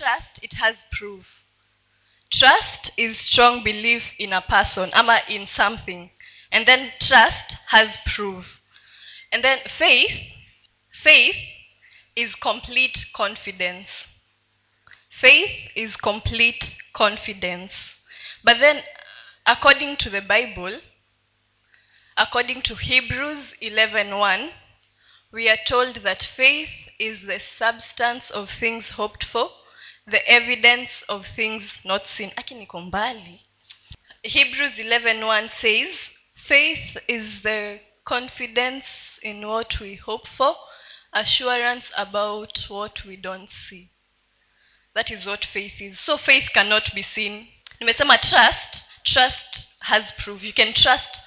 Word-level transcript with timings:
trust 0.00 0.40
it 0.42 0.54
has 0.54 0.76
proof. 0.90 1.26
Trust 2.32 2.92
is 2.96 3.18
strong 3.18 3.62
belief 3.62 4.04
in 4.18 4.32
a 4.32 4.40
person 4.40 4.90
ama 4.94 5.20
in 5.28 5.46
something. 5.46 6.10
And 6.50 6.64
then 6.66 6.92
trust 6.98 7.56
has 7.68 7.98
proof. 8.06 8.46
And 9.30 9.44
then 9.44 9.58
faith 9.78 10.16
faith 11.02 11.36
is 12.16 12.34
complete 12.34 13.06
confidence. 13.12 13.88
Faith 15.10 15.70
is 15.76 15.96
complete 15.96 16.76
confidence. 16.94 17.72
But 18.42 18.58
then 18.58 18.82
according 19.46 19.96
to 19.96 20.10
the 20.10 20.20
bible 20.20 20.80
according 22.16 22.60
to 22.60 22.74
hebrews 22.74 23.54
11.1 23.62 24.50
we 25.32 25.48
are 25.48 25.58
told 25.66 25.96
that 25.96 26.22
faith 26.22 26.68
is 26.98 27.22
the 27.22 27.40
substance 27.58 28.30
of 28.30 28.50
things 28.50 28.90
hoped 28.90 29.24
for 29.24 29.48
the 30.06 30.26
evidence 30.28 30.90
of 31.08 31.26
things 31.36 31.78
not 31.84 32.06
seen. 32.06 32.32
Mbali. 32.36 33.40
Hebrews 34.22 34.74
11.1 34.74 35.50
says 35.60 35.96
faith 36.34 36.98
is 37.08 37.42
the 37.42 37.80
confidence 38.04 38.84
in 39.22 39.46
what 39.46 39.80
we 39.80 39.94
hope 39.94 40.26
for 40.26 40.56
assurance 41.12 41.84
about 41.96 42.64
what 42.68 43.04
we 43.04 43.16
don't 43.16 43.50
see. 43.50 43.90
That 44.94 45.10
is 45.10 45.26
what 45.26 45.44
faith 45.44 45.80
is. 45.80 46.00
So 46.00 46.16
faith 46.16 46.50
cannot 46.52 46.94
be 46.94 47.02
seen. 47.02 47.48
Nimesema 47.80 48.20
trust. 48.20 48.86
Trust 49.04 49.68
has 49.82 50.12
proof. 50.18 50.42
You 50.42 50.52
can 50.52 50.74
trust 50.74 51.20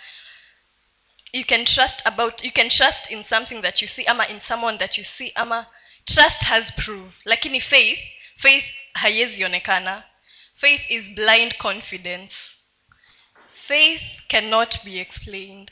you 1.34 1.43
can 1.43 1.65
trust 1.65 2.01
about 2.05 2.43
you 2.43 2.51
can 2.51 2.70
trust 2.70 3.09
in 3.09 3.23
something 3.23 3.62
that 3.63 3.81
you 3.81 3.87
see 3.87 4.05
ama 4.05 4.26
in 4.26 4.40
someone 4.41 4.77
that 4.77 4.98
you 4.98 5.03
see 5.03 5.31
ama. 5.35 5.67
Trust 6.05 6.43
has 6.43 6.70
proof. 6.77 7.13
Lakini 7.26 7.62
faith 7.62 7.98
faith 8.35 8.65
haiwezi 8.93 9.45
onekana 9.45 10.03
faith 10.63 10.89
is 10.89 11.05
blind 11.15 11.57
confidence. 11.57 12.33
Faith 13.67 14.01
cannot 14.27 14.84
be 14.85 14.99
explained. 14.99 15.71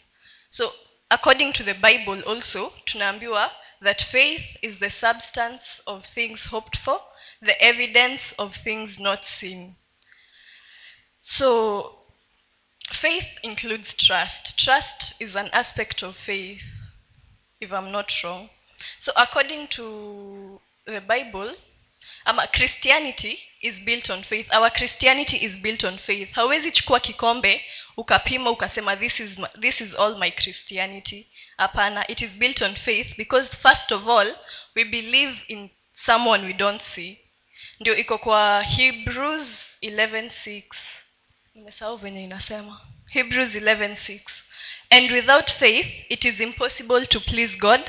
So 0.50 0.74
according 1.10 1.54
to 1.54 1.64
the 1.64 1.74
bible 1.74 2.22
also 2.24 2.74
tunaambiwa 2.86 3.52
that 3.82 4.02
faith 4.02 4.58
is 4.62 4.80
the 4.80 4.90
substance 4.90 5.64
of 5.88 6.06
things 6.06 6.46
hoped 6.46 6.78
for 6.78 7.02
the 7.42 7.62
evidence 7.62 8.22
of 8.38 8.56
things 8.56 9.00
not 9.00 9.26
seen. 9.26 9.76
So 11.22 12.00
faith 12.92 13.28
includes 13.44 13.94
trust. 13.96 14.58
Trust 14.58 15.16
is 15.20 15.36
an 15.36 15.50
aspect 15.54 16.04
of 16.04 16.18
faith 16.18 16.64
if 17.60 17.72
i'm 17.72 17.92
not 17.92 18.12
wrong. 18.24 18.50
So 19.00 19.12
according 19.16 19.68
to 19.70 20.60
the 20.86 21.02
bible 21.02 21.56
ama 22.26 22.48
christianity 22.48 23.40
is 23.62 23.76
built 23.80 24.10
on 24.10 24.24
faith. 24.24 24.54
Our 24.54 24.70
christianity 24.72 25.38
is 25.38 25.52
built 25.56 25.84
on 25.84 25.98
faith. 25.98 26.32
Hauwezi 26.34 26.72
chukua 26.72 27.00
kikombe 27.00 27.66
ukapima 27.98 28.50
ukasema 28.52 28.96
this 28.98 29.20
is, 29.20 29.30
this 29.62 29.82
is 29.82 29.96
all 29.96 30.18
my 30.18 30.32
christianity. 30.32 31.28
Hapana 31.58 32.08
it 32.08 32.22
is 32.22 32.32
built 32.32 32.62
on 32.62 32.76
faith 32.76 33.18
because 33.18 33.58
first 33.58 33.92
of 33.92 34.08
all 34.08 34.36
we 34.76 34.84
believe 34.86 35.38
in 35.48 35.70
someone 36.06 36.46
we 36.48 36.54
don't 36.54 36.82
see. 36.82 37.18
Ndio 37.80 37.98
iko 37.98 38.18
kwa 38.18 38.62
hebrews 38.64 39.48
11:6 39.84 40.64
nimesahau 41.56 41.98
venye 41.98 42.24
inasema. 42.24 42.82
Hebrews 43.10 43.56
11:6 43.56 44.20
and 44.90 45.12
without 45.12 45.52
faith 45.52 45.88
it 46.10 46.26
is 46.26 46.40
impossible 46.40 47.06
to 47.06 47.20
please 47.20 47.58
god 47.58 47.82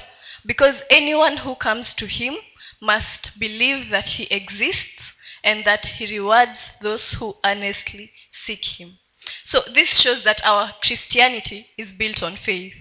because 0.44 0.84
anyone 0.90 1.36
who 1.40 1.56
comes 1.56 1.96
to 1.96 2.06
him 2.06 2.36
must 2.82 3.38
believe 3.38 3.90
that 3.90 4.04
he 4.04 4.24
exists 4.24 5.12
and 5.44 5.64
that 5.64 5.86
he 5.86 6.18
rewards 6.18 6.58
those 6.80 7.12
who 7.12 7.36
earnestly 7.44 8.12
seek 8.44 8.64
him. 8.64 8.98
So 9.44 9.62
this 9.72 10.00
shows 10.00 10.24
that 10.24 10.44
our 10.44 10.74
christianity 10.82 11.68
is 11.78 11.92
built 11.92 12.24
on 12.24 12.36
faith. 12.36 12.74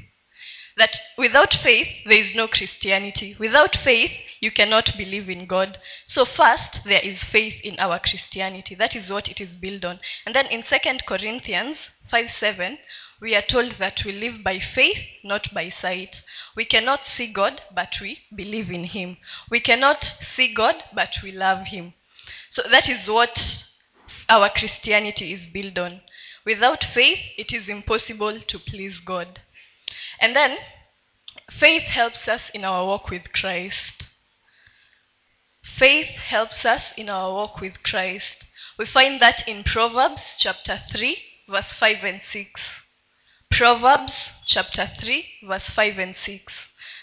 That 0.76 0.98
without 1.20 1.54
faith 1.54 1.88
there 2.06 2.24
is 2.24 2.34
no 2.34 2.48
christianity. 2.48 3.36
Without 3.38 3.76
faith 3.76 4.12
you 4.40 4.50
cannot 4.50 4.98
believe 4.98 5.30
in 5.30 5.46
god. 5.46 5.78
So 6.08 6.26
first 6.26 6.84
there 6.84 7.02
is 7.02 7.24
faith 7.24 7.62
in 7.64 7.80
our 7.80 8.00
christianity. 8.00 8.74
That 8.74 8.96
is 8.96 9.12
what 9.12 9.30
it 9.30 9.40
is 9.40 9.50
built 9.50 9.86
on. 9.86 10.00
And 10.26 10.34
then 10.34 10.48
in 10.48 10.64
2 10.64 10.78
corinthians 11.06 11.78
5 12.10 12.32
7 12.32 12.80
we 13.22 13.36
are 13.36 13.44
told 13.44 13.74
that 13.78 14.04
we 14.04 14.12
live 14.12 14.44
by 14.44 14.60
faith 14.60 14.98
not 15.24 15.54
by 15.54 15.70
sight. 15.70 16.24
We 16.56 16.66
cannot 16.66 17.06
see 17.06 17.28
god 17.28 17.62
but 17.74 18.00
we 18.02 18.20
believe 18.36 18.72
in 18.72 18.86
him. 18.86 19.18
We 19.50 19.60
cannot 19.60 20.04
see 20.04 20.52
god 20.52 20.84
but 20.92 21.18
we 21.22 21.32
love 21.32 21.68
him. 21.68 21.94
So 22.50 22.64
that 22.72 22.90
is 22.90 23.08
what 23.08 23.66
our 24.28 24.50
christianity 24.50 25.34
is 25.34 25.46
built 25.46 25.78
on. 25.78 26.02
Without 26.46 26.84
faith 26.84 27.20
it 27.38 27.54
is 27.54 27.70
impossible 27.70 28.40
to 28.40 28.58
please 28.58 29.00
god. 29.00 29.40
And 30.20 30.36
then 30.36 30.58
faith 31.52 31.84
helps 31.84 32.28
us 32.28 32.50
in 32.56 32.66
our 32.66 32.84
walk 32.86 33.12
with 33.12 33.32
christ. 33.34 34.08
Faith 35.78 36.08
helps 36.08 36.66
us 36.66 36.86
in 36.98 37.08
our 37.08 37.32
walk 37.32 37.62
with 37.62 37.84
christ. 37.84 38.48
We 38.80 38.88
find 38.88 39.22
that 39.22 39.48
in 39.48 39.64
proverbs 39.64 40.24
chapter 40.40 40.82
3 40.92 41.18
verse 41.48 41.72
5 41.74 42.04
and 42.04 42.22
6 42.32 42.62
proverbs 43.52 44.14
chapter 44.46 44.90
3 45.00 45.26
verse 45.44 45.70
5 45.70 46.00
and 46.00 46.16
6 46.16 46.54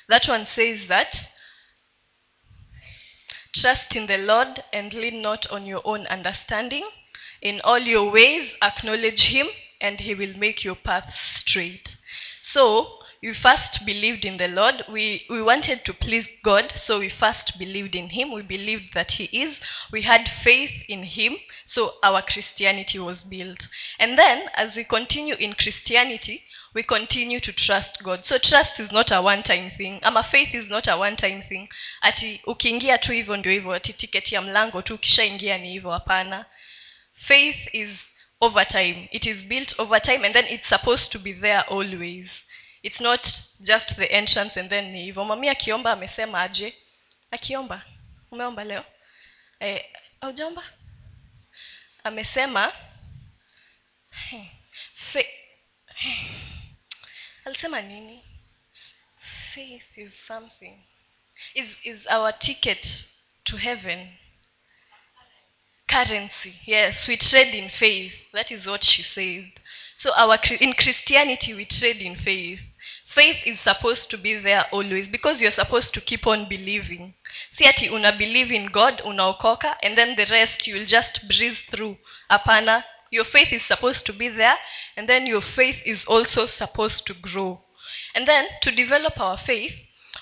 that 0.08 0.26
one 0.26 0.46
says 0.46 0.88
that 0.88 1.28
trust 3.54 3.96
in 3.96 4.06
the 4.06 4.18
lord 4.18 4.62
and 4.72 4.92
lean 4.92 5.20
not 5.22 5.50
on 5.50 5.66
your 5.66 5.82
own 5.84 6.06
understanding. 6.06 6.88
In 7.40 7.60
all 7.62 7.78
your 7.78 8.10
ways 8.10 8.52
acknowledge 8.62 9.22
him 9.22 9.48
and 9.80 10.00
he 10.00 10.14
will 10.14 10.36
make 10.36 10.64
your 10.64 10.74
path 10.74 11.12
straight. 11.36 11.96
So 12.42 12.98
we 13.22 13.34
first 13.34 13.84
believed 13.84 14.24
in 14.24 14.36
the 14.36 14.48
lord. 14.48 14.84
We, 14.88 15.24
we 15.28 15.42
wanted 15.42 15.84
to 15.84 15.92
please 15.92 16.26
god 16.44 16.72
so 16.76 17.00
we 17.00 17.08
first 17.08 17.58
believed 17.58 17.96
in 17.96 18.10
him. 18.10 18.32
We 18.32 18.42
believed 18.42 18.94
that 18.94 19.12
he 19.12 19.24
is. 19.24 19.56
We 19.90 20.02
had 20.02 20.28
faith 20.28 20.70
in 20.88 21.02
him 21.02 21.36
so 21.66 21.94
our 22.02 22.22
christianity 22.22 22.98
was 22.98 23.22
built. 23.22 23.66
And 23.98 24.16
then 24.16 24.48
as 24.54 24.76
we 24.76 24.84
continue 24.84 25.34
in 25.34 25.54
christianity 25.54 26.44
we 26.74 26.82
continue 26.82 27.40
to 27.40 27.52
trust 27.52 28.02
god. 28.04 28.24
So 28.24 28.38
trust 28.38 28.78
is 28.78 28.92
not 28.92 29.10
a 29.10 29.20
one 29.20 29.42
time 29.42 29.70
thing. 29.76 29.98
Ama 30.02 30.22
faith 30.22 30.54
is 30.54 30.68
not 30.68 30.86
a 30.86 30.96
one 30.96 31.16
time 31.16 31.42
thing. 31.48 31.68
Ati 32.02 32.40
ukiingia 32.46 32.98
tu 32.98 33.12
hivyo 33.12 33.36
ndio 33.36 33.52
hivyo. 33.52 33.72
Ati 33.72 33.92
tiketi 33.92 34.34
ya 34.34 34.42
mlango 34.42 34.82
tu 34.82 34.94
ukishaingia 34.94 35.58
ni 35.58 35.70
hivyo. 35.70 35.90
Hapana. 35.90 36.46
Faith 37.14 37.74
is 37.74 37.90
over 38.40 38.64
time 38.64 39.08
it 39.10 39.26
is 39.26 39.42
built 39.44 39.74
over 39.78 40.00
time 40.00 40.24
and 40.24 40.34
then 40.34 40.46
it's 40.46 40.68
supposed 40.68 41.10
to 41.10 41.18
be 41.18 41.32
there 41.32 41.64
always 41.68 42.28
it's 42.82 43.00
not 43.00 43.22
just 43.62 43.96
the 43.96 44.06
entrance 44.12 44.56
and 44.60 44.70
then 44.70 44.92
ni 44.92 45.02
hivyo. 45.04 45.24
Mami 45.24 45.48
akiomba 45.48 45.92
amesema 45.92 46.42
aje? 46.42 46.74
Akiomba. 47.30 47.82
Umeomba 48.30 48.64
leo? 48.64 48.84
Eh, 49.60 49.84
aujaomba 50.20 50.64
amesema 52.04 52.72
fe, 55.12 55.26
alisema 57.44 57.82
nini? 57.82 58.24
Faith 59.54 59.98
is 59.98 60.12
something. 60.26 60.74
Is, 61.54 61.68
is 61.84 62.06
our 62.06 62.38
ticket 62.38 63.06
to 63.44 63.56
heaven. 63.56 64.08
Currency. 65.88 66.54
Yes 66.66 67.08
we 67.08 67.16
trade 67.16 67.54
in 67.58 67.70
faith. 67.70 68.12
That 68.32 68.50
is 68.50 68.66
what 68.66 68.84
she 68.84 69.02
said. 69.02 69.50
So 69.96 70.12
our 70.14 70.38
in 70.60 70.74
christianity 70.74 71.54
we 71.54 71.64
trade 71.64 72.02
in 72.02 72.16
faith 72.16 72.60
faith 73.18 73.44
is 73.46 73.58
supposed 73.58 74.08
to 74.08 74.16
be 74.16 74.36
there 74.38 74.66
always 74.70 75.08
because 75.08 75.40
you're 75.40 75.60
supposed 75.62 75.92
to 75.92 76.00
keep 76.00 76.24
on 76.24 76.48
believing. 76.48 77.14
Si 77.56 77.66
ati 77.66 77.88
una 77.88 78.12
believe 78.12 78.52
in 78.52 78.66
god 78.66 79.02
unaokoka 79.04 79.76
and 79.82 79.98
then 79.98 80.14
the 80.14 80.26
rest 80.26 80.68
you 80.68 80.74
will 80.76 80.86
just 80.86 81.26
breeze 81.26 81.58
through. 81.68 81.96
Hapana 82.30 82.84
your 83.10 83.24
faith 83.24 83.52
is 83.52 83.64
supposed 83.64 84.06
to 84.06 84.12
be 84.12 84.28
there 84.28 84.56
and 84.96 85.08
then 85.08 85.26
your 85.26 85.40
faith 85.40 85.80
is 85.84 86.04
also 86.04 86.46
supposed 86.46 87.06
to 87.06 87.14
grow. 87.14 87.60
And 88.14 88.28
then 88.28 88.46
to 88.62 88.70
develop 88.70 89.18
our 89.18 89.36
faith 89.36 89.74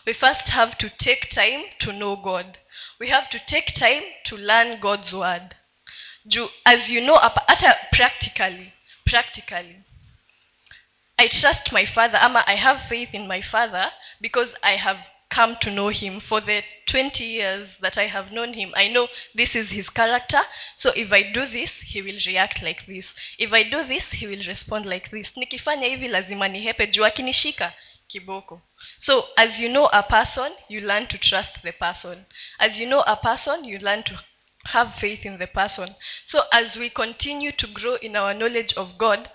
we 0.07 0.15
first 0.15 0.49
have 0.49 0.79
to 0.79 0.89
take 0.89 1.29
time 1.29 1.65
to 1.81 1.93
know 1.93 2.17
god. 2.17 2.57
We 2.99 3.11
have 3.11 3.29
to 3.29 3.39
take 3.47 3.75
time 3.75 4.05
to 4.25 4.37
learn 4.39 4.81
god's 4.81 5.13
word. 5.13 5.55
As 6.65 6.91
you 6.91 7.03
know 7.03 7.19
hata 7.19 7.77
practically 7.93 8.73
practically 9.05 9.85
i 11.19 11.29
trust 11.29 11.73
my 11.73 11.87
father 11.87 12.19
ama 12.23 12.45
i 12.47 12.57
have 12.57 12.81
faith 12.89 13.15
in 13.15 13.27
my 13.27 13.43
father 13.43 13.91
because 14.21 14.55
i 14.63 14.77
have 14.77 14.99
come 15.29 15.57
to 15.57 15.71
know 15.71 15.89
him. 15.89 16.21
For 16.21 16.41
the 16.41 16.63
20 16.87 17.25
years 17.25 17.69
that 17.81 17.99
i 17.99 18.07
have 18.07 18.31
known 18.33 18.55
him 18.55 18.73
i 18.77 18.89
know 18.89 19.09
this 19.35 19.55
is 19.55 19.71
his 19.71 19.89
character. 19.89 20.41
So 20.77 20.91
if 20.91 21.13
i 21.13 21.23
do 21.23 21.47
this 21.47 21.71
he 21.85 22.01
will 22.01 22.19
react 22.27 22.63
like 22.63 22.87
this. 22.87 23.07
If 23.39 23.53
i 23.53 23.63
do 23.65 23.85
this 23.85 24.05
he 24.13 24.27
will 24.27 24.45
respond 24.47 24.87
like 24.87 25.11
this. 25.11 25.33
Nikifanya 25.37 25.89
hivi 25.89 26.09
lazima 26.09 26.49
nihepe 26.49 26.87
juu 26.87 27.11
kiboko. 28.09 28.63
So 28.99 29.29
as 29.37 29.61
you 29.61 29.69
know 29.69 29.87
a 29.93 30.03
person 30.03 30.53
you 30.69 30.81
learn 30.81 31.07
to 31.09 31.19
trust 31.19 31.63
the 31.63 31.73
person. 31.73 32.27
As 32.59 32.79
you 32.79 32.87
know 32.87 33.03
a 33.07 33.17
person 33.17 33.65
you 33.65 33.79
learn 33.79 34.05
to 34.05 34.15
have 34.67 34.95
faith 34.95 35.27
in 35.27 35.39
the 35.39 35.47
person. 35.47 35.95
So 36.25 36.45
as 36.53 36.77
we 36.77 36.89
continue 36.91 37.53
to 37.53 37.67
grow 37.67 37.97
in 37.97 38.17
our 38.17 38.33
knowledge 38.33 38.75
of 38.75 38.97
god 38.97 39.29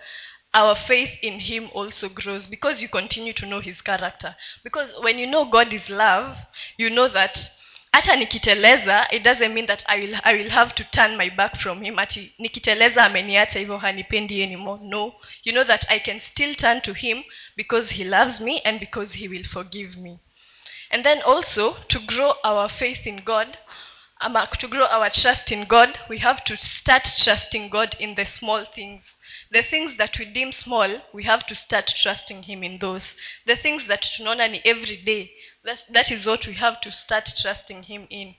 our 0.54 0.76
faith 0.76 1.18
in 1.22 1.40
him 1.40 1.70
also 1.74 2.10
grows 2.10 2.46
because 2.48 2.82
you 2.82 2.90
continue 2.90 3.34
to 3.34 3.46
know 3.46 3.60
his 3.62 3.82
character. 3.82 4.36
Because 4.64 4.94
when 5.02 5.18
you 5.18 5.28
know 5.28 5.46
god 5.46 5.74
is 5.74 5.90
love 5.90 6.38
you 6.78 6.90
know 6.90 7.08
that 7.08 7.52
hata 7.94 8.16
nikiteleza 8.16 9.08
it 9.12 9.24
doesn't 9.24 9.54
mean 9.54 9.66
that 9.66 9.84
I 9.88 10.00
will, 10.00 10.16
i 10.24 10.34
will 10.34 10.50
have 10.50 10.76
to 10.76 10.84
turn 10.84 11.18
my 11.18 11.30
back 11.30 11.56
from 11.58 11.82
him. 11.82 12.00
Ati 12.00 12.34
nikiteleza 12.40 13.06
ameniacha 13.06 13.60
hivyo 13.60 13.78
hanipendi 13.78 14.44
anymore. 14.44 14.80
No. 14.84 15.16
You 15.44 15.54
know 15.54 15.64
that 15.64 15.92
i 15.92 16.00
can 16.00 16.20
still 16.20 16.56
turn 16.56 16.82
to 16.82 16.94
him 16.94 17.24
because 17.56 17.94
he 17.94 18.04
loves 18.04 18.40
me 18.42 18.60
and 18.60 18.80
because 18.80 19.18
he 19.18 19.28
will 19.28 19.44
forgive 19.44 19.98
me. 19.98 20.20
And 20.90 21.06
then 21.06 21.22
also 21.22 21.78
to 21.88 22.00
grow 22.00 22.36
our 22.44 22.70
faith 22.70 23.08
in 23.08 23.22
god 23.22 23.58
ama 24.20 24.48
to 24.60 24.68
grow 24.68 24.86
our 24.86 25.10
trust 25.10 25.52
in 25.52 25.66
god 25.66 25.98
we 26.10 26.20
have 26.20 26.44
to 26.44 26.56
start 26.58 27.04
trusting 27.24 27.70
god 27.70 27.96
in 28.00 28.16
the 28.16 28.26
small 28.26 28.66
things 28.66 29.04
the 29.52 29.64
things 29.64 29.98
that 29.98 30.18
we 30.18 30.26
deem 30.26 30.52
small 30.52 31.02
we 31.14 31.24
have 31.24 31.46
to 31.48 31.56
start 31.56 31.88
trusting 31.88 32.44
him 32.44 32.64
in 32.64 32.80
those. 32.80 33.06
The 33.46 33.56
things 33.56 33.88
that 33.88 34.02
tunaona 34.02 34.50
ni 34.50 34.62
every 34.64 34.98
day 34.98 35.32
that, 35.64 36.12
is 36.12 36.26
what 36.26 36.48
we 36.48 36.54
have 36.54 36.80
to 36.82 36.92
start 36.92 37.30
trusting 37.42 37.84
him 37.84 38.08
in. 38.10 38.36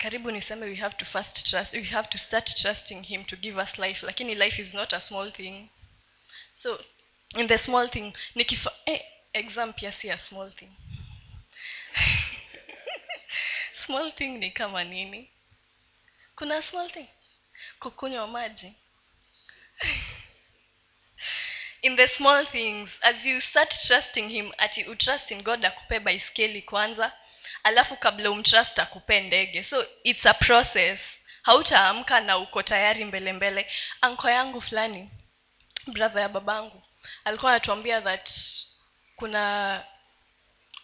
Karibu 0.00 0.30
niseme 0.30 0.66
we 0.66 0.76
have 0.76 0.96
to 0.96 1.04
first 1.04 1.46
trust 1.48 1.72
we 1.72 1.84
have 1.84 2.08
to 2.10 2.18
start 2.18 2.46
trusting 2.60 3.04
him 3.04 3.24
to 3.24 3.36
give 3.36 3.58
us 3.58 3.78
life 3.78 4.00
lakini 4.02 4.34
life 4.36 4.58
is 4.58 4.72
not 4.74 4.92
a 4.92 5.00
small 5.00 5.30
thing. 5.30 5.68
So 6.56 6.78
in 7.36 7.46
the 7.46 7.58
small 7.58 7.88
thing 7.88 8.14
nikifa 8.34 8.70
eh, 8.86 9.00
exam 9.34 9.72
pia 9.72 9.92
si 9.92 10.08
a 10.10 10.18
small 10.18 10.50
thing. 10.50 10.70
Small 13.86 14.10
thing 14.12 14.38
ni 14.38 14.50
kama 14.50 14.84
nini? 14.84 15.30
Kuna 16.36 16.62
small 16.62 16.88
thing? 16.90 17.08
Kukunywa 17.80 18.26
maji 18.26 18.74
in 21.82 21.96
the 21.96 22.08
small 22.08 22.46
things 22.46 22.90
as 23.02 23.24
you 23.24 23.40
start 23.40 23.74
trusting 23.86 24.28
him 24.28 24.52
ati 24.58 24.84
utrust 24.84 25.30
in 25.30 25.42
god 25.42 25.64
akupee 25.66 25.98
baiskeli 25.98 26.62
kwanza 26.62 27.12
alafu 27.62 27.96
kabla 27.96 28.30
umtrust 28.30 28.78
akupee 28.78 29.20
ndege. 29.20 29.64
So 29.64 29.86
it's 30.04 30.26
a 30.26 30.34
process. 30.34 31.00
Hautaamka 31.42 32.20
na 32.20 32.38
uko 32.38 32.62
tayari 32.62 33.04
mbele 33.04 33.32
mbele. 33.32 33.66
Anko 34.00 34.30
yangu 34.30 34.60
fulani 34.62 35.10
brother 35.86 36.22
ya 36.22 36.28
babangu 36.28 36.82
alikuwa 37.24 37.52
anatuambia 37.52 38.00
that 38.02 38.30
kuna 39.16 39.84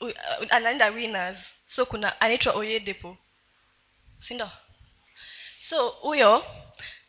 uh, 0.01 0.11
anaenda 0.51 0.87
winners. 0.87 1.39
So 1.67 1.87
kuna 1.87 2.21
anaitwa 2.21 2.55
oyedepo. 2.55 3.17
Sindo 4.21 4.51
so 5.61 5.89
huyo 5.89 6.47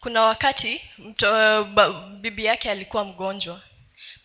kuna 0.02 0.22
wakati 0.22 0.82
mto, 0.98 1.64
ba, 1.64 1.90
bibi 1.92 2.46
yake 2.46 2.72
alikuwa 2.72 3.06
mgonjwa. 3.06 3.62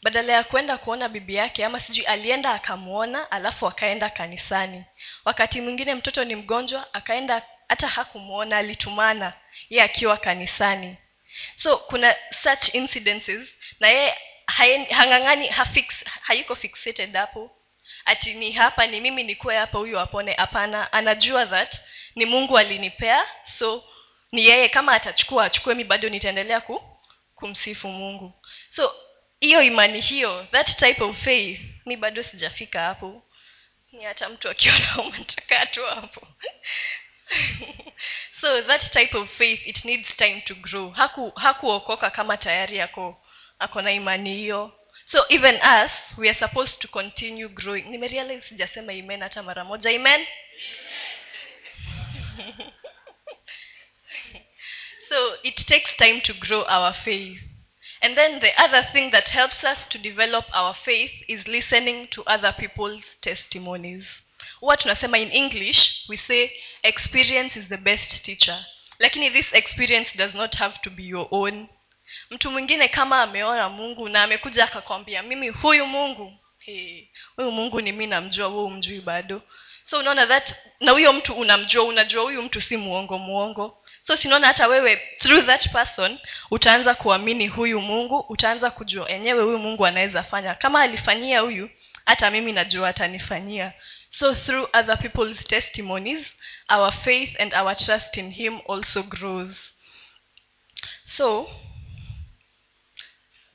Badala 0.02 0.32
ya 0.32 0.44
kwenda 0.44 0.78
kuona 0.78 1.08
bibi 1.08 1.34
yake 1.34 1.64
ama 1.64 1.80
sijui 1.80 2.04
alienda 2.06 2.50
akamwona 2.50 3.30
alafu 3.30 3.66
akaenda 3.66 4.10
kanisani. 4.10 4.84
Wakati 5.24 5.60
mwingine 5.60 5.94
mtoto 5.94 6.24
ni 6.24 6.34
mgonjwa 6.36 6.94
akaenda 6.94 7.42
hata 7.68 7.86
hakumwona 7.86 8.56
alitumana 8.58 9.32
ye 9.70 9.82
akiwa 9.82 10.16
kanisani. 10.16 10.96
So 11.54 11.76
kuna 11.76 12.14
such 12.42 12.74
incidences 12.74 13.48
na 13.80 13.88
yeye 13.88 14.14
hang'ang'ani 14.90 15.46
hafix, 15.48 16.04
hayuko 16.22 16.54
fixated 16.56 17.14
hapo 17.16 17.50
ati 18.04 18.34
ni 18.34 18.52
hapa 18.52 18.86
ni 18.86 19.00
mimi 19.00 19.22
nikuwe 19.24 19.56
hapa 19.56 19.78
huyu 19.78 20.00
apone. 20.00 20.32
Hapana 20.34 20.92
anajua 20.92 21.46
that 21.46 21.76
ni 22.14 22.24
mungu 22.26 22.58
alinipea 22.58 23.24
so 23.58 23.84
ni 24.32 24.44
yeye. 24.46 24.68
Kama 24.68 24.92
atachukua 24.92 25.44
achukue 25.44 25.74
mi 25.74 25.84
bado 25.84 26.08
nitaendelea 26.08 26.60
ku, 26.60 26.82
kumsifu 27.34 27.88
mungu. 27.88 28.32
So 28.68 28.94
hiyo 29.40 29.62
imani 29.62 30.00
hiyo 30.00 30.46
that 30.50 30.76
type 30.76 31.04
of 31.04 31.24
faith 31.24 31.60
mi 31.86 31.96
bado 31.96 32.22
sijafika 32.22 32.80
hapo. 32.80 33.22
Ni 33.92 34.04
hata 34.04 34.28
mtu 34.28 34.48
akiona 34.48 34.98
umetaka 35.06 35.66
tu 35.66 35.84
hapo. 35.84 36.28
So 38.40 38.62
that 38.62 38.92
type 38.92 39.16
of 39.18 39.30
faith 39.38 39.66
it 39.66 39.84
needs 39.84 40.16
time 40.16 40.40
to 40.40 40.54
grow. 40.54 40.90
Haku 40.90 41.30
hakuokoka 41.30 42.10
kama 42.10 42.36
tayari 42.36 42.80
ako 42.80 43.16
ako 43.58 43.82
na 43.82 43.92
imani 43.92 44.34
hiyo. 44.34 44.72
So 45.04 45.24
even 45.28 45.54
us 45.56 45.92
we 46.18 46.28
are 46.28 46.38
supposed 46.38 46.78
to 46.80 46.88
continue 46.88 47.48
growing. 47.48 47.82
Nimerealize 47.82 48.48
sijasema 48.48 48.92
imen 48.92 49.20
hata 49.22 49.42
mara 49.42 49.64
moja. 49.64 49.90
Amen 49.90 50.26
so 55.08 55.34
it 55.42 55.66
takes 55.66 55.96
time 55.96 56.20
to 56.20 56.32
grow 56.34 56.64
our 56.68 56.92
faith. 56.94 57.40
And 58.02 58.16
then 58.16 58.40
the 58.40 58.52
other 58.62 58.82
thing 58.92 59.10
that 59.10 59.28
helps 59.28 59.64
us 59.64 59.86
to 59.88 59.98
develop 59.98 60.44
our 60.52 60.74
faith 60.74 61.12
is 61.28 61.46
listening 61.46 62.08
to 62.08 62.22
other 62.26 62.52
people's 62.52 63.02
testimonies. 63.20 64.06
Huwa 64.60 64.76
tunasema 64.76 65.18
in 65.18 65.32
english 65.32 66.04
we 66.08 66.16
say 66.16 66.50
experience 66.82 67.56
is 67.60 67.68
the 67.68 67.76
best 67.76 68.24
teacher. 68.24 68.66
Lakini 68.98 69.30
this 69.30 69.52
experience 69.52 70.16
does 70.16 70.34
not 70.34 70.54
have 70.56 70.78
to 70.82 70.90
be 70.90 71.02
your 71.02 71.28
own. 71.30 71.68
Mtu 72.30 72.50
mwingine 72.50 72.88
kama 72.88 73.22
ameona 73.22 73.68
mungu 73.68 74.08
na 74.08 74.22
amekuja 74.22 74.64
akakwambia 74.64 75.22
mimi 75.22 75.48
huyu 75.48 75.86
mungu. 75.86 76.32
Huyu 77.36 77.50
mungu 77.50 77.80
ni 77.80 77.92
mi 77.92 78.06
namjua 78.06 78.48
wewe 78.48 78.62
umjui 78.62 79.00
bado. 79.00 79.42
So 79.90 79.98
unaona 79.98 80.26
that 80.26 80.54
na 80.80 80.92
huyo 80.92 81.12
mtu 81.12 81.34
unamjua 81.34 81.84
unajua 81.84 82.22
huyu 82.22 82.42
mtu 82.42 82.60
si 82.60 82.76
muongo 82.76 83.18
muongo 83.18 83.82
so 84.06 84.16
sinaona 84.16 84.46
hata 84.46 84.68
wewe 84.68 84.96
through 85.18 85.46
that 85.46 85.68
person 85.72 86.18
utaanza 86.50 86.94
kuamini 86.94 87.48
huyu 87.48 87.80
mungu 87.80 88.18
utaanza 88.18 88.70
kujua 88.70 89.10
enyewe 89.10 89.42
huyu 89.42 89.58
mungu 89.58 89.86
anaweza 89.86 90.22
fanya. 90.22 90.54
Kama 90.54 90.80
alifanyia 90.82 91.40
huyu 91.40 91.70
hata 92.06 92.30
mimi 92.30 92.52
najua 92.52 92.88
atanifanyia. 92.88 93.72
So 94.08 94.34
through 94.34 94.68
other 94.72 94.98
people's 94.98 95.44
testimonies 95.44 96.26
our 96.68 96.92
faith 96.92 97.40
and 97.40 97.54
our 97.54 97.76
trust 97.76 98.16
in 98.16 98.30
him 98.30 98.60
also 98.68 99.02
grows. 99.02 99.54
So 101.06 101.50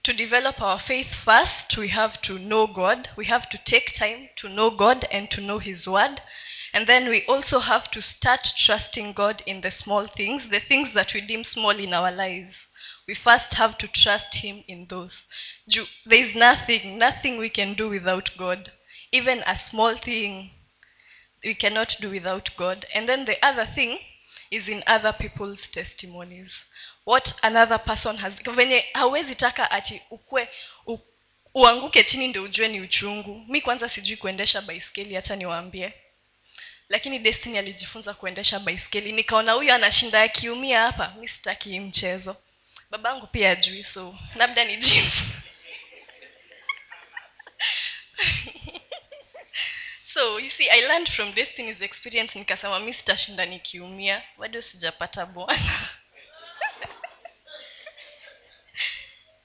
to 0.03 0.13
develop 0.13 0.61
our 0.61 0.79
faith 0.79 1.13
first 1.25 1.77
we 1.77 1.87
have 1.87 2.17
to 2.21 2.37
know 2.37 2.67
god. 2.67 3.09
We 3.15 3.25
have 3.25 3.47
to 3.49 3.57
take 3.57 3.93
time 3.93 4.29
to 4.35 4.49
know 4.49 4.69
god 4.71 5.07
and 5.11 5.29
to 5.29 5.41
know 5.41 5.59
his 5.59 5.87
word 5.87 6.21
and 6.73 6.87
then 6.87 7.09
we 7.09 7.25
also 7.25 7.59
have 7.59 7.91
to 7.91 8.01
start 8.01 8.53
trusting 8.57 9.13
god 9.13 9.43
in 9.45 9.61
the 9.61 9.71
small 9.71 10.07
things 10.07 10.49
the 10.49 10.59
things 10.59 10.93
that 10.93 11.13
we 11.13 11.21
deem 11.21 11.43
small 11.43 11.77
in 11.77 11.93
our 11.93 12.11
lives. 12.11 12.55
We 13.07 13.15
first 13.15 13.55
have 13.55 13.77
to 13.79 13.87
trust 13.87 14.35
him 14.35 14.63
in 14.67 14.85
those. 14.87 15.23
There 15.67 16.25
is 16.25 16.33
nothing 16.35 16.97
nothing 16.97 17.37
we 17.37 17.49
can 17.49 17.73
do 17.73 17.89
without 17.89 18.29
god. 18.37 18.71
Even 19.11 19.39
a 19.45 19.57
small 19.57 19.97
thing 19.97 20.51
we 21.43 21.55
cannot 21.55 21.97
do 21.99 22.09
without 22.09 22.55
god. 22.55 22.85
And 22.93 23.09
then 23.09 23.25
the 23.25 23.43
other 23.45 23.65
thing 23.65 23.99
is 24.49 24.67
in 24.69 24.83
other 24.87 25.11
people's 25.13 25.61
testimonies. 25.71 26.53
What 27.03 27.33
another 27.43 27.79
person 27.79 28.17
has 28.17 28.33
venye 28.35 28.85
hawezi 28.93 29.35
taka 29.35 29.71
ati 29.71 30.01
ukwe 30.11 30.47
uanguke 31.53 32.03
chini 32.03 32.27
ndio 32.27 32.43
ujue 32.43 32.67
ni 32.67 32.81
uchungu. 32.81 33.45
Mi 33.47 33.61
kwanza 33.61 33.89
sijui 33.89 34.17
kuendesha 34.17 34.61
baiskeli 34.61 35.15
hata 35.15 35.35
niwaambie 35.35 35.93
lakini 36.91 37.19
destiny 37.19 37.57
alijifunza 37.59 38.13
kuendesha 38.13 38.59
baiskeli. 38.59 39.11
Nikaona 39.11 39.51
huyu 39.51 39.73
anashinda 39.73 40.21
akiumia 40.21 40.81
hapa. 40.81 41.13
Mi 41.19 41.27
sitaki 41.27 41.79
mchezo. 41.79 42.35
Babangu 42.89 43.27
pia 43.27 43.51
ajui 43.51 43.83
so 43.83 44.15
labda 44.35 44.65
ni 44.65 44.77
jinsi. 44.77 45.23
So 50.13 50.39
you 50.39 50.49
see 50.49 50.69
i 50.69 50.81
learned 50.81 51.09
from 51.09 51.33
destiny's 51.33 51.81
experience. 51.81 52.39
Nikasema 52.39 52.79
mi 52.79 52.93
sitashinda 52.93 53.45
nikiumia. 53.45 54.23
Bado 54.37 54.61
sijapata 54.61 55.25
bwana. 55.25 55.89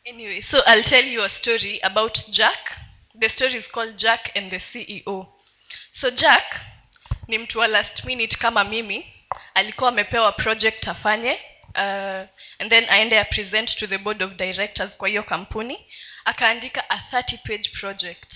Anyway 0.08 0.42
so 0.42 0.62
i'll 0.66 0.84
tell 0.84 1.12
you 1.12 1.22
a 1.24 1.28
story 1.28 1.80
about 1.82 2.28
jack. 2.28 2.78
The 3.20 3.28
story 3.28 3.54
is 3.56 3.68
called 3.68 3.96
jack 3.96 4.36
and 4.36 4.50
the 4.50 4.58
ceo 4.60 5.26
so 5.92 6.10
jack 6.10 6.60
ni 7.28 7.38
mtu 7.38 7.58
wa 7.58 7.66
last 7.66 8.04
minute 8.04 8.36
kama 8.36 8.64
mimi 8.64 9.12
alikuwa 9.54 9.88
amepewa 9.88 10.32
project 10.32 10.88
afanye 10.88 11.32
uh, 11.74 12.28
and 12.58 12.68
then 12.70 12.86
aende 12.88 13.20
apresent 13.20 13.76
to 13.76 13.86
the 13.86 13.98
board 13.98 14.22
of 14.22 14.32
directors 14.32 14.96
kwa 14.96 15.08
hiyo 15.08 15.22
kampuni. 15.22 15.86
Akaandika 16.24 16.90
a 16.90 16.96
30 17.12 17.38
page 17.38 17.70
project. 17.80 18.32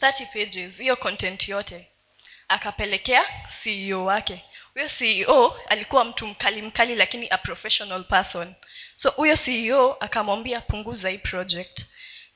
30 0.00 0.26
pages 0.32 0.76
hiyo 0.76 0.96
content 0.96 1.48
yote. 1.48 1.88
Akapelekea 2.48 3.24
ceo 3.62 4.04
wake. 4.04 4.44
Huyo 4.74 4.88
ceo 4.88 5.56
alikuwa 5.68 6.04
mtu 6.04 6.26
mkali 6.26 6.62
mkali 6.62 6.94
lakini 6.94 7.26
a 7.30 7.38
professional 7.38 8.04
person. 8.04 8.54
So 8.94 9.10
huyo 9.10 9.36
ceo 9.36 9.96
akamwambia 10.00 10.60
punguza 10.60 11.08
hii 11.10 11.18
project 11.18 11.80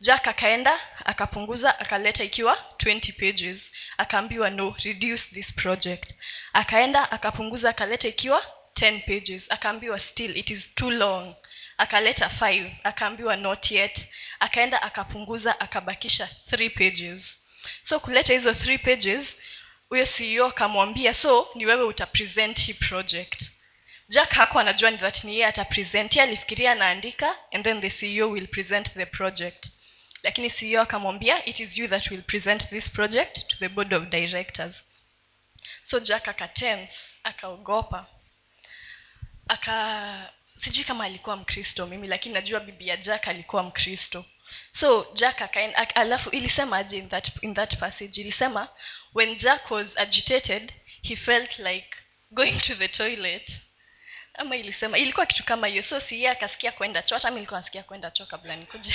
jack 0.00 0.29
akaenda 0.29 0.81
akapunguza 1.05 1.79
akaleta 1.81 2.25
ikiwa 2.25 2.59
20 2.79 3.12
pages. 3.12 3.61
Akaambiwa 3.99 4.50
no 4.50 4.76
reduce 4.85 5.23
this 5.35 5.53
project. 5.55 6.15
Akaenda 6.53 7.11
akapunguza 7.11 7.71
akaleta 7.71 8.09
ikiwa 8.09 8.47
10 8.75 9.00
pages. 9.07 9.43
Akaambiwa 9.49 9.99
still 9.99 10.37
it 10.37 10.50
is 10.50 10.75
too 10.75 10.91
long. 10.91 11.35
Akaleta 11.79 12.26
5 12.41 12.71
akaambiwa 12.85 13.37
not 13.37 13.71
yet. 13.71 14.09
Akaenda 14.41 14.83
akapunguza 14.83 15.61
akabakisha 15.61 16.29
3 16.50 16.71
pages. 16.71 17.37
So 17.83 18.00
kuleta 18.00 18.33
hizo 18.33 18.50
3 18.53 18.79
pages 18.79 19.26
huyo 19.88 20.07
ceo 20.07 20.47
akamwambia 20.47 21.15
so 21.15 21.49
ni 21.55 21.67
wewe 21.67 21.85
utapresent 21.85 22.61
hii 22.61 22.75
project. 22.75 23.43
Jack 24.09 24.31
hako 24.31 24.59
anajua 24.59 24.91
ni 24.91 24.99
that 24.99 25.25
ni 25.25 25.33
yeye 25.33 25.47
atapresent. 25.47 26.17
Alifikiria 26.17 26.73
anaandika 26.73 27.37
and 27.53 27.65
then 27.65 27.81
the 27.81 27.91
ceo 27.91 28.31
will 28.31 28.47
present 28.49 28.95
the 28.95 29.07
project 29.07 29.75
lakini 30.26 30.50
ceo 30.50 30.83
akamwambia 30.83 31.45
it 31.45 31.61
is 31.61 31.78
you 31.78 31.88
that 31.88 32.11
will 32.11 32.23
present 32.23 32.68
this 32.68 32.90
project 32.90 33.47
to 33.49 33.56
the 33.56 33.68
board 33.68 33.95
of 33.95 34.02
directors. 34.09 34.75
So 35.85 36.00
jack 36.00 36.28
akatense 36.28 36.92
akaogopa 37.23 38.06
aka 39.49 40.33
sijui 40.56 40.85
kama 40.85 41.04
alikuwa 41.04 41.37
mkristo 41.37 41.87
mimi 41.87 42.09
lakini 42.09 42.35
najua 42.35 42.61
bibi 42.61 42.88
ya 42.88 42.97
jack 42.97 43.28
alikuwa 43.28 43.62
mkristo. 43.62 44.25
So 44.73 45.06
jack 45.14 45.56
alafu 45.95 46.30
ilisema 46.30 46.76
aje 46.76 46.99
in 46.99 47.09
that, 47.09 47.42
in 47.42 47.54
that 47.54 47.76
passage 47.76 48.21
ilisema 48.21 48.68
when 49.14 49.37
jack 49.37 49.71
was 49.71 49.97
agitated 49.99 50.73
he 51.02 51.16
felt 51.16 51.59
like 51.59 51.88
going 52.30 52.61
to 52.61 52.75
the 52.75 52.88
toilet. 52.88 53.52
Ama 54.35 54.56
ilisema 54.56 54.99
ilikuwa 54.99 55.26
kitu 55.26 55.45
kama 55.45 55.66
hiyo. 55.66 55.83
So 55.83 56.00
si 56.00 56.26
akasikia 56.26 56.73
kwenda 56.73 57.02
choo 57.02 57.14
hata 57.14 57.30
mi 57.30 57.35
nilikuwa 57.35 57.61
nasikia 57.61 57.83
kwenda 57.83 58.11
choo 58.11 58.26
kabla 58.26 58.56
nikuja 58.56 58.95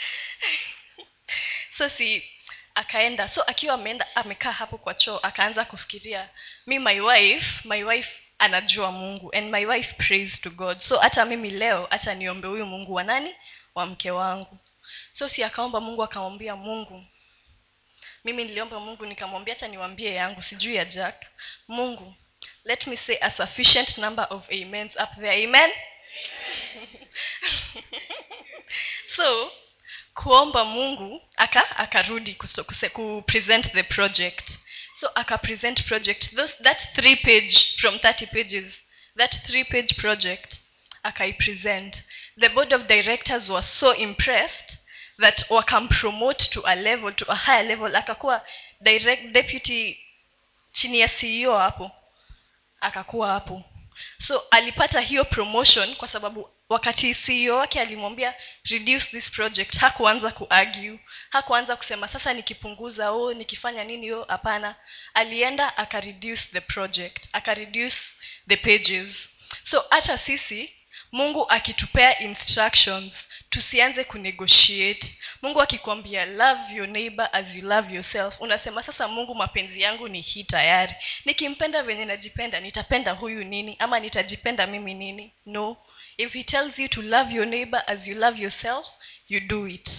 so 1.78 1.88
si 1.88 2.30
akaenda 2.74 3.28
so 3.28 3.42
akiwa 3.42 3.74
ameenda 3.74 4.16
amekaa 4.16 4.52
hapo 4.52 4.78
kwa 4.78 4.94
choo 4.94 5.18
akaanza 5.22 5.64
kufikiria 5.64 6.28
mi 6.66 6.78
my 6.78 7.00
wife 7.00 7.68
my 7.68 7.84
wife 7.84 8.10
anajua 8.40 8.92
mungu 8.92 9.32
and 9.34 9.50
my 9.52 9.66
wife 9.66 9.94
prays 9.94 10.40
to 10.40 10.50
god. 10.50 10.78
So 10.78 10.98
hata 10.98 11.24
mimi 11.24 11.50
leo 11.50 11.86
hata 11.90 12.14
niombe 12.14 12.48
huyu 12.48 12.66
mungu 12.66 12.94
wa 12.94 13.04
nani? 13.04 13.34
Wa 13.74 13.86
mke 13.86 14.10
wangu. 14.10 14.58
So 15.12 15.28
si 15.28 15.44
akaomba 15.44 15.80
mungu 15.80 16.02
akamwambia 16.02 16.56
mungu. 16.56 17.04
Mimi 18.24 18.44
niliomba 18.44 18.80
mungu 18.80 19.06
nikamwambia 19.06 19.54
hata 19.54 19.68
niwambie 19.68 20.14
yangu 20.14 20.42
sijui 20.42 20.74
ya 20.76 20.84
jack 20.84 21.26
mungu 21.68 22.14
let 22.64 22.86
me 22.86 22.96
say 22.96 23.16
a 23.20 23.30
sufficient 23.30 23.98
number 23.98 24.26
of 24.30 24.48
amens 24.50 24.96
up 24.96 25.10
there. 25.20 25.44
Amen. 25.44 25.70
So 29.16 29.50
kuomba 30.14 30.64
mungu 30.64 31.22
aka 31.36 31.76
akarudi 31.76 32.34
kupresent 32.34 33.72
the 33.72 33.82
project. 33.82 34.58
So 35.00 35.08
akapresent 35.16 35.86
project. 35.86 36.34
Those, 36.36 36.52
that 36.62 36.78
three 36.94 37.16
page 37.16 37.76
from 37.80 37.98
30 37.98 38.26
pages 38.26 38.74
that 39.16 39.34
three 39.46 39.64
page 39.64 39.96
project 39.96 40.58
akaipresent 41.04 42.02
the 42.36 42.48
board 42.48 42.72
of 42.72 42.86
directors 42.86 43.48
was 43.48 43.66
so 43.66 43.90
impressed 43.92 44.76
that 45.18 45.44
wakampromote 45.50 46.48
to 46.50 46.62
a 46.64 46.76
level 46.76 47.12
to 47.12 47.30
a 47.30 47.34
higher 47.34 47.62
level. 47.64 47.96
Akakuwa 47.96 48.42
direct 48.82 49.32
deputy 49.32 49.98
chini 50.72 51.00
ya 51.00 51.08
ceo 51.08 51.58
hapo 51.58 51.90
akakuwa 52.80 53.28
hapo 53.32 53.64
so 54.18 54.42
alipata 54.50 55.00
hiyo 55.00 55.24
promotion 55.24 55.96
kwa 55.96 56.08
sababu 56.08 56.50
wakati 56.68 57.14
ceo 57.14 57.56
wake 57.56 57.80
alimwambia 57.80 58.34
reduce 58.70 59.06
this 59.06 59.30
project. 59.30 59.76
Hakuanza 59.76 60.30
kuargue 60.30 61.00
hakuanza 61.30 61.76
kusema 61.76 62.08
sasa 62.08 62.32
nikipunguza 62.32 63.10
o 63.12 63.32
nikifanya 63.32 63.84
nini 63.84 64.12
o 64.12 64.24
hapana. 64.28 64.74
Alienda 65.14 65.76
akareduce 65.76 66.42
the 66.52 66.60
project 66.60 67.28
akareduce 67.32 67.96
the 68.48 68.56
pages. 68.56 69.28
So 69.62 69.84
hata 69.90 70.18
sisi 70.18 70.74
mungu 71.12 71.50
akitupea 71.50 72.18
instructions 72.18 73.12
tusianze 73.50 74.04
kunegotiate. 74.04 75.18
Mungu 75.42 75.62
akikwambia 75.62 76.24
love 76.24 76.74
your 76.74 76.88
neighbor 76.88 77.28
as 77.32 77.54
you 77.56 77.62
love 77.68 77.94
yourself. 77.94 78.40
Unasema 78.40 78.82
sasa 78.82 79.08
mungu 79.08 79.34
mapenzi 79.34 79.80
yangu 79.80 80.08
ni 80.08 80.20
hii 80.20 80.44
tayari. 80.44 80.94
Nikimpenda 81.24 81.82
venye 81.82 82.04
najipenda 82.04 82.60
nitapenda 82.60 83.12
huyu 83.12 83.44
nini? 83.44 83.76
Ama 83.78 84.00
nitajipenda 84.00 84.66
mimi 84.66 84.94
nini? 84.94 85.32
No. 85.46 85.76
If 86.16 86.32
he 86.32 86.44
tells 86.44 86.78
you 86.78 86.88
to 86.88 87.02
love 87.02 87.34
your 87.34 87.46
neighbor 87.46 87.82
as 87.86 88.06
you 88.08 88.14
love 88.14 88.42
yourself 88.42 88.86
you 89.28 89.40
do 89.40 89.68
it. 89.68 89.90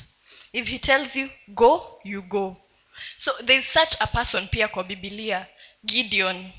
If 0.54 0.68
he 0.68 0.80
tells 0.80 1.16
you 1.16 1.30
go 1.48 2.00
you 2.04 2.22
go. 2.22 2.58
So 3.18 3.32
there 3.46 3.60
is 3.60 3.66
such 3.74 3.96
a 4.00 4.08
person 4.08 4.48
pia 4.48 4.68
kwa 4.68 4.84
bibilia 4.84 5.48
gideon. 5.86 6.52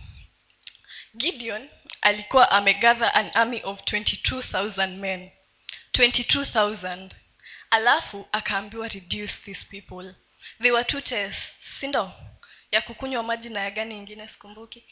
Gideon 1.16 1.68
alikuwa 2.00 2.50
amegather 2.50 3.10
an 3.14 3.30
army 3.34 3.60
of 3.64 3.80
22000 3.80 4.86
men. 4.96 5.30
22000 5.92 7.10
alafu 7.70 8.28
akaambiwa 8.32 8.88
reduce 8.88 9.32
these 9.44 9.66
people. 9.70 10.14
They 10.62 10.70
were 10.70 10.84
two 10.84 11.00
tests 11.00 11.52
sindo 11.80 12.12
ya 12.70 12.80
kukunywa 12.82 13.22
maji 13.22 13.48
na 13.48 13.60
ya 13.60 13.70
gani 13.70 13.96
ingine 13.98 14.28
sikumbuki. 14.28 14.84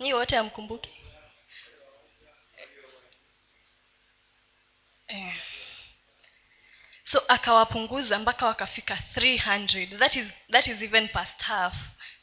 Nyi 0.00 0.14
wote 0.14 0.36
amkumbuki 0.38 0.90
eh. 5.08 5.34
So 7.12 7.22
akawapunguza 7.28 8.18
mpaka 8.18 8.46
wakafika 8.46 8.98
300 9.16 9.98
that 9.98 10.16
is, 10.16 10.26
that 10.50 10.66
is 10.66 10.82
even 10.82 11.08
past 11.08 11.42
half. 11.42 11.74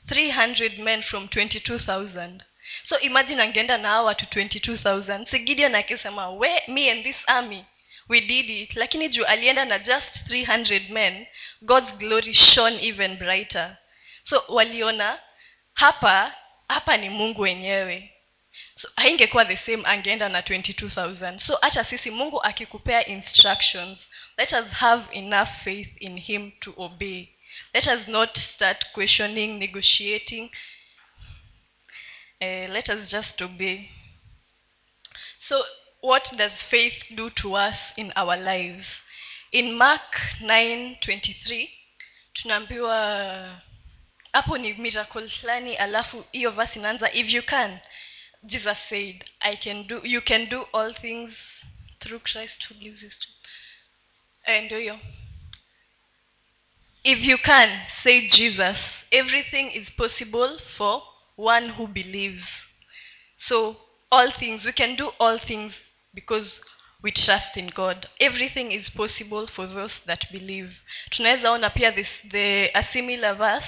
300 0.08 0.79
men 0.79 1.01
from 1.03 1.25
22000 1.25 2.39
so 2.84 3.00
imagine 3.00 3.41
angeenda 3.41 3.77
na 3.77 3.88
hao 3.88 4.05
watu 4.05 4.25
22000 4.25 5.25
si 5.25 5.65
akisema 5.75 6.29
we 6.29 6.62
me 6.67 6.91
and 6.91 7.03
this 7.03 7.17
army 7.27 7.65
we 8.10 8.22
did 8.22 8.50
it. 8.50 8.75
Lakini 8.75 9.10
juu 9.10 9.25
alienda 9.25 9.65
na 9.65 9.79
just 9.79 10.27
300 10.27 10.89
men 10.89 11.27
god's 11.62 11.91
glory 11.98 12.34
shone 12.34 12.88
even 12.88 13.17
brighter. 13.17 13.77
So 14.24 14.43
waliona 14.48 15.19
hapa 15.74 16.36
hapa 16.67 16.98
ni 16.98 17.10
mungu 17.10 17.41
wenyewe. 17.41 18.13
So 18.75 18.89
haingekuwa 18.96 19.46
the 19.46 19.58
same 19.58 19.84
angeenda 19.86 20.29
na 20.29 20.41
22000 20.41 21.38
so 21.38 21.58
hata 21.62 21.84
sisi 21.84 22.12
mungu 22.12 22.43
akikupea 22.43 23.05
instructions 23.05 24.00
let 24.39 24.53
us 24.53 24.69
have 24.72 25.03
enough 25.12 25.50
faith 25.65 25.89
in 26.00 26.15
him 26.15 26.53
to 26.62 26.74
obey. 26.77 27.29
Let 27.74 27.88
us 27.89 28.08
not 28.08 28.38
start 28.38 28.86
questioning 28.93 29.60
negotiating. 29.60 30.50
Uh, 32.41 32.72
let 32.72 32.89
us 32.89 33.10
just 33.12 33.41
obey. 33.41 33.89
So 35.39 35.62
what 36.00 36.31
does 36.38 36.53
faith 36.53 37.03
do 37.13 37.29
to 37.41 37.55
us 37.55 37.77
in 37.98 38.13
our 38.15 38.38
lives? 38.38 38.86
In 39.51 39.75
mark 39.75 40.15
923 40.41 41.69
tunaambiwa 42.34 43.62
hapo 44.34 44.58
ni 44.58 44.74
miracle 44.74 45.29
fulani 45.29 45.75
alafu 45.75 46.25
hiyo 46.31 46.51
verse 46.51 46.79
inaanza 46.79 47.12
if 47.13 47.29
you 47.29 47.43
can 47.43 47.79
jesus 48.43 48.77
said 48.89 49.25
i 49.39 49.58
can 49.58 49.88
do 49.88 50.01
you 50.03 50.22
can 50.22 50.50
do 50.50 50.67
all 50.74 50.96
things 50.96 51.34
through 52.00 52.22
christ 52.24 52.69
who 52.69 52.75
gives 52.75 53.03
you 53.03 53.10
strength 53.10 53.39
Eh, 54.43 54.63
ndio 54.63 54.79
hiyo. 54.79 55.00
If 57.03 57.24
you 57.24 57.38
can 57.38 57.88
say 58.03 58.27
jesus. 58.27 58.77
Everything 59.12 59.72
is 59.74 59.91
possible 59.91 60.60
for 60.77 61.01
one 61.38 61.69
who 61.69 61.88
believes. 61.88 62.46
So 63.38 63.77
all 64.12 64.31
things 64.31 64.65
we 64.65 64.72
can 64.74 64.96
do 64.96 65.13
all 65.19 65.39
things 65.39 65.74
because 66.13 66.62
we 67.01 67.12
trust 67.12 67.58
in 67.58 67.69
god. 67.69 68.08
Everything 68.19 68.72
is 68.72 68.89
possible 68.89 69.48
for 69.48 69.67
those 69.67 70.00
that 70.05 70.31
believe. 70.31 70.72
Tunaweza 71.10 71.51
ona 71.51 71.69
pia 71.69 71.91
this, 71.91 72.10
the, 72.31 72.69
a 72.74 72.84
similar 72.84 73.34
verse 73.36 73.67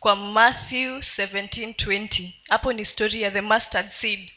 kwa 0.00 0.16
matthew 0.16 0.98
1720 0.98 2.32
hapo 2.48 2.72
ni 2.72 2.84
story 2.84 3.22
ya 3.22 3.30
the 3.30 3.40
mustard 3.40 3.90
seed. 3.92 4.32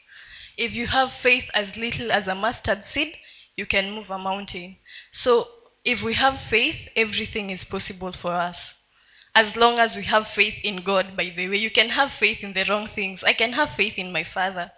If 0.57 0.73
you 0.75 0.87
have 0.87 1.11
faith 1.21 1.49
as 1.53 1.75
little 1.77 2.11
as 2.11 2.27
a 2.27 2.35
mustard 2.35 2.83
seed 2.83 3.17
you 3.57 3.65
can 3.65 3.91
move 3.91 4.11
a 4.13 4.17
mountain. 4.17 4.75
So 5.11 5.47
if 5.87 6.01
we 6.03 6.13
have 6.15 6.37
faith 6.49 6.89
everything 6.97 7.49
is 7.49 7.63
possible 7.63 8.11
for 8.11 8.33
us. 8.33 8.57
As 9.33 9.55
long 9.55 9.79
as 9.79 9.95
we 9.95 10.03
have 10.03 10.27
faith 10.27 10.55
in 10.63 10.77
god 10.83 11.15
by 11.15 11.29
the 11.35 11.47
way. 11.47 11.57
You 11.57 11.71
can 11.71 11.89
have 11.89 12.11
faith 12.11 12.43
in 12.43 12.51
the 12.53 12.65
wrong 12.65 12.89
things. 12.93 13.23
I 13.23 13.33
can 13.33 13.53
have 13.53 13.69
faith 13.77 13.97
in 13.97 14.11
my 14.11 14.25
father. 14.25 14.71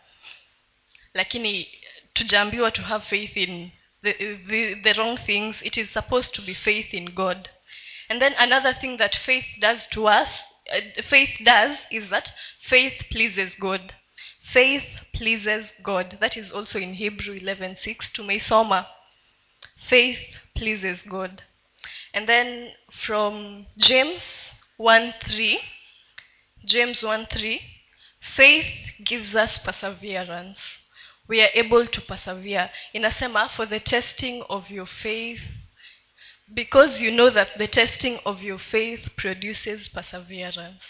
Lakini 1.16 1.68
tujaambiwa 2.14 2.72
to 2.74 2.84
have 2.84 3.04
faith 3.06 3.36
in 3.36 3.72
the, 4.04 4.14
the, 4.48 4.76
the 4.84 4.94
wrong 4.98 5.18
things 5.18 5.56
it 5.64 5.78
is 5.78 5.90
supposed 5.90 6.36
to 6.36 6.42
be 6.44 6.54
faith 6.54 6.94
in 6.94 7.06
god. 7.16 7.50
And 8.08 8.22
then 8.22 8.36
another 8.38 8.74
thing 8.74 8.98
that 8.98 9.16
faith 9.16 9.46
does 9.60 9.88
to 9.88 10.08
us 10.08 10.30
uh, 10.72 11.02
faith 11.10 11.42
does 11.44 11.78
is 11.90 12.10
that 12.12 12.32
faith 12.62 13.02
pleases 13.10 13.56
god. 13.60 13.94
Faith 14.54 14.86
pleases 15.14 15.72
god. 15.82 16.18
That 16.20 16.38
is 16.38 16.52
also 16.52 16.78
in 16.78 16.94
hebrew 16.94 17.40
11:6 17.40 18.12
tumeisoma. 18.14 18.86
Faith 19.90 20.20
pleases 20.60 21.02
god. 21.04 21.42
And 22.14 22.28
then 22.28 22.72
from 22.92 23.66
james 23.78 24.22
1 24.78 25.14
3 25.22 25.60
james 26.66 27.02
1 27.02 27.28
3 27.28 27.62
faith 28.36 28.66
gives 29.06 29.34
us 29.36 29.58
perseverance. 29.60 30.60
We 31.28 31.42
are 31.42 31.50
able 31.54 31.86
to 31.88 32.02
persevere. 32.02 32.70
In 32.94 33.06
a 33.06 33.10
inasema 33.10 33.50
for 33.52 33.66
the 33.66 33.80
testing 33.80 34.44
of 34.50 34.70
your 34.70 34.88
faith 34.88 35.42
because 36.54 37.00
you 37.00 37.12
know 37.12 37.30
that 37.30 37.58
the 37.58 37.68
testing 37.68 38.20
of 38.26 38.42
your 38.42 38.58
faith 38.58 39.10
produces 39.16 39.88
perseverance 39.88 40.84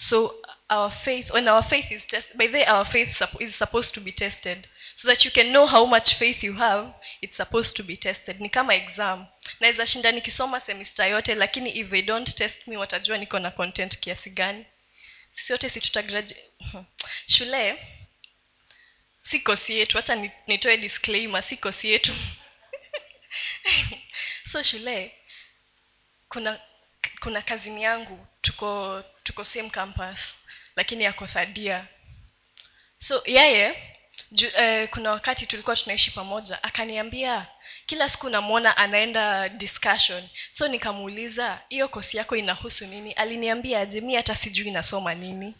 so 0.00 0.32
our 0.70 0.90
faith 1.04 1.32
when 1.32 1.48
our 1.48 1.62
faith 1.68 1.90
is 1.90 2.02
test 2.06 2.28
by 2.36 2.46
the 2.46 2.64
our 2.70 2.84
faith 2.84 3.20
is 3.40 3.54
supposed 3.56 3.94
to 3.94 4.00
be 4.00 4.12
tested. 4.12 4.68
So 4.96 5.08
that 5.08 5.24
you 5.24 5.30
can 5.30 5.52
know 5.52 5.66
how 5.66 5.86
much 5.86 6.14
faith 6.14 6.42
you 6.42 6.54
have 6.54 6.94
it's 7.22 7.36
supposed 7.36 7.76
to 7.76 7.82
be 7.82 7.96
tested. 7.96 8.40
Ni 8.40 8.48
kama 8.48 8.74
exam. 8.74 9.26
Naweza 9.60 9.86
shinda 9.86 10.12
nikisoma 10.12 10.60
semester 10.60 11.06
yote 11.10 11.34
lakini 11.34 11.70
if 11.76 11.90
they 11.90 12.02
don't 12.02 12.34
test 12.36 12.66
me 12.66 12.76
watajua 12.76 13.18
niko 13.18 13.38
na 13.38 13.50
content 13.50 13.98
kiasi 14.00 14.30
gani. 14.30 14.66
Sisi 15.34 15.52
yote 15.52 15.70
si 15.70 15.80
tutagraduate 15.80 16.36
shule 17.26 17.78
si 19.22 19.40
kosi 19.40 19.78
yetu 19.78 19.96
hata 19.96 20.14
ni- 20.14 20.30
nitoe 20.46 20.76
disclaimer 20.76 21.42
si 21.42 21.56
kosi 21.56 21.90
yetu. 21.90 22.12
So 24.52 24.62
shule 24.62 25.12
kuna 26.28 26.60
kuna 27.20 27.42
kazini 27.42 27.82
yangu 27.82 28.26
tuko 28.42 29.02
tuko 29.22 29.44
same 29.44 29.70
campus 29.70 30.18
lakini 30.76 31.04
yako 31.04 31.26
thadia 31.26 31.86
so 32.98 33.22
yeye 33.26 33.94
ju, 34.32 34.46
eh, 34.56 34.88
kuna 34.88 35.10
wakati 35.10 35.46
tulikuwa 35.46 35.76
tunaishi 35.76 36.10
pamoja 36.10 36.62
akaniambia 36.62 37.46
kila 37.86 38.08
siku 38.08 38.28
namwona 38.30 38.76
anaenda 38.76 39.48
discussion. 39.48 40.28
So 40.52 40.68
nikamuuliza 40.68 41.60
hiyo 41.68 41.88
kosi 41.88 42.16
yako 42.16 42.36
inahusu 42.36 42.86
nini? 42.86 43.12
Aliniambia 43.12 43.86
je 43.86 44.00
mi 44.00 44.14
hata 44.14 44.36
sijui 44.36 44.70
nasoma 44.70 45.14
nini. 45.14 45.54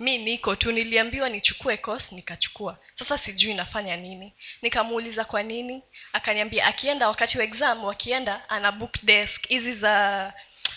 Mi 0.00 0.18
niko 0.18 0.56
tu 0.56 0.72
niliambiwa 0.72 1.28
nichukue 1.28 1.76
course 1.76 2.12
nikachukua. 2.12 2.78
Sasa 2.98 3.18
sijui 3.18 3.54
nafanya 3.54 3.96
nini. 3.96 4.32
Nikamuuliza 4.62 5.24
kwa 5.24 5.42
nini? 5.42 5.82
Akaniambia 6.12 6.66
akienda 6.66 7.08
wakati 7.08 7.38
wa 7.38 7.44
exam 7.44 7.84
wakienda 7.84 8.48
ana 8.48 8.72
book 8.72 8.94
desk 9.02 9.46
hizi 9.48 9.74
za 9.74 10.32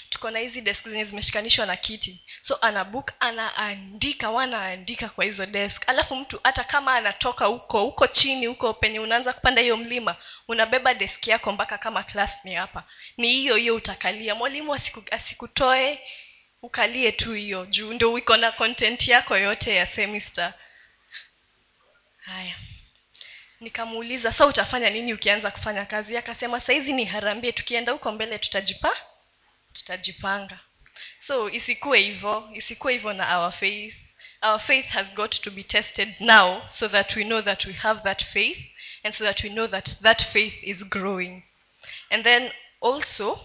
tuko 0.10 0.32
na 0.32 0.40
hizi 0.40 0.62
desk 0.62 0.84
zenye 0.90 1.06
zimeshikanishwa 1.06 1.66
na 1.66 1.76
kiti. 1.78 2.20
So 2.42 2.56
ana 2.62 2.84
book 2.86 3.12
anaandika 3.20 4.30
wanaandika 4.30 5.10
kwa 5.10 5.26
hizo 5.26 5.46
desk. 5.46 5.84
Alafu 5.88 6.16
mtu 6.16 6.40
hata 6.44 6.64
kama 6.64 6.96
anatoka 6.96 7.46
huko 7.46 7.80
huko 7.80 8.08
chini 8.08 8.46
huko 8.46 8.74
penye 8.74 9.00
unaanza 9.00 9.34
kupanda 9.34 9.62
hiyo 9.62 9.78
mlima 9.78 10.16
unabeba 10.48 10.94
desk 10.94 11.28
yako 11.28 11.52
mpaka 11.52 11.78
kama 11.78 12.04
class 12.04 12.32
ni 12.46 12.54
hapa. 12.56 12.84
Ni 13.18 13.28
hiyo 13.28 13.56
hiyo 13.56 13.76
utakalia. 13.76 14.36
Mwalimu 14.36 14.74
asiku, 14.74 15.04
asikutoe 15.12 16.00
ukalie 16.62 17.12
tu 17.12 17.34
hiyo 17.34 17.66
juu. 17.66 17.94
Ndo 17.94 18.18
iko 18.18 18.38
na 18.38 18.52
content 18.52 19.08
yako 19.08 19.38
yote 19.38 19.76
ya 19.76 19.88
semester. 19.88 20.54
Haya. 22.26 22.56
Nikamuuliza 23.60 24.32
sa 24.32 24.46
utafanya 24.46 24.90
nini 24.90 25.14
ukianza 25.14 25.52
kufanya 25.52 25.86
kazi? 25.86 26.18
Akasema 26.18 26.60
saizi 26.62 26.94
ni 26.94 27.06
harambie 27.06 27.52
tukienda 27.52 27.92
huko 27.92 28.12
mbele 28.12 28.40
tutajipa 28.40 28.96
tutajipanga. 29.80 30.60
So 31.20 31.50
isikuwe 31.50 32.00
hivyo 32.00 32.50
isikuwe 32.54 32.94
hivyo 32.94 33.14
na 33.14 33.38
our 33.38 33.52
faith. 33.52 33.96
Our 34.42 34.60
faith 34.60 34.86
has 34.86 35.08
got 35.14 35.42
to 35.42 35.52
be 35.52 35.64
tested 35.64 36.16
now 36.20 36.62
so 36.70 36.88
that 36.88 37.16
we 37.16 37.24
know 37.24 37.42
that 37.42 37.66
we 37.66 37.74
have 37.74 38.02
that 38.04 38.24
faith 38.24 38.58
and 39.04 39.16
so 39.16 39.24
that 39.24 39.44
we 39.44 39.50
know 39.50 39.68
that 39.68 40.02
that 40.02 40.24
faith 40.24 40.54
is 40.64 40.84
growing. 40.84 41.44
And 42.10 42.24
then 42.24 42.52
also 42.82 43.40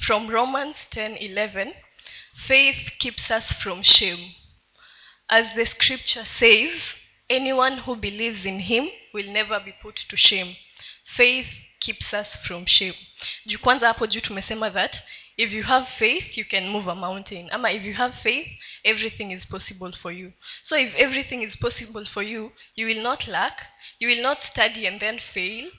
from 0.00 0.28
romans 0.28 0.76
10:11 0.90 1.74
faith 2.46 2.98
keeps 2.98 3.30
us 3.30 3.52
from 3.62 3.82
shame. 3.82 4.34
As 5.28 5.54
the 5.54 5.66
scripture 5.66 6.24
says 6.24 6.72
anyone 7.28 7.78
who 7.78 7.96
believes 7.96 8.46
in 8.46 8.60
him 8.60 8.90
will 9.12 9.30
never 9.32 9.60
be 9.60 9.72
put 9.82 9.96
to 10.08 10.16
shame. 10.16 10.56
Faith 11.04 11.48
keeps 11.80 12.12
us 12.14 12.36
from 12.46 12.66
shame. 12.66 12.96
Juu 13.46 13.58
kwanza 13.58 13.86
hapo 13.86 14.06
juu 14.06 14.20
tumesema 14.20 14.70
that 14.70 15.02
if 15.38 15.52
you 15.52 15.62
have 15.62 15.88
faith 15.88 16.36
you 16.36 16.44
can 16.44 16.68
move 16.68 16.88
a 16.88 16.94
mountain. 16.94 17.48
Ama 17.50 17.70
if 17.70 17.84
you 17.84 17.94
have 17.94 18.14
faith 18.16 18.48
everything 18.84 19.30
is 19.30 19.44
possible 19.44 19.92
for 19.92 20.12
you. 20.12 20.32
So 20.62 20.76
if 20.76 20.94
everything 20.96 21.42
is 21.42 21.56
possible 21.56 22.04
for 22.04 22.22
you 22.22 22.52
you 22.74 22.86
will 22.86 23.02
not 23.02 23.28
lack 23.28 23.66
you 23.98 24.08
will 24.08 24.22
not 24.22 24.42
study 24.42 24.86
and 24.86 25.00
then 25.00 25.18
fail 25.18 25.70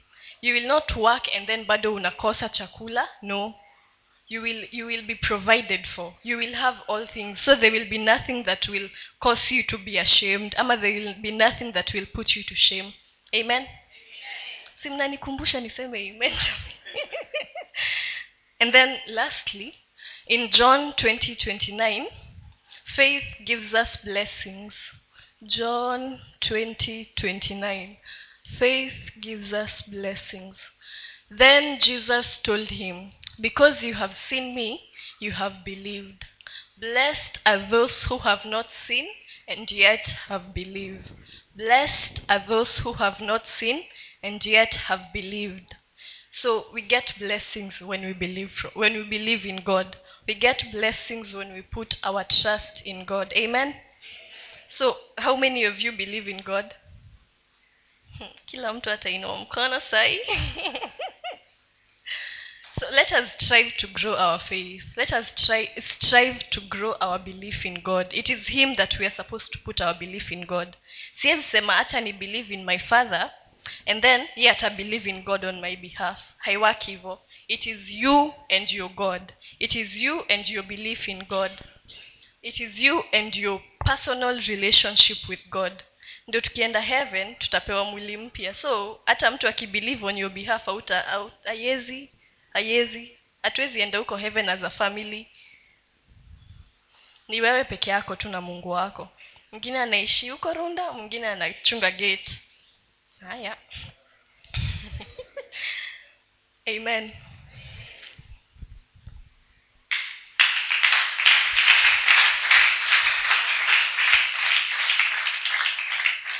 you 0.41 0.53
will 0.53 0.67
not 0.67 0.95
work 0.95 1.27
and 1.35 1.45
then 1.45 1.65
bado 1.65 1.93
unakosa 1.93 2.49
chakula 2.49 3.05
no. 3.21 3.55
You 4.31 4.41
will 4.43 4.65
you 4.71 4.85
will 4.85 5.05
be 5.07 5.15
provided 5.15 5.87
for. 5.87 6.13
You 6.21 6.37
will 6.37 6.53
have 6.53 6.75
all 6.87 7.07
things. 7.07 7.41
So 7.41 7.55
there 7.55 7.71
will 7.71 7.89
be 7.89 7.97
nothing 7.97 8.43
that 8.43 8.67
will 8.67 8.89
cause 9.19 9.49
you 9.49 9.63
to 9.63 9.77
be 9.79 9.97
ashamed. 9.97 10.53
Ama 10.55 10.77
there 10.77 10.93
will 10.93 11.15
be 11.19 11.31
nothing 11.31 11.71
that 11.71 11.93
will 11.95 12.05
put 12.13 12.35
you 12.35 12.43
to 12.43 12.53
shame. 12.53 12.93
Amen? 13.33 13.67
Si 14.81 14.89
mnanikumbusha 14.89 15.59
niseme 15.59 16.09
amen 16.09 16.33
and 18.59 18.73
then 18.73 18.99
lastly 19.07 19.73
in 20.27 20.49
john 20.49 20.93
20 20.93 21.35
29 21.35 22.07
faith 22.95 23.23
gives 23.45 23.73
us 23.73 23.97
blessings. 23.97 24.73
John 25.45 26.19
20 26.41 27.11
29 27.15 27.97
faith 28.57 29.11
gives 29.21 29.53
us 29.53 29.81
blessings. 29.83 30.57
Then 31.29 31.79
jesus 31.79 32.39
told 32.39 32.71
him 32.71 33.11
because 33.39 33.83
you 33.83 33.93
have 33.93 34.17
seen 34.17 34.55
me 34.55 34.89
you 35.19 35.31
have 35.33 35.63
believed. 35.63 36.25
Blessed 36.79 37.39
are 37.45 37.59
those 37.69 38.03
who 38.05 38.17
have 38.19 38.43
not 38.43 38.71
seen 38.87 39.07
and 39.47 39.69
yet 39.71 40.07
have 40.27 40.53
believed. 40.53 41.11
Blessed 41.55 42.21
are 42.27 42.43
those 42.47 42.79
who 42.79 42.93
have 42.93 43.19
not 43.19 43.45
seen 43.45 43.83
and 44.23 44.43
yet 44.45 44.73
have 44.87 45.13
believed 45.13 45.75
so 46.41 46.65
we 46.73 46.81
get 46.81 47.13
blessings 47.19 47.81
when 47.81 48.05
we 48.05 48.13
believe 48.13 48.65
when 48.73 48.93
we 48.93 49.03
believe 49.03 49.45
in 49.45 49.57
god. 49.57 49.97
We 50.27 50.35
get 50.35 50.63
blessings 50.71 51.33
when 51.33 51.53
we 51.53 51.61
put 51.61 51.97
our 52.03 52.23
trust 52.23 52.81
in 52.85 53.03
god. 53.05 53.33
Amen? 53.35 53.75
So 54.69 54.97
how 55.17 55.35
many 55.35 55.65
of 55.65 55.79
you 55.79 55.91
believe 55.91 56.27
in 56.27 56.37
god? 56.37 56.75
Hmm, 58.17 58.25
so 62.79 62.85
let 62.91 63.11
us 63.11 63.29
strive 63.39 63.75
to 63.77 63.87
grow 63.87 64.15
our 64.15 64.39
faith. 64.39 64.83
Let 64.95 65.11
us 65.11 65.31
try 65.35 65.69
strive 65.77 66.49
to 66.51 66.61
grow 66.61 66.95
our 67.01 67.19
belief 67.19 67.65
in 67.65 67.81
god. 67.81 68.13
It 68.13 68.29
is 68.29 68.47
him 68.47 68.75
that 68.77 68.97
we 68.99 69.05
are 69.05 69.11
supposed 69.11 69.51
to 69.53 69.59
put 69.59 69.81
our 69.81 69.95
belief 69.95 70.31
in 70.31 70.45
god. 70.45 70.77
Siwezi 71.21 71.43
sema 71.43 71.73
hacha 71.73 72.01
ni 72.01 72.13
believe 72.13 72.53
in 72.53 72.65
my 72.65 72.77
father 72.77 73.31
and 73.85 74.01
then 74.01 74.27
ye 74.35 74.49
ata 74.49 74.69
believe 74.69 75.09
in 75.09 75.21
god 75.23 75.45
on 75.45 75.59
my 75.61 75.75
behalf. 75.75 76.19
Haiwaki 76.37 76.91
hivo 76.91 77.21
it 77.47 77.65
is 77.67 77.89
you 77.89 78.33
and 78.49 78.71
your 78.71 78.89
god. 78.89 79.33
It 79.59 79.75
is 79.75 79.95
you 79.95 80.25
and 80.29 80.49
your 80.49 80.63
belief 80.65 81.07
in 81.07 81.23
god. 81.25 81.51
It 82.41 82.59
is 82.59 82.77
you 82.77 83.03
and 83.11 83.35
your 83.35 83.61
personal 83.85 84.41
relationship 84.47 85.29
with 85.29 85.49
god. 85.49 85.83
Ndio 86.27 86.41
tukienda 86.41 86.81
heaven 86.81 87.35
tutapewa 87.35 87.85
mwili 87.85 88.17
mpya. 88.17 88.53
So 88.55 89.01
hata 89.05 89.31
mtu 89.31 89.47
akibelieve 89.47 90.05
on 90.05 90.17
your 90.17 90.31
behalf 90.31 90.67
auta 90.69 91.07
au- 91.07 91.31
haiwezi 91.45 92.09
haiwezi. 92.53 93.11
Hatuwezi 93.43 93.79
enda 93.81 93.97
huko 93.99 94.17
heaven 94.17 94.49
as 94.49 94.63
a 94.63 94.69
family. 94.69 95.27
Ni 97.27 97.41
wewe 97.41 97.63
peke 97.63 97.89
yako 97.89 98.15
tu 98.15 98.29
na 98.29 98.41
mungu 98.41 98.69
wako. 98.69 99.09
Mwingine 99.51 99.79
anaishi 99.79 100.29
huko 100.29 100.53
runda 100.53 100.91
mwingine 100.91 101.27
anachunga 101.27 101.91
gate 101.91 102.31
haya 103.21 103.57
amen. 106.67 107.11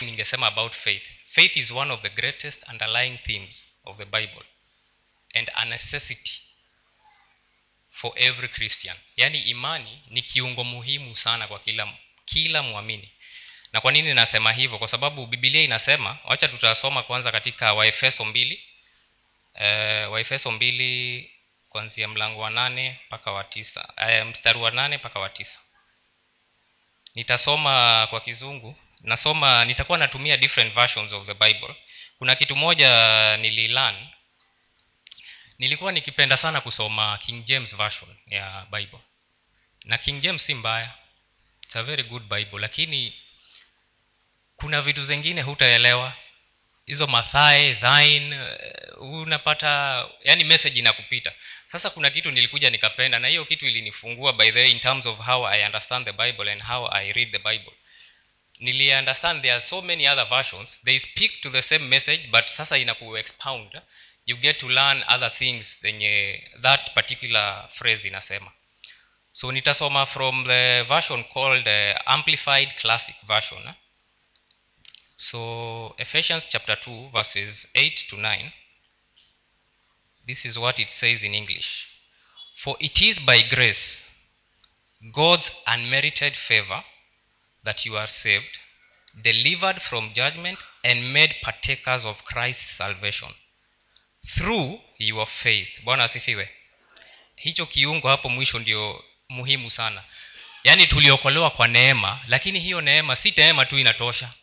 Ningesema 0.01 0.47
about 0.47 0.73
faith. 0.75 1.03
Faith 1.35 1.57
is 1.57 1.71
one 1.71 1.91
of 1.91 2.01
the 2.01 2.09
greatest 2.09 2.63
underlying 2.69 3.19
themes 3.25 3.65
of 3.85 3.97
the 3.97 4.05
bible 4.05 4.43
and 5.35 5.49
a 5.55 5.65
necessity 5.65 6.31
for 7.91 8.13
every 8.17 8.47
christian. 8.47 8.95
Yaani 9.17 9.41
imani 9.41 10.01
ni 10.09 10.21
kiungo 10.21 10.63
muhimu 10.63 11.15
sana 11.15 11.47
kwa 11.47 11.59
kila 11.59 11.93
kila 12.25 12.61
mwamini 12.63 13.11
na 13.73 13.81
kwa 13.81 13.91
nini 13.91 14.13
nasema 14.13 14.51
hivyo? 14.51 14.77
Kwa 14.79 14.87
sababu 14.87 15.25
bibilia 15.27 15.61
inasema 15.61 16.17
wacha 16.25 16.47
tutasoma 16.47 17.03
kwanza 17.03 17.31
katika 17.31 17.73
waefeso 17.73 18.25
mbili 18.25 18.63
e, 19.53 19.65
waefeso 20.05 20.51
mbili 20.51 21.31
kuanzia 21.69 22.07
mlango 22.07 22.41
wa 22.41 22.49
nane 22.49 22.99
mpaka 23.07 23.31
wa 23.31 23.43
tisa 23.43 23.93
e, 23.97 24.23
mstari 24.23 24.59
wa 24.59 24.71
nane 24.71 24.97
mpaka 24.97 25.19
wa 25.19 25.29
tisa. 25.29 25.59
Nitasoma 27.15 28.07
kwa 28.09 28.21
kizungu 28.21 28.75
nasoma 29.01 29.65
nitakuwa 29.65 29.97
natumia 29.97 30.37
different 30.37 30.73
versions 30.73 31.13
of 31.13 31.25
the 31.27 31.33
bible. 31.33 31.75
Kuna 32.17 32.35
kitu 32.35 32.55
moja 32.55 33.37
nililan 33.37 34.07
nilikuwa 35.57 35.91
nikipenda 35.91 36.37
sana 36.37 36.61
kusoma 36.61 37.17
king 37.17 37.43
james 37.45 37.75
version 37.75 38.15
ya 38.27 38.67
bible. 38.71 38.99
Na 39.85 39.97
king 39.97 40.21
james 40.21 40.45
si 40.45 40.53
mbaya 40.53 40.93
It's 41.63 41.75
a 41.75 41.83
very 41.83 42.03
good 42.03 42.23
bible 42.23 42.59
lakini 42.59 43.13
kuna 44.59 44.81
vitu 44.81 45.03
zingine 45.03 45.41
hutaelewa. 45.41 46.13
Hizo 46.85 47.07
mathae 47.07 47.75
thine 47.75 48.35
eh, 48.35 49.01
unapata 49.01 50.05
yani 50.23 50.43
message 50.43 50.79
inakupita. 50.79 51.33
Sasa 51.65 51.89
kuna 51.89 52.09
kitu 52.09 52.31
nilikuja 52.31 52.69
nikapenda 52.69 53.19
na 53.19 53.27
hiyo 53.27 53.45
kitu 53.45 53.67
ilinifungua 53.67 54.33
by 54.33 54.51
the 54.51 54.59
way 54.59 54.71
in 54.71 54.79
terms 54.79 55.05
of 55.05 55.19
how 55.19 55.47
i 55.47 55.65
understand 55.65 56.05
the 56.05 56.11
bible 56.13 56.51
and 56.51 56.61
how 56.63 56.89
i 56.93 57.13
read 57.13 57.31
the 57.31 57.37
bible. 57.39 57.73
Nili 58.59 58.93
understand 58.93 59.41
there 59.41 59.53
are 59.53 59.65
so 59.65 59.81
many 59.81 60.07
other 60.07 60.25
versions. 60.29 60.79
They 60.83 60.99
speak 60.99 61.41
to 61.41 61.49
the 61.49 61.61
same 61.61 61.85
message 61.85 62.27
but 62.31 62.45
sasa 62.45 62.77
inaku 62.77 63.17
expound 63.17 63.81
you 64.25 64.37
get 64.37 64.57
to 64.59 64.67
learn 64.69 65.03
other 65.07 65.29
things 65.29 65.79
zenye 65.81 66.43
that 66.61 66.93
particular 66.93 67.69
phrase 67.73 68.07
inasema. 68.07 68.51
So 69.31 69.51
nitasoma 69.51 70.05
from 70.05 70.45
the 70.45 70.83
version 70.87 71.23
called 71.23 71.67
uh, 71.67 72.01
amplified 72.05 72.75
classic 72.81 73.15
version 73.27 73.67
eh? 73.67 73.73
So 75.19 75.95
ephesians 75.97 76.45
chapter 76.49 76.75
2 76.75 77.09
verses 77.11 77.67
8 77.75 78.07
to 78.09 78.15
9 78.17 78.51
this 80.27 80.45
is 80.45 80.57
what 80.57 80.79
it 80.79 80.87
says 80.89 81.23
in 81.23 81.33
english. 81.33 81.87
For 82.63 82.77
it 82.79 83.01
is 83.01 83.19
by 83.19 83.41
grace 83.43 84.01
god's 85.11 85.51
unmerited 85.67 86.33
favor 86.35 86.83
that 87.65 87.85
you 87.85 87.97
are 87.97 88.07
saved 88.07 88.57
delivered 89.23 89.81
from 89.81 90.13
judgment 90.13 90.57
and 90.83 91.13
made 91.13 91.35
partakers 91.43 92.05
of 92.05 92.23
christ's 92.23 92.77
salvation 92.77 93.29
through 94.37 94.79
your 94.97 95.25
faith. 95.27 95.69
Bwana 95.83 96.03
asifiwe. 96.03 96.49
Hicho 97.35 97.65
kiungo 97.65 98.07
hapo 98.07 98.29
mwisho 98.29 98.59
ndio 98.59 99.03
muhimu 99.29 99.71
sana. 99.71 100.03
Yaani 100.63 100.87
tuliokolewa 100.87 101.49
kwa 101.51 101.67
neema 101.67 102.21
lakini 102.27 102.59
hiyo 102.59 102.81
neema 102.81 103.15
si 103.15 103.33
neema 103.37 103.65
tu 103.65 103.79
inatosha 103.79 104.33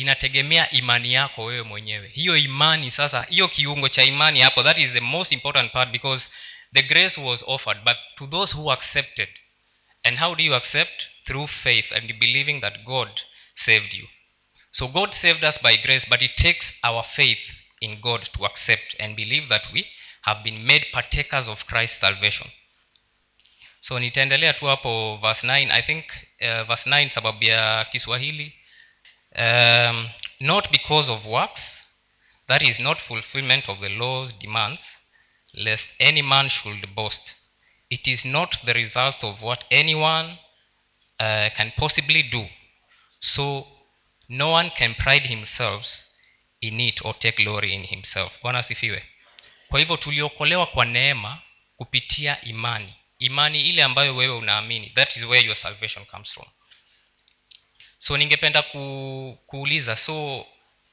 inategemea 0.00 0.70
imani 0.70 1.14
yako 1.14 1.44
wewe 1.44 1.62
mwenyewe. 1.62 2.08
Hiyo 2.08 2.36
imani 2.36 2.90
sasa 2.90 3.22
hiyo 3.22 3.48
kiungo 3.48 3.88
cha 3.88 4.04
imani 4.04 4.40
hapo 4.40 4.62
that 4.62 4.78
is 4.78 4.92
the 4.92 5.00
most 5.00 5.32
important 5.32 5.72
part 5.72 5.90
because 5.90 6.28
the 6.74 6.82
grace 6.82 7.20
was 7.20 7.44
offered 7.46 7.82
but 7.84 7.96
to 8.16 8.26
those 8.26 8.56
who 8.56 8.72
accepted. 8.72 9.28
And 10.02 10.18
how 10.18 10.34
do 10.34 10.42
you 10.42 10.54
accept? 10.54 11.08
Through 11.24 11.48
faith 11.48 11.92
and 11.92 12.12
believing 12.18 12.60
that 12.60 12.84
god 12.84 13.20
saved 13.54 13.94
you. 13.94 14.08
So 14.70 14.88
god 14.88 15.12
saved 15.12 15.44
us 15.44 15.58
by 15.62 15.76
grace 15.76 16.06
but 16.08 16.22
it 16.22 16.36
takes 16.36 16.72
our 16.82 17.02
faith 17.04 17.50
in 17.80 18.00
god 18.00 18.22
to 18.32 18.46
accept 18.46 18.96
and 18.98 19.16
believe 19.16 19.48
that 19.48 19.72
we 19.72 19.86
have 20.22 20.42
been 20.42 20.66
made 20.66 20.86
partakers 20.92 21.48
of 21.48 21.66
christ's 21.66 22.00
salvation. 22.00 22.50
So 23.80 23.98
nitaendelea 23.98 24.52
tu 24.52 24.66
hapo 24.66 25.16
verse 25.22 25.46
9 25.46 25.70
i 25.72 25.82
think 25.82 26.04
uh, 26.40 26.62
verse 26.62 26.90
9 26.90 27.08
sababu 27.08 27.44
ya 27.44 27.84
kiswahili 27.84 28.52
um, 29.36 30.08
not 30.40 30.70
because 30.70 31.08
of 31.12 31.24
works 31.26 31.80
that 32.48 32.62
is 32.62 32.78
not 32.80 33.00
fulfillment 33.00 33.68
of 33.68 33.80
the 33.80 33.88
law's 33.90 34.32
demands 34.32 34.80
lest 35.54 35.86
any 35.98 36.22
man 36.22 36.48
should 36.48 36.94
boast. 36.94 37.36
It 37.90 38.06
is 38.08 38.24
not 38.24 38.56
the 38.64 38.72
result 38.74 39.24
of 39.24 39.42
what 39.42 39.64
anyone 39.70 40.38
uh, 41.20 41.50
can 41.56 41.72
possibly 41.76 42.22
do. 42.22 42.46
So 43.20 43.66
no 44.28 44.48
one 44.50 44.70
can 44.70 44.94
pride 44.94 45.22
himself 45.26 45.86
in 46.60 46.80
it 46.80 47.04
or 47.04 47.14
take 47.14 47.36
glory 47.36 47.74
in 47.74 47.84
himself. 47.84 48.32
Bwana 48.42 48.58
asifiwe. 48.58 49.04
Kwa 49.68 49.78
hivyo 49.78 49.96
tuliokolewa 49.96 50.66
kwa 50.66 50.84
neema 50.84 51.42
kupitia 51.76 52.40
imani 52.40 52.94
imani 53.18 53.60
ile 53.60 53.82
ambayo 53.82 54.16
wewe 54.16 54.34
unaamini 54.36 54.90
that 54.90 55.16
is 55.16 55.24
where 55.24 55.46
your 55.46 55.56
salvation 55.56 56.04
comes 56.06 56.32
from 56.32 56.46
so 57.98 58.16
ningependa 58.16 58.62
ku, 58.62 59.38
kuuliza 59.46 59.96
so 59.96 60.46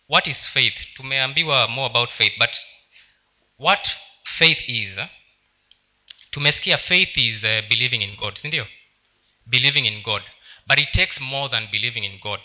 what 0.07 0.27
is 0.27 0.49
faith? 0.49 0.77
Tumeambiwa 0.93 1.67
more 1.67 1.85
about 1.85 2.09
faith 2.09 2.37
but 2.37 2.55
what 3.57 3.89
faith 4.23 4.69
is 4.69 4.97
eh? 4.97 5.07
tumesikia 6.31 6.77
faith 6.77 7.17
is 7.17 7.43
uh, 7.43 7.61
believing 7.69 8.01
in 8.01 8.15
god 8.15 8.35
sindio 8.35 8.67
believing 9.45 9.85
in 9.85 10.01
god 10.01 10.23
but 10.67 10.79
it 10.79 10.91
takes 10.91 11.19
more 11.19 11.49
than 11.49 11.67
believing 11.71 12.03
in 12.03 12.19
god. 12.19 12.39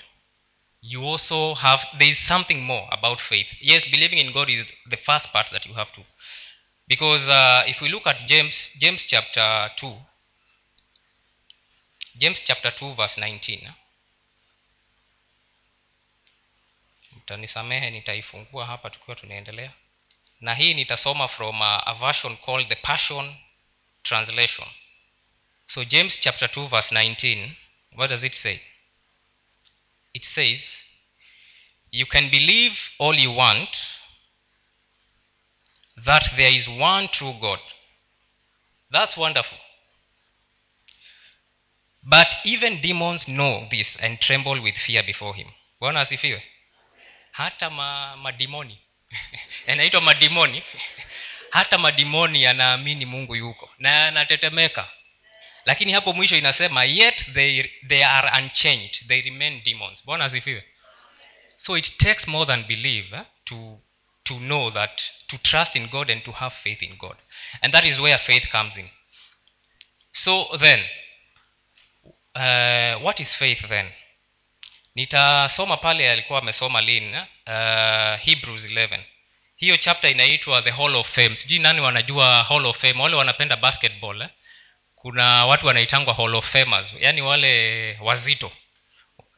You 0.82 1.04
also 1.04 1.54
have 1.54 1.86
there 1.98 2.08
is 2.08 2.18
something 2.18 2.62
more 2.62 2.88
about 2.90 3.20
faith. 3.20 3.46
Yes 3.60 3.84
believing 3.84 4.18
in 4.18 4.32
god 4.32 4.48
is 4.48 4.66
the 4.88 4.96
first 4.96 5.32
part 5.32 5.50
that 5.52 5.66
you 5.66 5.74
have 5.74 5.92
to 5.92 6.02
because 6.88 7.28
uh, 7.28 7.62
if 7.66 7.80
we 7.80 7.88
look 7.88 8.06
at 8.06 8.26
james 8.26 8.70
james 8.78 9.04
chapter 9.06 9.70
2 9.76 9.94
james 12.18 12.40
chapter 12.44 12.70
2 12.70 12.94
verse 12.94 13.16
19 13.16 13.68
mtanisamehe 17.30 17.90
nitaifungua 17.90 18.66
hapa 18.66 18.90
tukiwa 18.90 19.16
tunaendelea. 19.16 19.72
Na 20.40 20.54
hii 20.54 20.74
nitasoma 20.74 21.28
from 21.28 21.62
a, 21.62 21.86
a 21.86 21.94
version 21.94 22.36
called 22.36 22.68
the 22.68 22.74
passion 22.74 23.36
translation. 24.02 24.68
So 25.66 25.84
james 25.84 26.20
chapter 26.20 26.48
2 26.48 26.68
verse 26.68 26.94
19 26.94 27.50
what 27.92 28.10
does 28.10 28.22
it 28.24 28.32
say? 28.32 28.58
It 30.12 30.24
says 30.24 30.84
you 31.90 32.06
can 32.06 32.30
believe 32.30 32.76
all 32.98 33.18
you 33.20 33.36
want 33.36 33.76
that 36.04 36.36
there 36.36 36.56
is 36.56 36.68
one 36.68 37.08
true 37.08 37.34
god. 37.40 37.60
That's 38.90 39.16
wonderful. 39.16 39.58
But 42.02 42.28
even 42.44 42.80
demons 42.80 43.28
know 43.28 43.68
this 43.70 43.96
and 43.96 44.20
tremble 44.20 44.62
with 44.62 44.76
fear 44.76 45.02
before 45.02 45.34
him. 45.36 45.48
Bwana 45.80 46.00
asifiwe 46.00 46.49
hata 47.40 47.70
ma, 47.70 48.16
madimoni. 48.16 48.78
Yanaitwa 49.66 50.00
madimoni. 50.00 50.62
Hata 51.50 51.78
madimoni 51.78 52.42
yanaamini 52.42 53.06
mungu 53.06 53.36
yuko 53.36 53.70
na 53.78 53.90
yanatetemeka 53.90 54.88
lakini 55.64 55.92
hapo 55.92 56.12
mwisho 56.12 56.36
inasema 56.36 56.84
yet 56.84 57.32
they, 57.32 57.62
they 57.88 58.04
are 58.04 58.42
unchanged. 58.42 59.08
They 59.08 59.20
remain 59.20 59.62
demons. 59.62 60.04
Bwana 60.04 60.24
asifiwe. 60.24 60.64
So 61.56 61.76
it 61.76 61.98
takes 61.98 62.26
more 62.26 62.46
than 62.46 62.64
believe 62.64 63.16
eh, 63.16 63.22
to 63.44 63.78
to 64.24 64.34
know 64.38 64.70
that 64.70 65.02
to 65.26 65.38
trust 65.38 65.76
in 65.76 65.88
god 65.88 66.10
and 66.10 66.24
to 66.24 66.32
have 66.32 66.54
faith 66.62 66.82
in 66.82 66.96
god. 66.96 67.16
And 67.62 67.72
that 67.72 67.84
is 67.84 67.98
where 67.98 68.18
faith 68.18 68.48
comes 68.48 68.76
in. 68.76 68.90
So 70.12 70.56
then 70.58 70.84
uh, 72.34 73.02
what 73.02 73.20
is 73.20 73.36
faith 73.36 73.68
then 73.68 73.92
nitasoma 74.94 75.76
pale 75.76 76.10
alikuwa 76.10 76.38
amesoma 76.38 76.80
lin 76.80 77.14
uh, 77.14 78.20
hebrews 78.24 78.66
11 78.66 79.00
hiyo 79.60 79.76
chapter 79.76 80.10
inaitwa 80.10 80.62
the 80.62 80.70
hall 80.70 80.96
of 80.96 81.10
fame. 81.14 81.36
Sijui 81.36 81.58
nani 81.58 81.80
wanajua 81.80 82.44
hall 82.44 82.66
of 82.66 82.78
fame. 82.78 83.02
Wale 83.02 83.16
wanapenda 83.16 83.56
basketball 83.56 84.22
eh? 84.22 84.28
kuna 84.94 85.46
watu 85.46 85.66
wanaitangwa 85.66 86.14
hall 86.14 86.34
of 86.34 86.52
famers 86.52 86.94
yaani 87.00 87.22
wale 87.22 87.98
wazito. 88.00 88.52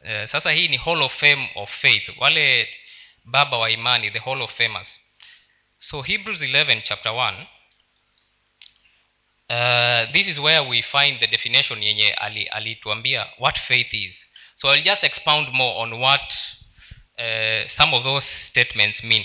Eh, 0.05 0.29
sasa 0.29 0.53
hii 0.53 0.69
ni 0.69 0.77
hall 0.77 1.03
of 1.03 1.21
fame 1.21 1.51
of 1.55 1.81
faith. 1.81 2.09
Wale 2.17 2.75
baba 3.25 3.59
wa 3.59 3.71
imani 3.71 4.11
the 4.11 4.19
hall 4.19 4.43
of 4.43 4.57
famers. 4.57 5.01
So 5.79 6.03
hebrews 6.03 6.43
11 6.43 6.83
chapter 6.83 7.13
1 7.13 7.47
uh, 9.51 10.13
this 10.13 10.29
is 10.29 10.39
where 10.39 10.61
we 10.61 10.83
find 10.83 11.21
the 11.21 11.27
definition 11.27 11.83
yenye 11.83 12.13
alituambia 12.51 13.23
ali 13.23 13.33
what 13.39 13.59
faith 13.59 13.95
is 13.95 14.32
so 14.63 14.69
i'll 14.69 14.83
just 14.83 15.05
expound 15.05 15.49
more 15.53 15.83
on 15.83 15.93
what 16.01 16.33
uh, 17.19 17.69
some 17.69 17.95
of 17.95 18.05
those 18.05 18.25
statements 18.25 19.03
mean. 19.05 19.25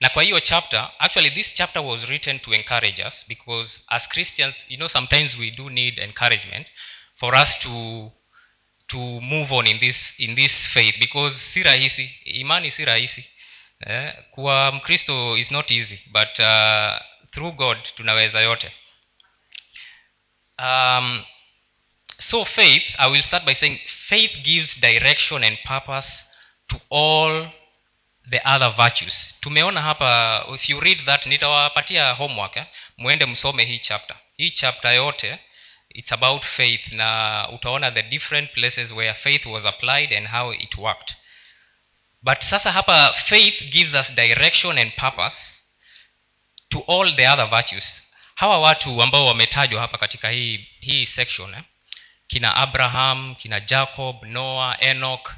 Na 0.00 0.08
kwa 0.08 0.22
hiyo 0.22 0.40
chapter 0.40 0.90
actually 0.98 1.30
this 1.30 1.54
chapter 1.54 1.82
was 1.82 2.08
written 2.08 2.38
to 2.38 2.54
encourage 2.54 3.02
us 3.06 3.24
because 3.28 3.80
as 3.88 4.08
christians 4.08 4.54
you 4.68 4.76
know 4.76 4.88
sometimes 4.88 5.36
we 5.38 5.50
do 5.50 5.70
need 5.70 5.98
encouragement 5.98 6.66
for 7.16 7.34
us 7.34 7.58
to 7.58 8.12
to 8.88 8.98
move 9.20 9.52
on 9.52 9.66
in 9.66 9.78
this 9.78 10.14
in 10.18 10.34
this 10.34 10.52
faith 10.66 10.98
because 10.98 11.34
si 11.36 11.62
rahisi 11.62 12.14
imani 12.24 12.70
si 12.70 12.84
rahisi. 12.84 13.24
Eh, 13.86 14.14
kuwa 14.30 14.72
mkristo 14.72 15.36
is 15.36 15.50
not 15.50 15.70
easy 15.70 16.00
but 16.06 16.38
uh, 16.38 16.98
through 17.30 17.52
god 17.54 17.78
tunaweza 17.96 18.40
yote. 18.40 18.72
Um, 20.58 21.24
so 22.20 22.44
faith 22.44 22.94
i 22.98 23.10
will 23.10 23.22
start 23.22 23.44
by 23.44 23.54
saying 23.54 23.78
faith 23.86 24.42
gives 24.42 24.80
direction 24.80 25.44
and 25.44 25.58
purpose 25.64 26.24
to 26.66 26.80
all 26.90 27.48
the 28.30 28.40
other 28.44 28.70
virtues 28.76 29.34
tumeona 29.40 29.82
hapa 29.82 30.44
if 30.54 30.68
you 30.70 30.80
read 30.80 31.04
that 31.04 31.26
nitawapatia 31.26 32.12
homework 32.12 32.56
eh? 32.56 32.64
mwende 32.96 33.26
msome 33.26 33.64
hii 33.64 33.78
chapter 33.78 34.16
hii 34.36 34.50
chapter 34.50 34.94
yote 34.94 35.38
it's 35.88 36.12
about 36.12 36.42
faith 36.44 36.92
na 36.92 37.48
utaona 37.52 37.90
the 37.90 38.02
different 38.02 38.52
places 38.52 38.90
where 38.92 39.14
faith 39.14 39.46
was 39.46 39.64
applied 39.64 40.12
and 40.14 40.28
how 40.28 40.52
it 40.54 40.74
worked 40.78 41.16
but 42.22 42.40
sasa 42.40 42.72
hapa 42.72 43.12
faith 43.12 43.62
gives 43.64 43.94
us 43.94 44.12
direction 44.14 44.78
and 44.78 44.92
purpose 44.96 45.36
to 46.68 46.78
all 46.88 47.16
the 47.16 47.28
other 47.28 47.46
virtues 47.46 48.02
hawa 48.34 48.58
watu 48.60 49.02
ambao 49.02 49.26
wametajwa 49.26 49.80
hapa 49.80 49.98
katika 49.98 50.30
hii 50.30 50.68
hii 50.80 51.06
section 51.06 51.54
eh? 51.54 51.62
Kina 52.28 52.54
abraham 52.56 53.34
kina 53.34 53.60
jacob 53.60 54.22
noah 54.24 54.76
enoch. 54.80 55.34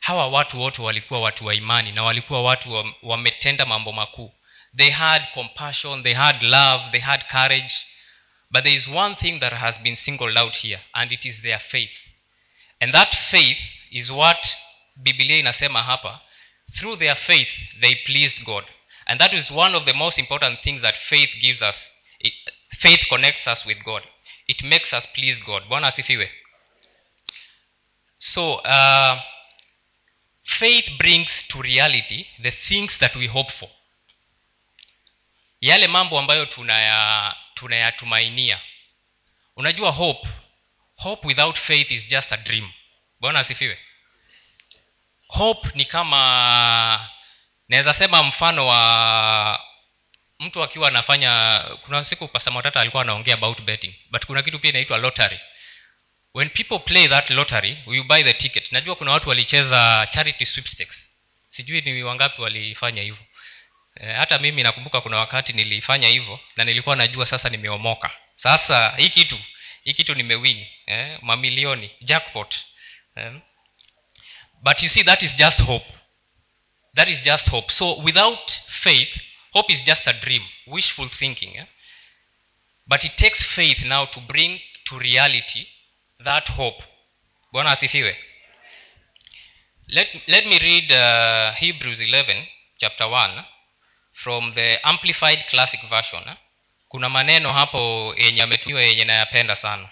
Hawa 0.00 0.28
watu 0.28 0.60
wote 0.60 0.82
walikuwa 0.82 1.20
watu 1.20 1.46
wa 1.46 1.54
imani 1.54 1.92
na 1.92 2.02
walikuwa 2.02 2.42
watu 2.42 2.94
wametenda 3.02 3.66
mambo 3.66 3.92
makuu. 3.92 4.32
They 4.76 4.90
had 4.90 5.26
compassion 5.34 6.02
they 6.02 6.14
had 6.14 6.42
love 6.42 6.90
they 6.90 7.00
had 7.00 7.24
courage. 7.24 7.74
But 8.50 8.62
there 8.62 8.76
is 8.76 8.88
one 8.88 9.14
thing 9.14 9.40
that 9.40 9.52
has 9.52 9.80
been 9.80 9.96
singled 9.96 10.38
out 10.38 10.56
here 10.56 10.80
and 10.92 11.12
it 11.12 11.24
is 11.24 11.42
their 11.42 11.58
faith. 11.60 11.98
And 12.80 12.92
that 12.92 13.16
faith 13.16 13.58
is 13.90 14.10
what 14.10 14.56
biblia 14.96 15.38
inasema 15.38 15.82
hapa. 15.82 16.20
Through 16.78 16.98
their 16.98 17.16
faith 17.16 17.48
they 17.80 17.94
pleased 17.94 18.44
god. 18.44 18.64
And 19.06 19.20
that 19.20 19.32
is 19.34 19.50
one 19.50 19.76
of 19.76 19.84
the 19.84 19.92
most 19.92 20.18
important 20.18 20.60
things 20.60 20.82
that 20.82 20.96
faith 20.96 21.30
gives 21.40 21.62
us. 21.62 21.92
It, 22.18 22.34
faith 22.78 23.08
connects 23.08 23.46
us 23.46 23.66
with 23.66 23.82
god 23.82 24.02
it 24.46 24.62
makes 24.62 24.92
us 24.92 25.06
please 25.12 25.42
god. 25.46 25.64
Bwana 25.68 25.86
asifiwe. 25.86 26.32
So 28.18 28.54
uh, 28.54 29.20
faith 30.44 30.90
brings 30.98 31.48
to 31.48 31.62
reality 31.62 32.26
the 32.42 32.50
things 32.50 32.98
that 32.98 33.16
we 33.16 33.26
hope 33.26 33.52
for. 33.52 33.68
Yale 35.60 35.86
mambo 35.86 36.18
ambayo 36.18 36.46
tunaya 36.46 37.36
tunayatumainia. 37.54 38.60
Unajua 39.56 39.90
hope 39.90 40.28
hope 40.96 41.26
without 41.26 41.58
faith 41.58 41.90
is 41.90 42.06
just 42.06 42.32
a 42.32 42.36
dream. 42.36 42.72
Bwana 43.20 43.40
asifiwe. 43.40 43.78
Hope 45.28 45.68
ni 45.74 45.84
kama 45.84 47.10
naweza 47.68 47.94
sema 47.94 48.22
mfano 48.22 48.66
wa 48.66 49.64
mtu 50.38 50.62
akiwa 50.62 50.88
anafanya 50.88 51.60
kuna 51.84 52.04
siku 52.04 52.28
pasamotata 52.28 52.80
alikuwa 52.80 53.02
anaongea 53.02 53.34
about 53.34 53.60
betting 53.60 53.94
but 54.10 54.26
kuna 54.26 54.42
kitu 54.42 54.58
pia 54.58 54.70
inaitwa 54.70 54.98
lottery. 54.98 55.40
When 56.34 56.50
people 56.50 56.78
play 56.78 57.08
that 57.08 57.30
lottery 57.30 57.78
you 57.86 58.04
buy 58.04 58.22
the 58.22 58.34
ticket. 58.34 58.72
Najua 58.72 58.96
kuna 58.96 59.10
watu 59.12 59.28
walicheza 59.28 60.08
charity 60.10 60.46
sweepstakes. 60.46 61.08
Sijui 61.50 61.80
ni 61.80 62.02
wangapi 62.02 62.42
walifanya 62.42 63.02
hivyo. 63.02 63.24
E, 64.00 64.12
hata 64.12 64.38
mimi 64.38 64.62
nakumbuka 64.62 65.00
kuna 65.00 65.16
wakati 65.16 65.52
nilifanya 65.52 66.08
hivyo 66.08 66.40
na 66.56 66.64
nilikuwa 66.64 66.96
najua 66.96 67.26
sasa 67.26 67.48
nimeomoka. 67.48 68.10
Sasa 68.36 68.94
hii 68.96 69.08
kitu 69.08 69.38
hii 69.84 69.92
kitu 69.94 70.14
nimewin 70.14 70.66
eh, 70.86 71.18
mamilioni 71.22 71.90
jackpot. 72.00 72.56
Eh. 73.16 73.32
but 74.62 74.82
you 74.82 74.88
see 74.88 75.04
that 75.04 75.22
is 75.22 75.36
just 75.36 75.62
hope. 75.62 75.86
That 76.94 77.08
is 77.08 77.22
just 77.22 77.50
hope. 77.50 77.72
So 77.72 77.94
without 77.96 78.52
faith 78.68 79.16
hope 79.54 79.72
is 79.72 79.82
just 79.84 80.08
a 80.08 80.12
dream 80.12 80.42
wishful 80.66 81.08
thinking 81.08 81.56
eh? 81.56 81.66
but 82.86 83.04
it 83.04 83.16
takes 83.16 83.38
faith 83.46 83.84
now 83.84 84.06
to 84.06 84.20
bring 84.20 84.60
to 84.84 84.98
reality 84.98 85.66
that 86.24 86.48
hope 86.50 86.84
bwana 87.52 87.70
asifiwe 87.70 88.16
let, 89.86 90.08
let 90.26 90.46
me 90.46 90.58
read 90.58 90.92
uh, 90.92 91.54
hebrews 91.54 92.00
11 92.00 92.46
chapter 92.76 93.06
1 93.06 93.44
from 94.12 94.54
the 94.54 94.78
amplified 94.82 95.44
classic 95.50 95.80
version 95.88 96.28
eh? 96.28 96.36
kuna 96.88 97.08
maneno 97.08 97.52
hapo 97.52 98.14
yenye 98.18 98.42
ametumiwa 98.42 98.82
yenye 98.82 99.04
nayapenda 99.04 99.56
sana 99.56 99.88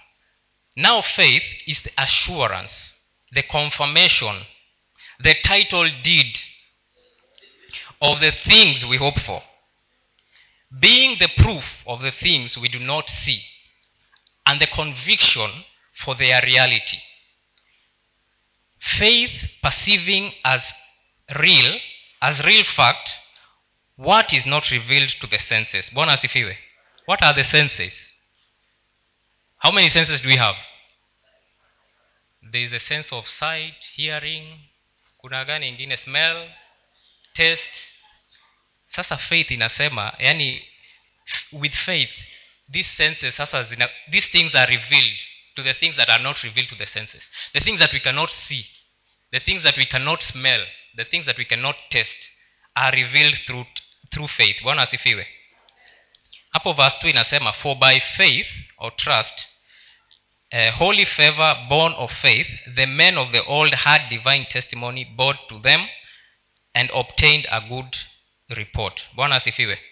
now 0.77 1.03
faith 1.03 1.69
is 1.69 1.83
the 1.83 1.93
assurance 1.97 2.75
the 3.35 3.43
confirmation 3.43 4.45
the 5.23 5.35
title 5.35 5.91
deed 5.91 6.39
of 8.01 8.21
the 8.21 8.33
things 8.33 8.85
we 8.85 8.97
hope 8.97 9.21
for 9.21 9.43
being 10.81 11.19
the 11.19 11.29
proof 11.37 11.65
of 11.87 12.01
the 12.01 12.11
things 12.11 12.57
we 12.57 12.69
do 12.69 12.79
not 12.79 13.09
see 13.09 13.43
and 14.47 14.61
the 14.61 14.67
conviction 14.67 15.51
for 15.95 16.15
their 16.15 16.41
reality. 16.43 16.99
Faith 18.79 19.51
perceiving 19.63 20.33
as 20.45 20.65
real 21.39 21.79
as 22.21 22.45
real 22.45 22.65
fact 22.65 23.11
what 23.97 24.33
is 24.33 24.47
not 24.47 24.71
revealed 24.71 25.11
to 25.11 25.27
the 25.27 25.39
senses? 25.39 25.91
Bwana 25.91 26.19
what 27.07 27.23
are 27.23 27.35
the 27.35 27.45
senses? 27.45 27.93
How 29.59 29.71
many 29.71 29.89
senses 29.91 30.23
do 30.23 30.29
we 30.29 30.37
have? 30.37 30.57
There 32.51 32.63
is 32.63 32.73
a 32.73 32.81
sense 32.81 33.13
of 33.13 33.29
sight 33.29 33.77
hearing. 33.95 34.45
Kuna 35.21 35.45
gani 35.45 35.71
ingine? 35.71 35.97
Smell 35.99 36.49
taste 37.35 37.92
sasa 38.97 39.17
faith 39.17 39.51
inasema 39.51 40.15
yani 40.19 40.69
with 41.53 41.75
faith 41.75 42.15
these 42.73 42.89
senses 42.97 43.37
sasa 43.37 43.63
zina, 43.65 43.89
these 44.11 44.29
things 44.29 44.55
are 44.55 44.67
revealed 44.67 45.19
to 45.57 45.63
the 45.63 45.75
things 45.75 45.97
that 45.97 46.09
are 46.09 46.23
not 46.23 46.43
revealed 46.43 46.69
to 46.69 46.77
the 46.77 46.87
senses. 46.87 47.31
The 47.53 47.61
things 47.61 47.79
that 47.79 47.93
we 47.93 48.01
cannot 48.01 48.31
see 48.31 48.65
the 49.31 49.41
things 49.41 49.63
that 49.63 49.77
we 49.77 49.87
cannot 49.87 50.23
smell 50.23 50.61
the 50.95 51.05
things 51.05 51.27
that 51.27 51.39
we 51.39 51.45
cannot 51.45 51.77
test 51.91 52.17
are 52.77 52.93
revealed 52.93 53.35
through, 53.47 53.65
through 54.13 54.29
faith. 54.29 54.57
Bwana 54.63 54.83
asifiwe. 54.83 55.27
Hapo 56.55 56.73
verse 56.73 56.97
2 57.01 57.11
inasema 57.11 57.53
for 57.53 57.77
by 57.77 58.01
faith 58.01 58.49
or 58.79 58.97
trust 58.97 59.49
uh, 60.53 60.71
holy 60.71 61.05
favor 61.07 61.67
born 61.69 61.93
of 61.95 62.13
faith 62.13 62.49
the 62.75 62.87
men 62.87 63.19
of 63.19 63.33
the 63.33 63.43
old 63.45 63.75
had 63.75 64.09
divine 64.11 64.45
testimony 64.47 65.05
brought 65.05 65.49
to 65.49 65.59
them 65.59 65.89
and 66.75 66.91
obtained 66.95 67.47
a 67.51 67.61
good 67.61 67.97
report. 68.55 69.03
Bwana 69.13 69.37
asifiwe. 69.37 69.83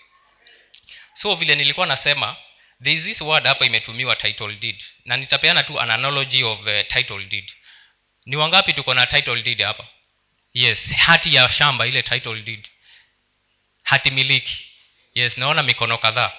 So 1.13 1.35
vile 1.35 1.55
nilikuwa 1.55 1.87
nasema 1.87 2.37
there 2.83 2.97
is 2.97 3.05
this 3.05 3.21
word 3.21 3.47
hapa 3.47 3.65
imetumiwa 3.67 4.17
title 4.17 4.55
deed. 4.55 4.85
Na 5.05 5.17
nitapeana 5.17 5.63
tu 5.63 5.81
an 5.81 5.91
analogy 5.91 6.45
of 6.45 6.61
uh, 6.61 6.67
title 6.89 7.25
deed. 7.25 7.53
Ni 8.27 8.37
wangapi 8.37 8.73
tuko 8.73 8.95
na 8.95 9.07
title 9.07 9.43
deed 9.43 9.63
hapa? 9.63 9.87
Yes 10.55 10.93
hati 10.93 11.35
ya 11.35 11.49
shamba 11.49 11.87
ile 11.87 12.03
title 12.03 12.43
deed. 12.43 12.69
Hati 13.83 14.11
miliki. 14.11 14.67
Yes 15.15 15.39
naona 15.39 15.63
mikono 15.63 15.99
kadhaa. 15.99 16.33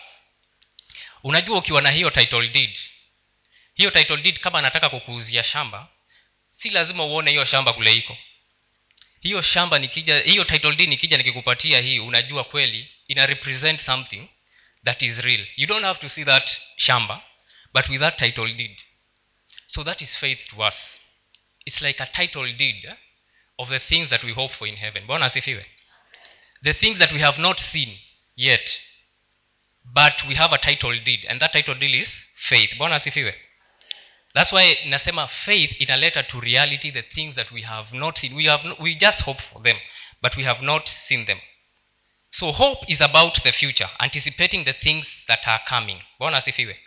Unajua 1.23 1.57
ukiwa 1.57 1.81
na 1.81 1.91
hiyo 1.91 2.09
title 2.09 2.47
deed 2.47 2.77
hiyo 3.73 3.91
title 3.91 4.17
deed 4.17 4.39
kama 4.39 4.59
anataka 4.59 4.89
kukuuzia 4.89 5.43
shamba 5.43 5.87
si 6.51 6.69
lazima 6.69 7.03
uone 7.05 7.31
hiyo 7.31 7.45
shamba 7.45 7.73
kule 7.73 7.95
iko 7.95 8.17
hiyo 9.21 9.41
shamba 9.41 9.79
nikija 9.79 10.19
hiyo 10.19 10.43
title 10.43 10.75
deed 10.75 10.89
nikija 10.89 11.17
nikikupatia 11.17 11.81
hii 11.81 11.99
unajua 11.99 12.43
kweli 12.43 12.91
ina 13.07 13.25
represent 13.25 13.79
something 13.81 14.27
that 14.83 15.01
is 15.01 15.19
real. 15.19 15.47
You 15.55 15.67
don't 15.67 15.85
have 15.85 15.99
to 15.99 16.09
see 16.09 16.25
that 16.25 16.61
shamba 16.77 17.21
but 17.73 17.89
with 17.89 17.99
that 17.99 18.17
title 18.17 18.53
deed. 18.53 18.81
So 19.67 19.83
that 19.83 20.01
is 20.01 20.17
faith 20.17 20.47
to 20.49 20.67
us. 20.67 20.97
It's 21.65 21.81
like 21.81 22.03
a 22.03 22.05
title 22.05 22.53
deed 22.53 22.85
eh, 22.85 22.95
of 23.57 23.69
the 23.69 23.79
things 23.79 24.09
that 24.09 24.23
we 24.23 24.33
hope 24.33 24.53
for 24.53 24.67
in 24.67 24.75
heaven. 24.75 25.05
Bwana 25.05 25.25
asifiwe. 25.25 25.65
The 26.63 26.73
things 26.73 26.97
that 26.97 27.11
we 27.11 27.19
have 27.19 27.41
not 27.41 27.59
seen 27.59 27.99
yet 28.35 28.81
but 29.83 30.23
we 30.27 30.35
have 30.35 30.55
a 30.55 30.57
title 30.57 30.99
deed 30.99 31.25
and 31.27 31.39
that 31.41 31.51
title 31.53 31.75
deed 31.75 31.95
is 31.95 32.25
faith. 32.35 32.75
Bwana 32.77 32.95
asifiwe 32.95 33.50
that's 34.33 34.53
why 34.53 34.77
nasema 34.85 35.27
faith 35.27 35.81
inaleta 35.81 36.23
to 36.23 36.39
reality 36.39 36.91
the 36.91 37.01
things 37.03 37.35
that 37.35 37.51
we 37.51 37.61
have 37.61 37.97
not 37.97 38.17
seen. 38.17 38.33
We, 38.33 38.45
have 38.45 38.75
we 38.79 38.95
just 38.95 39.23
hope 39.23 39.41
for 39.41 39.63
them 39.63 39.77
but 40.21 40.35
we 40.37 40.43
have 40.43 40.61
not 40.65 40.87
seen 40.89 41.25
them. 41.25 41.39
So 42.29 42.51
hope 42.51 42.85
is 42.87 43.01
about 43.01 43.43
the 43.43 43.51
future 43.51 43.89
anticipating 43.99 44.63
the 44.63 44.73
things 44.73 45.07
that 45.27 45.47
are 45.47 45.61
coming. 45.67 46.01
Bwana 46.19 46.37
asifiwe. 46.37 46.77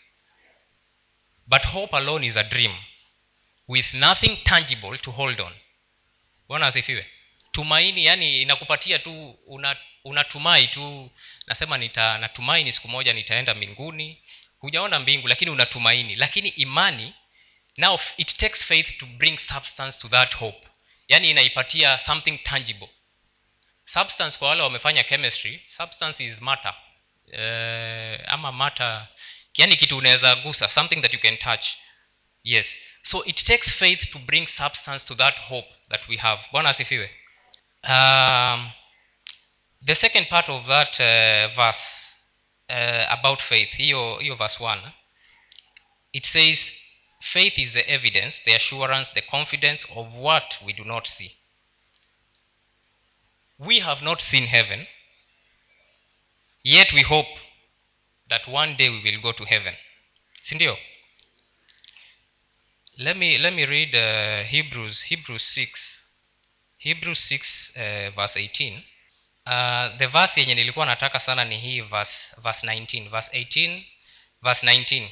But 1.46 1.64
hope 1.64 1.92
alone 1.96 2.24
is 2.26 2.36
a 2.36 2.44
dream 2.44 2.72
with 3.68 3.94
nothing 3.94 4.38
tangible 4.44 4.98
to 4.98 5.10
hold 5.10 5.40
on. 5.40 5.52
Bwana 6.48 6.66
asifiwe. 6.66 7.06
Tumaini 7.52 8.04
yani 8.04 8.42
inakupatia 8.42 8.98
tu 8.98 9.38
una, 9.46 9.76
tu 10.72 11.10
nasema 11.46 11.78
nita 11.78 12.18
natumaini 12.18 12.72
siku 12.72 12.88
moja 12.88 13.12
nitaenda 13.12 13.54
mbinguni. 13.54 14.22
Hujaona 14.58 14.98
mbingu 14.98 15.28
lakini 15.28 15.50
unatumaini. 15.50 16.16
Lakini 16.16 16.48
imani 16.48 17.14
now 17.76 17.98
it 18.16 18.36
takes 18.36 18.62
faith 18.64 18.98
to 18.98 19.06
bring 19.18 19.38
substance 19.38 19.98
to 19.98 20.08
that 20.08 20.34
hope. 20.34 20.66
Yaani 21.08 21.30
inaipatia 21.30 21.98
something 21.98 22.38
tangible. 22.38 22.88
Substance 23.84 24.38
kwa 24.38 24.48
wale 24.48 24.62
wamefanya 24.62 25.04
chemistry 25.04 25.62
substance 25.76 26.24
is 26.24 26.40
matter. 26.40 26.74
Uh, 27.26 28.32
ama 28.32 28.52
matter 28.52 29.08
yani 29.54 29.76
kitu 29.76 29.96
unaweza 29.98 30.34
gusa 30.36 30.68
something 30.68 31.00
that 31.02 31.14
you 31.14 31.20
can 31.20 31.36
touch. 31.36 31.66
Yes. 32.42 32.66
So 33.02 33.24
it 33.24 33.44
takes 33.44 33.70
faith 33.70 34.10
to 34.10 34.18
bring 34.18 34.46
substance 34.46 35.06
to 35.06 35.14
that 35.14 35.38
hope 35.38 35.68
that 35.88 36.08
we 36.08 36.16
have. 36.16 36.42
Bwana 36.52 36.68
asifiwe. 36.68 37.10
Um, 37.82 38.72
the 39.84 39.94
second 39.94 40.28
part 40.28 40.48
of 40.48 40.66
that 40.66 41.00
uh, 41.00 41.54
verse 41.54 41.84
uh, 42.70 43.12
about 43.12 43.42
faith 43.42 43.70
hiyo 43.76 44.36
verse 44.36 44.64
1 44.64 44.92
it 46.12 46.26
says 46.26 46.72
faith 47.32 47.58
is 47.58 47.72
the 47.72 47.88
evidence 47.88 48.40
the 48.44 48.54
assurance 48.54 49.10
the 49.14 49.22
confidence 49.22 49.84
of 49.94 50.14
what 50.14 50.58
we 50.64 50.72
do 50.72 50.84
not 50.84 51.06
see. 51.06 51.32
We 53.58 53.80
have 53.80 54.02
not 54.02 54.20
seen 54.20 54.46
heaven 54.46 54.86
yet 56.62 56.92
we 56.92 57.02
hope 57.02 57.26
that 58.28 58.48
one 58.48 58.74
day 58.76 58.88
we 58.88 59.02
will 59.02 59.20
go 59.22 59.32
to 59.32 59.44
heaven. 59.44 59.74
Sindio? 60.42 60.76
Let 62.98 63.16
me 63.16 63.38
let 63.38 63.52
me 63.52 63.64
read 63.66 63.94
uh, 63.94 64.44
hebrews 64.44 65.02
hebrews 65.02 65.42
6 65.42 66.02
hebrews 66.78 67.18
6 67.18 67.72
uh, 67.76 68.10
verse 68.14 68.36
18 68.36 68.82
uh, 69.46 69.98
the 69.98 70.06
verse 70.06 70.40
yenye 70.40 70.54
nilikuwa 70.54 70.86
nataka 70.86 71.20
sana 71.20 71.44
ni 71.44 71.58
hii 71.58 71.80
verse, 71.80 72.36
verse 72.42 72.66
19 72.66 73.08
verse 73.08 73.38
18 73.38 73.82
verse 74.42 74.66
19 74.66 75.08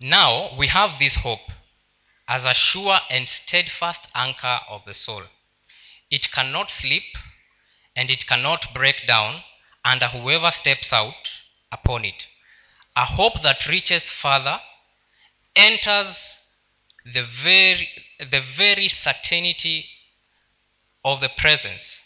now 0.00 0.56
we 0.56 0.68
have 0.68 0.98
this 0.98 1.16
hope 1.16 1.50
as 2.28 2.44
a 2.44 2.54
sure 2.54 2.98
and 3.10 3.26
steadfast 3.26 4.06
anchor 4.14 4.60
of 4.68 4.84
the 4.84 4.94
soul. 4.94 5.22
It 6.10 6.30
cannot 6.30 6.70
slip 6.70 7.02
and 7.96 8.10
it 8.10 8.26
cannot 8.26 8.72
break 8.74 9.06
down 9.06 9.42
under 9.84 10.06
whoever 10.08 10.50
steps 10.50 10.92
out 10.92 11.30
upon 11.72 12.04
it. 12.04 12.26
A 12.94 13.04
hope 13.04 13.42
that 13.42 13.66
reaches 13.66 14.04
further 14.04 14.60
enters 15.56 16.34
the 17.04 17.24
very, 17.42 17.88
the 18.18 18.42
very 18.56 18.88
certainty 18.88 19.86
of 21.04 21.20
the 21.20 21.30
presence 21.30 22.00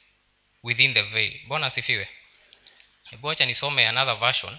within 0.62 0.94
the 0.94 1.02
veil. 1.02 1.32
Bwana 1.48 1.66
asifiwe? 1.66 2.06
Hebu 3.10 3.30
acha 3.30 3.46
nisome 3.46 3.88
another 3.88 4.14
version. 4.14 4.58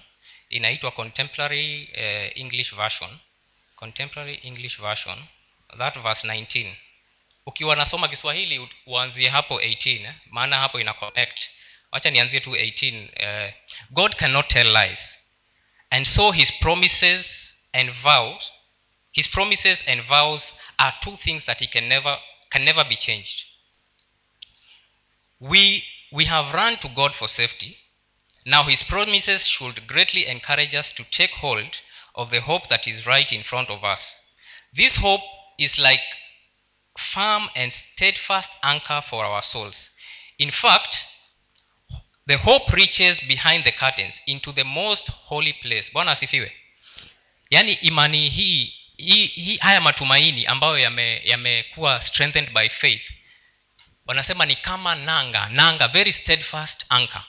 Inaitwa 0.50 0.94
contemporary 0.94 1.88
uh, 1.96 2.38
english 2.38 2.74
version 2.74 3.20
contemporary 3.84 4.34
english 4.34 4.76
version 4.80 5.18
that 5.78 5.94
verse 5.98 6.28
19 6.28 6.74
ukiwa 7.46 7.76
nasoma 7.76 8.08
kiswahili 8.08 8.68
uanzie 8.86 9.28
hapo 9.28 9.60
18 9.60 10.06
eh? 10.06 10.14
maana 10.30 10.58
hapo 10.58 10.80
ina 10.80 10.92
connect. 10.94 11.48
Wacha 11.92 12.10
nianzie 12.10 12.40
tu 12.40 12.50
18 12.50 13.46
uh, 13.48 13.52
god 13.90 14.14
cannot 14.16 14.48
tell 14.48 14.76
lies. 14.76 15.18
And 15.90 16.06
so 16.06 16.32
his 16.32 16.52
promises 16.52 17.56
and 17.72 17.90
vows 17.90 18.52
his 19.12 19.28
promises 19.28 19.78
and 19.86 20.02
vows 20.02 20.52
are 20.76 20.96
two 21.00 21.16
things 21.16 21.46
that 21.46 21.60
he 21.60 21.66
can 21.66 21.88
never 21.88 22.18
can 22.50 22.64
never 22.64 22.84
be 22.84 22.96
changed. 22.96 23.44
We 25.40 25.84
we 26.12 26.24
have 26.24 26.54
run 26.54 26.76
to 26.78 26.88
god 26.88 27.14
for 27.14 27.28
safety. 27.28 27.76
Now 28.46 28.64
his 28.64 28.82
promises 28.82 29.46
should 29.46 29.86
greatly 29.86 30.26
encourage 30.26 30.74
us 30.74 30.92
to 30.92 31.04
take 31.04 31.30
hold 31.30 31.80
of 32.14 32.30
the 32.30 32.40
hope 32.40 32.68
that 32.68 32.86
is 32.86 33.06
right 33.06 33.32
in 33.32 33.42
front 33.42 33.70
of 33.70 33.84
us. 33.84 34.20
This 34.76 34.96
hope 35.00 35.22
is 35.58 35.78
like 35.78 36.02
firm 36.98 37.48
and 37.54 37.72
steadfast 37.72 38.50
anchor 38.62 39.02
for 39.02 39.24
our 39.24 39.42
souls. 39.42 39.90
In 40.38 40.50
fact 40.50 41.06
the 42.26 42.36
hope 42.38 42.72
reaches 42.72 43.20
behind 43.20 43.64
the 43.64 43.72
curtains 43.72 44.20
into 44.26 44.52
the 44.52 44.64
most 44.64 45.10
holy 45.10 45.52
place. 45.52 45.90
Bwana 45.92 46.10
asifiwe. 46.12 46.52
Yaani 47.50 47.72
imani 47.72 48.28
hii, 48.30 48.74
hii, 48.96 49.56
haya 49.56 49.80
matumaini 49.80 50.46
ambayo 50.46 50.78
yame- 50.78 51.20
yamekuwa 51.24 52.00
strengthened 52.00 52.50
by 52.52 52.68
faith 52.68 53.10
wanasema 54.06 54.46
ni 54.46 54.56
kama 54.56 54.94
nanga 54.94 55.46
nanga 55.48 55.88
very 55.88 56.12
steadfast 56.12 56.84
anchor 56.88 57.24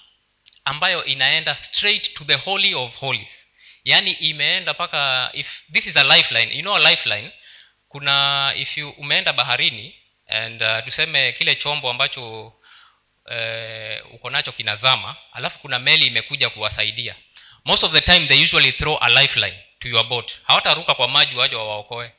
ambayo 0.65 1.05
inaenda 1.05 1.55
straight 1.55 2.13
to 2.13 2.25
the 2.25 2.33
holy 2.35 2.73
of 2.75 2.95
holies 2.95 3.44
yaani 3.85 4.11
imeenda 4.11 4.73
mpaka 4.73 5.29
if 5.33 5.61
this 5.71 5.87
is 5.87 5.97
a 5.97 6.03
lifeline 6.03 6.55
you 6.55 6.61
know 6.61 6.75
a 6.75 6.89
lifeline? 6.89 7.31
Kuna 7.87 8.53
if 8.55 8.77
you 8.77 8.89
umeenda 8.89 9.33
baharini 9.33 9.95
and 10.27 10.61
uh, 10.61 10.83
tuseme 10.85 11.31
kile 11.33 11.55
chombo 11.55 11.89
ambacho 11.89 12.45
uh, 13.25 14.13
uko 14.13 14.29
nacho 14.29 14.51
kinazama 14.51 15.15
alafu 15.33 15.59
kuna 15.59 15.79
meli 15.79 16.07
imekuja 16.07 16.49
kuwasaidia. 16.49 17.15
Most 17.65 17.83
of 17.83 17.91
the 17.91 18.01
time 18.01 18.27
they 18.27 18.43
usually 18.43 18.71
throw 18.71 18.97
a 19.01 19.09
lifeline 19.09 19.57
to 19.79 19.89
your 19.89 20.03
boat. 20.03 20.31
Hawataruka 20.43 20.95
kwa 20.95 21.07
maji 21.07 21.35
waje 21.35 21.55
wawaokoe. 21.55 22.11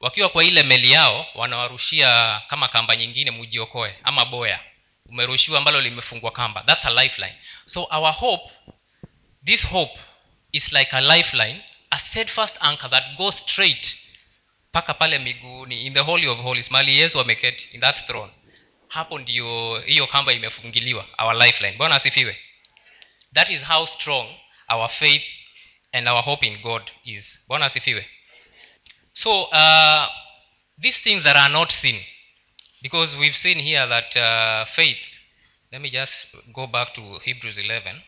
Wakiwa 0.00 0.28
kwa 0.28 0.44
ile 0.44 0.62
meli 0.62 0.92
yao 0.92 1.26
wanawarushia 1.34 2.40
kama 2.46 2.68
kamba 2.68 2.96
nyingine 2.96 3.30
mujiokoe 3.30 3.94
ama 4.04 4.24
boya. 4.24 4.60
Umerushiwa 5.06 5.58
ambalo 5.58 5.80
limefungwa 5.80 6.30
kamba. 6.30 6.62
That's 6.66 6.84
a 6.86 6.90
lifeline. 7.02 7.34
So 7.64 7.86
our 7.90 8.12
hope 8.12 8.52
this 9.44 9.66
hope 9.66 9.98
is 10.52 10.72
like 10.72 10.96
a 10.96 11.00
lifeline 11.00 11.62
a 11.90 11.98
steadfast 11.98 12.56
anchor 12.60 12.88
that 12.90 13.16
goes 13.16 13.38
straight 13.38 13.96
mpaka 14.70 14.94
pale 14.94 15.18
miguuni 15.18 15.86
in 15.86 15.94
the 15.94 16.00
holy 16.00 16.26
of 16.28 16.38
holies 16.38 16.70
mali 16.70 16.98
yesu 16.98 17.20
ameketi 17.20 17.68
in 17.72 17.80
that 17.80 18.06
throne. 18.06 18.32
Hapo 18.88 19.18
ndio 19.18 19.78
hiyo 19.80 20.06
kamba 20.06 20.32
imefungiliwa 20.32 21.08
our 21.18 21.36
lifeline. 21.36 21.76
Bwana 21.76 21.94
asifiwe. 21.94 22.40
That 23.34 23.50
is 23.50 23.62
how 23.62 23.86
strong 23.86 24.34
our 24.68 24.88
faith 24.90 25.24
and 25.92 26.08
our 26.08 26.22
hope 26.24 26.46
in 26.46 26.58
god 26.58 26.90
is. 27.04 27.40
Bwana 27.48 27.66
asifiwe. 27.66 28.08
So 29.12 29.42
uh, 29.42 30.06
these 30.80 31.00
things 31.02 31.22
that 31.24 31.36
are 31.36 31.52
not 31.52 31.72
seen 31.72 32.04
because 32.82 33.16
we've 33.16 33.36
seen 33.36 33.58
here 33.60 33.88
that 33.88 34.16
uh, 34.16 34.64
faith 34.64 34.98
let 35.72 35.80
me 35.80 35.90
just 35.90 36.26
go 36.52 36.66
back 36.66 36.94
to 36.94 37.18
hebrews 37.24 37.58
11 37.58 38.02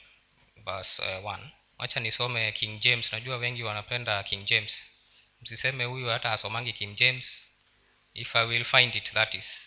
verse 0.65 1.03
uh, 1.03 1.25
1 1.25 1.53
wacha 1.81 2.01
nisome 2.01 2.53
king 2.53 2.81
james. 2.81 3.13
Najua 3.13 3.37
wengi 3.37 3.63
wanapenda 3.63 4.23
king 4.23 4.45
james. 4.45 4.91
Msiseme 5.43 5.85
huyu 5.85 6.09
hata 6.09 6.33
asomangi 6.33 6.73
king 6.73 6.97
james. 6.97 7.47
If 8.15 8.37
i 8.37 8.47
will 8.47 8.65
find 8.65 8.95
it 8.95 9.13
that 9.13 9.35
is. 9.35 9.61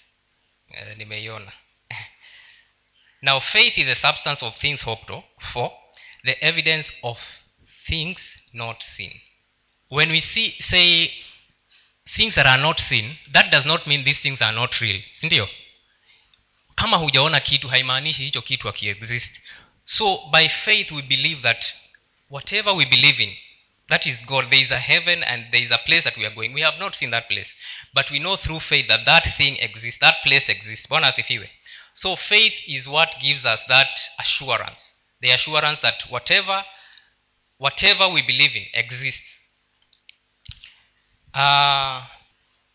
Uh, 0.69 0.97
nimeiona. 0.97 1.51
Now 3.21 3.39
faith 3.39 3.77
is 3.77 3.85
the 3.85 3.95
substance 3.95 4.45
of 4.45 4.57
things 4.57 4.83
hoped 4.85 5.23
for 5.39 5.71
the 6.23 6.45
evidence 6.45 6.93
of 7.03 7.19
things 7.87 8.39
not 8.53 8.83
seen. 8.83 9.21
When 9.89 10.11
we 10.11 10.21
see 10.21 10.55
say 10.59 11.11
things 12.15 12.35
that 12.35 12.45
are 12.45 12.61
not 12.61 12.79
seen 12.79 13.17
that 13.31 13.51
does 13.51 13.65
not 13.65 13.87
mean 13.87 14.03
these 14.03 14.19
things 14.21 14.41
are 14.41 14.55
not 14.55 14.81
real. 14.81 15.01
Sindio 15.13 15.49
kama 16.75 16.97
hujaona 16.97 17.39
kitu 17.39 17.69
haimaanishi 17.69 18.23
hicho 18.23 18.41
kitu 18.41 18.69
akiexist 18.69 19.41
so 19.85 20.17
by 20.31 20.49
faith 20.49 20.91
we 20.91 21.01
believe 21.01 21.41
that 21.41 21.65
whatever 22.35 22.73
we 22.73 22.85
believe 22.85 23.19
in 23.19 23.31
that 23.89 24.07
is 24.07 24.17
god 24.25 24.45
there 24.49 24.63
is 24.63 24.71
a 24.71 24.79
heaven 24.79 25.21
and 25.23 25.45
there 25.51 25.61
is 25.61 25.71
a 25.71 25.77
place 25.85 26.03
that 26.05 26.17
we 26.17 26.25
are 26.25 26.33
going. 26.33 26.53
We 26.53 26.61
have 26.61 26.79
not 26.79 26.95
seen 26.95 27.11
that 27.11 27.29
place. 27.29 27.53
But 27.93 28.09
we 28.09 28.19
know 28.19 28.37
through 28.37 28.61
faith 28.61 28.87
that 28.87 29.05
that 29.05 29.35
thing 29.37 29.57
exists 29.57 29.99
that 29.99 30.17
place 30.23 30.47
exists. 30.47 30.87
So 31.93 32.15
faith 32.15 32.53
is 32.67 32.87
what 32.87 33.15
gives 33.21 33.45
us 33.45 33.61
that 33.67 33.89
assurance. 34.19 34.93
The 35.21 35.31
assurance 35.31 35.79
that 35.81 36.03
whatever 36.09 36.63
whatever 37.57 38.09
we 38.09 38.21
believe 38.21 38.55
in 38.55 38.65
exists. 38.73 39.37
Uh, 41.33 42.05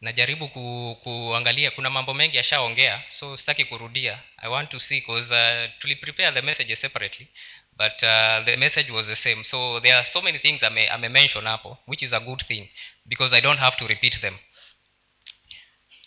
najaribu 0.00 0.48
ku, 0.48 0.96
kuangalia 1.02 1.70
kuna 1.70 1.90
mambo 1.90 2.14
mengi 2.14 2.36
yashaongea 2.36 3.02
so 3.08 3.36
sitaki 3.36 3.64
kurudia. 3.64 4.18
I 4.36 4.48
want 4.48 4.70
to 4.70 4.80
see 4.80 5.00
cause 5.00 5.34
uh, 5.34 5.70
tuliprepare 5.78 6.32
the 6.32 6.42
message 6.42 6.74
separately 6.76 7.28
but 7.76 8.02
uh, 8.02 8.44
the 8.44 8.56
message 8.56 8.90
was 8.90 9.06
the 9.06 9.16
same. 9.16 9.44
So 9.44 9.80
there 9.80 9.96
are 9.96 10.04
so 10.04 10.20
many 10.20 10.38
things 10.38 10.62
ame, 10.62 10.88
ame 10.90 11.28
hapo 11.44 11.78
which 11.86 12.02
is 12.02 12.12
a 12.12 12.20
good 12.20 12.42
thing 12.46 12.68
because 13.08 13.32
i 13.32 13.40
don't 13.40 13.58
have 13.58 13.76
to 13.76 13.86
repeat 13.86 14.20
them. 14.20 14.34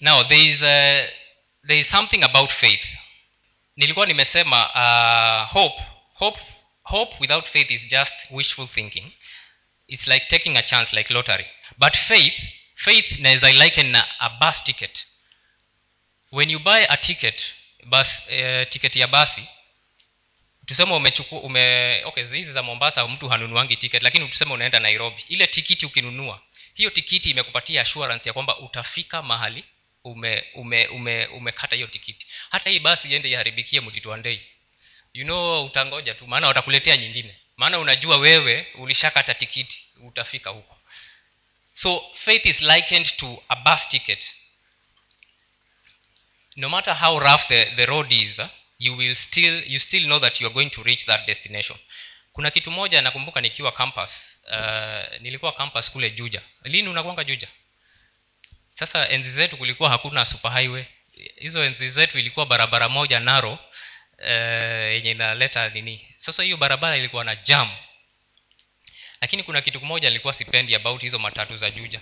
Now 0.01 0.23
there 0.23 0.38
is, 0.38 0.62
uh, 0.62 1.08
there 1.63 1.77
is 1.77 1.88
something 1.88 2.23
about 2.23 2.51
faith. 2.51 2.86
Nilikuwa 3.77 4.06
nimesema 4.06 4.69
uh, 4.73 5.51
hope 5.54 5.82
hope 6.13 6.39
hope 6.84 7.15
without 7.19 7.47
faith 7.47 7.71
is 7.71 7.88
just 7.88 8.13
wishful 8.32 8.67
thinking. 8.67 9.12
It's 9.88 10.08
like 10.08 10.27
taking 10.30 10.58
a 10.58 10.63
chance 10.63 10.95
like 10.95 11.13
lottery. 11.13 11.45
But 11.77 11.97
faith 11.97 12.34
faith 12.83 13.19
naweza 13.19 13.51
liken 13.51 13.87
na 13.91 14.19
a 14.19 14.29
bus 14.29 14.63
ticket. 14.63 15.05
When 16.31 16.49
you 16.49 16.59
buy 16.59 16.85
a 16.89 16.97
ticket 16.97 17.43
bus 17.85 18.07
eh, 18.29 18.69
ticket 18.69 18.95
ya 18.95 19.07
basi 19.07 19.43
tuseme 20.65 20.93
umechukua 20.93 21.39
ume 21.39 22.01
okay 22.05 22.25
hizi 22.25 22.53
za 22.53 22.63
mombasa 22.63 23.07
mtu 23.07 23.29
hanunuangi 23.29 23.75
ticket 23.75 24.03
lakini 24.03 24.27
tuseme 24.27 24.53
unaenda 24.53 24.79
nairobi 24.79 25.23
ile 25.27 25.47
tikiti 25.47 25.86
ukinunua 25.86 26.41
hiyo 26.73 26.89
tikiti 26.89 27.29
imekupatia 27.29 27.82
assurance 27.82 28.29
ya 28.29 28.34
kwamba 28.34 28.59
utafika 28.59 29.21
mahali 29.21 29.63
ume 30.03 30.43
ume 30.53 30.88
ume 30.88 31.25
umekata 31.25 31.75
hiyo 31.75 31.88
tikiti. 31.88 32.25
Hata 32.49 32.69
hii 32.69 32.79
basi 32.79 33.07
iende 33.11 33.29
iharibikie 33.29 33.82
mtitwandei 33.82 34.41
you 35.13 35.25
know 35.25 35.65
utangoja 35.65 36.13
tu 36.13 36.27
maana 36.27 36.47
watakuletea 36.47 36.97
nyingine. 36.97 37.36
Maana 37.57 37.79
unajua 37.79 38.17
wewe 38.17 38.67
ulishakata 38.75 39.34
tikiti 39.34 39.86
utafika 40.03 40.49
huko 40.49 40.77
so 41.74 42.01
faith 42.13 42.45
is 42.45 42.61
likened 42.61 43.17
to 43.17 43.43
a 43.49 43.55
bus 43.55 43.88
ticket. 43.88 44.26
No 46.55 46.69
matter 46.69 46.93
how 46.93 47.19
rough 47.19 47.47
the, 47.47 47.65
the 47.76 47.86
road 47.86 48.11
is 48.11 48.39
uh, 48.39 48.47
you 48.78 48.95
will 48.97 49.15
still 49.15 49.63
you 49.65 49.80
still 49.80 50.03
know 50.03 50.19
that 50.19 50.41
you 50.41 50.47
are 50.47 50.53
going 50.53 50.69
to 50.69 50.84
reach 50.84 51.05
that 51.05 51.26
destination. 51.28 51.78
Kuna 52.34 52.51
kitu 52.51 52.72
moja 52.72 53.01
nakumbuka 53.01 53.41
nikiwa 53.41 53.72
campus 53.72 54.39
uh, 54.51 55.22
nilikuwa 55.22 55.51
campus 55.51 55.91
kule 55.91 56.09
juja. 56.09 56.41
Lini 56.63 56.89
unakwanga 56.89 57.24
juja? 57.24 57.47
Sasa 58.69 59.09
enzi 59.09 59.32
zetu 59.32 59.57
kulikuwa 59.57 59.89
hakuna 59.89 60.26
super 60.26 60.51
highway. 60.51 60.86
Hizo 61.36 61.63
enzi 61.63 61.89
zetu 61.89 62.19
ilikuwa 62.19 62.45
barabara 62.45 62.89
moja 62.89 63.19
naro 63.19 63.59
yenye 64.93 65.09
uh, 65.09 65.15
inaleta 65.15 65.69
nini? 65.69 66.13
Sasa 66.17 66.43
hiyo 66.43 66.57
barabara 66.57 66.97
ilikuwa 66.97 67.24
na 67.24 67.36
jam 67.36 67.72
lakini 69.22 69.43
kuna 69.43 69.61
kitu 69.61 69.80
kimoja 69.80 70.09
nilikuwa 70.09 70.34
sipendi 70.34 70.76
about 70.76 71.01
hizo 71.01 71.19
matatu 71.19 71.57
za 71.57 71.72
juja. 71.72 72.01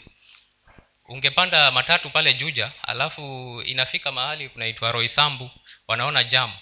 Ungepanda 1.05 1.71
matatu 1.71 2.09
pale 2.09 2.33
juja 2.33 2.71
alafu 2.83 3.23
inafika 3.65 4.11
mahali 4.11 4.49
kunaitwa 4.49 4.91
roisambu 4.91 5.51
wanaona 5.87 6.23
jam. 6.23 6.53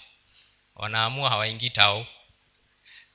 Wanaamua 0.74 1.30
hawaingii 1.30 1.70
tao. 1.70 2.06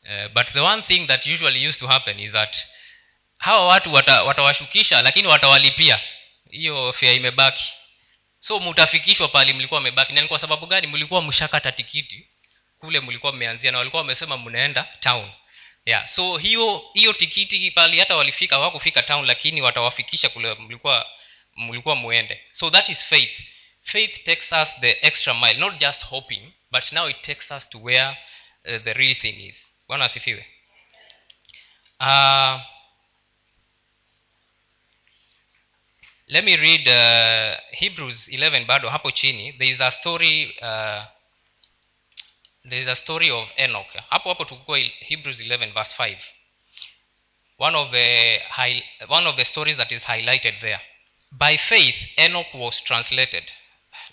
Uh, 0.03 0.27
but 0.33 0.47
the 0.53 0.59
one 0.59 0.81
thing 0.81 1.07
that 1.07 1.25
usually 1.25 1.67
used 1.67 1.79
to 1.79 1.87
happen 1.87 2.19
is 2.19 2.31
that 2.31 2.57
hawa 3.37 3.67
watu 3.67 3.93
wata, 3.93 4.23
watawashukisha 4.23 5.01
lakini 5.01 5.27
watawalipia. 5.27 5.99
Hiyo 6.51 6.93
fea 6.93 7.13
imebaki. 7.13 7.73
So 8.39 8.59
mutafikishwa 8.59 9.27
pali 9.27 9.53
mlikuwa 9.53 9.79
mmebaki. 9.81 10.13
Na 10.13 10.27
kwa 10.27 10.39
sababu 10.39 10.65
gani? 10.65 10.87
Mlikuwa 10.87 11.21
mshakata 11.21 11.71
tikiti. 11.71 12.27
Kule 12.79 12.99
mlikuwa 12.99 13.33
mmeanzia 13.33 13.71
na 13.71 13.77
walikuwa 13.77 14.01
wamesema 14.01 14.37
mnaenda 14.37 14.83
town 14.99 15.31
yeah 15.85 16.07
so 16.07 16.37
hiyo 16.37 16.83
hiyo 16.93 17.13
tikiti 17.13 17.71
pali 17.71 17.99
hata 17.99 18.15
walifika 18.15 18.55
hawakufika 18.55 19.03
town 19.03 19.25
lakini 19.25 19.61
watawafikisha 19.61 20.29
kule 20.29 20.53
mlikuwa 20.53 21.05
mlikuwa 21.55 21.95
muende. 21.95 22.41
So 22.51 22.71
that 22.71 22.89
is 22.89 23.05
faith. 23.05 23.39
Faith 23.81 24.23
takes 24.23 24.51
us 24.51 24.79
the 24.79 24.97
extra 25.01 25.33
mile. 25.33 25.53
Not 25.53 25.79
just 25.79 26.05
hoping 26.05 26.53
but 26.71 26.91
now 26.91 27.09
it 27.09 27.21
takes 27.21 27.51
us 27.51 27.69
to 27.69 27.79
where 27.79 28.17
uh, 28.65 28.83
the 28.83 28.93
real 28.93 29.15
thing 29.15 29.47
is. 29.47 29.67
Bwana 29.87 30.05
asifiwe. 30.05 30.45
Uh, 31.99 32.61
let 36.27 36.43
me 36.43 36.55
read 36.55 36.87
uh, 36.87 37.57
hebrews 37.71 38.27
11 38.27 38.65
bado 38.65 38.89
hapo 38.89 39.11
chini. 39.11 39.53
There 39.53 39.71
is 39.71 39.81
a 39.81 39.91
story 39.91 40.57
uh, 40.61 41.05
there 42.65 42.81
is 42.81 42.87
a 42.87 42.95
story 42.95 43.29
of 43.29 43.47
enoch. 43.57 43.93
Hapo 44.09 44.29
hapo 44.29 44.45
tukukua 44.45 44.79
hebrews 44.79 45.41
11 45.41 45.73
verse 45.73 45.93
5 45.97 46.17
one 47.57 47.75
of 47.75 47.91
the 47.91 48.39
high, 48.49 48.83
one 49.07 49.27
of 49.27 49.37
the 49.37 49.45
stories 49.45 49.77
that 49.77 49.91
is 49.91 50.03
highlighted 50.03 50.59
there. 50.61 50.81
By 51.31 51.57
faith 51.57 51.95
enoch 52.17 52.47
was 52.53 52.79
translated. 52.81 53.43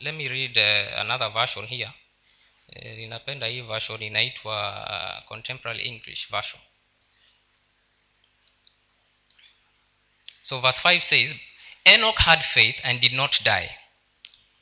Let 0.03 0.14
me 0.14 0.28
read 0.28 0.57
uh, 0.57 1.01
another 1.01 1.30
version 1.30 1.66
here. 1.66 1.92
Eh, 2.72 2.96
ninapenda 2.96 3.46
hii 3.46 3.61
version 3.61 4.03
inaitwa 4.03 4.57
uh, 4.90 5.28
contemporary 5.28 5.82
english 5.82 6.28
version. 6.30 6.61
So 10.42 10.61
verse 10.61 10.80
5 10.80 11.03
says 11.03 11.34
enoch 11.84 12.18
had 12.18 12.42
faith 12.42 12.76
and 12.82 13.01
did 13.01 13.12
not 13.12 13.42
die. 13.42 13.70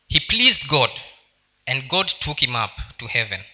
He 0.08 0.20
pleased 0.20 0.66
god 0.68 0.90
and 1.66 1.88
god 1.88 2.06
took 2.20 2.42
him 2.42 2.56
up 2.56 2.80
to 2.98 3.06
heaven 3.06 3.44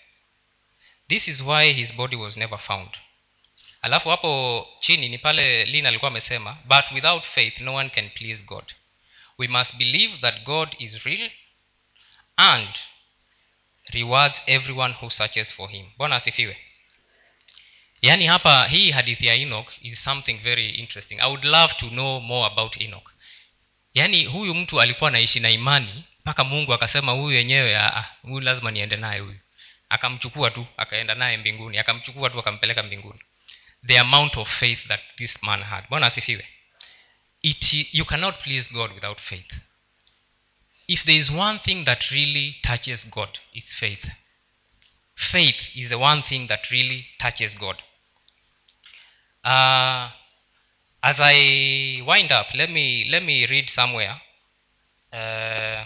this 1.14 1.28
is 1.28 1.40
why 1.42 1.72
his 1.72 1.92
body 1.92 2.16
was 2.16 2.36
never 2.36 2.58
found. 2.58 2.88
Alafu 3.82 4.08
hapo 4.08 4.66
chini 4.80 5.08
ni 5.08 5.18
pale 5.18 5.64
lin 5.64 5.86
alikuwa 5.86 6.10
amesema 6.10 6.58
but 6.64 6.90
without 6.92 7.24
faith 7.24 7.60
no 7.60 7.74
one 7.74 7.90
can 7.90 8.10
please 8.10 8.42
god. 8.44 8.64
We 9.38 9.48
must 9.48 9.76
believe 9.76 10.18
that 10.20 10.44
god 10.44 10.76
is 10.78 11.04
real 11.04 11.30
and 12.36 12.68
rewards 13.92 14.40
everyone 14.46 14.94
who 14.94 15.10
searches 15.10 15.54
for 15.54 15.70
him. 15.70 15.86
Bwana 15.96 16.16
asifiwe. 16.16 16.56
Yaani 18.02 18.26
hapa 18.26 18.66
hii 18.66 18.90
hadithi 18.90 19.26
ya 19.26 19.34
enoch 19.34 19.72
is 19.82 20.04
something 20.04 20.34
very 20.38 20.70
interesting. 20.70 21.20
I 21.20 21.26
would 21.26 21.44
love 21.44 21.74
to 21.74 21.88
know 21.88 22.20
more 22.20 22.46
about 22.52 22.80
enoch. 22.80 23.10
Yaani 23.94 24.24
huyu 24.24 24.54
mtu 24.54 24.80
alikuwa 24.80 25.08
anaishi 25.10 25.40
na 25.40 25.50
imani 25.50 26.04
mpaka 26.20 26.44
mungu 26.44 26.74
akasema 26.74 27.12
huyu 27.12 27.36
yenyewe 27.36 27.76
ah, 27.76 27.96
ah, 27.96 28.16
huyu 28.22 28.40
lazima 28.40 28.70
niende 28.70 28.96
naye 28.96 29.20
huyu 29.20 29.40
akamchukua 29.94 30.50
tu 30.50 30.66
akaenda 30.76 31.14
naye 31.14 31.36
mbinguni 31.36 31.78
akamchukua 31.78 32.30
tu 32.30 32.38
akampeleka 32.38 32.82
mbinguni. 32.82 33.20
The 33.86 33.98
amount 33.98 34.36
of 34.36 34.48
faith 34.60 34.86
that 34.88 35.00
this 35.16 35.42
man 35.42 35.62
had. 35.62 35.88
Bwana 35.88 36.06
asifiwe. 36.06 36.48
It, 37.42 37.94
you 37.94 38.04
cannot 38.04 38.42
please 38.42 38.72
god 38.72 38.92
without 38.92 39.20
faith. 39.20 39.52
If 40.88 41.04
there 41.04 41.18
is 41.18 41.30
one 41.30 41.58
thing 41.58 41.84
that 41.84 42.10
really 42.10 42.56
touches 42.62 43.06
god 43.10 43.38
it's 43.52 43.74
faith. 43.74 44.06
Faith 45.14 45.60
is 45.74 45.88
the 45.88 45.98
one 45.98 46.22
thing 46.22 46.46
that 46.46 46.70
really 46.70 47.06
touches 47.18 47.54
god. 47.54 47.76
Uh, 49.44 50.10
as 51.02 51.20
i 51.20 52.02
wind 52.06 52.32
up 52.32 52.46
let 52.54 52.70
me 52.70 53.06
let 53.10 53.22
me 53.22 53.46
read 53.46 53.68
somewhere. 53.68 54.20
Uh, 55.12 55.84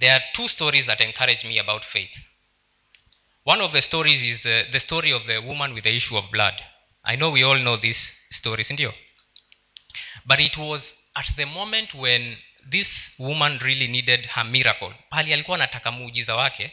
there 0.00 0.14
are 0.14 0.22
two 0.34 0.48
stories 0.48 0.86
that 0.86 1.00
encourage 1.00 1.44
me 1.44 1.58
about 1.58 1.84
faith 1.84 2.27
one 3.52 3.60
of 3.64 3.72
the 3.72 3.80
stories 3.82 4.22
is 4.22 4.42
the, 4.42 4.66
the 4.72 4.80
story 4.80 5.10
of 5.12 5.22
the 5.26 5.38
woman 5.38 5.72
with 5.74 5.84
the 5.84 5.96
issue 5.96 6.16
of 6.18 6.30
blood. 6.30 6.54
I 7.02 7.16
know 7.16 7.30
we 7.30 7.42
all 7.42 7.58
know 7.66 7.76
this 7.78 7.98
story 8.30 8.64
sindio 8.64 8.92
but 10.26 10.38
it 10.40 10.56
was 10.58 10.82
at 11.16 11.28
the 11.36 11.46
moment 11.46 11.94
when 11.94 12.36
this 12.70 12.88
woman 13.18 13.58
really 13.62 13.86
needed 13.86 14.26
her 14.26 14.44
miracle. 14.44 14.92
Pali 15.10 15.32
alikuwa 15.32 15.56
anataka 15.56 15.90
muujiza 15.90 16.34
wake 16.36 16.72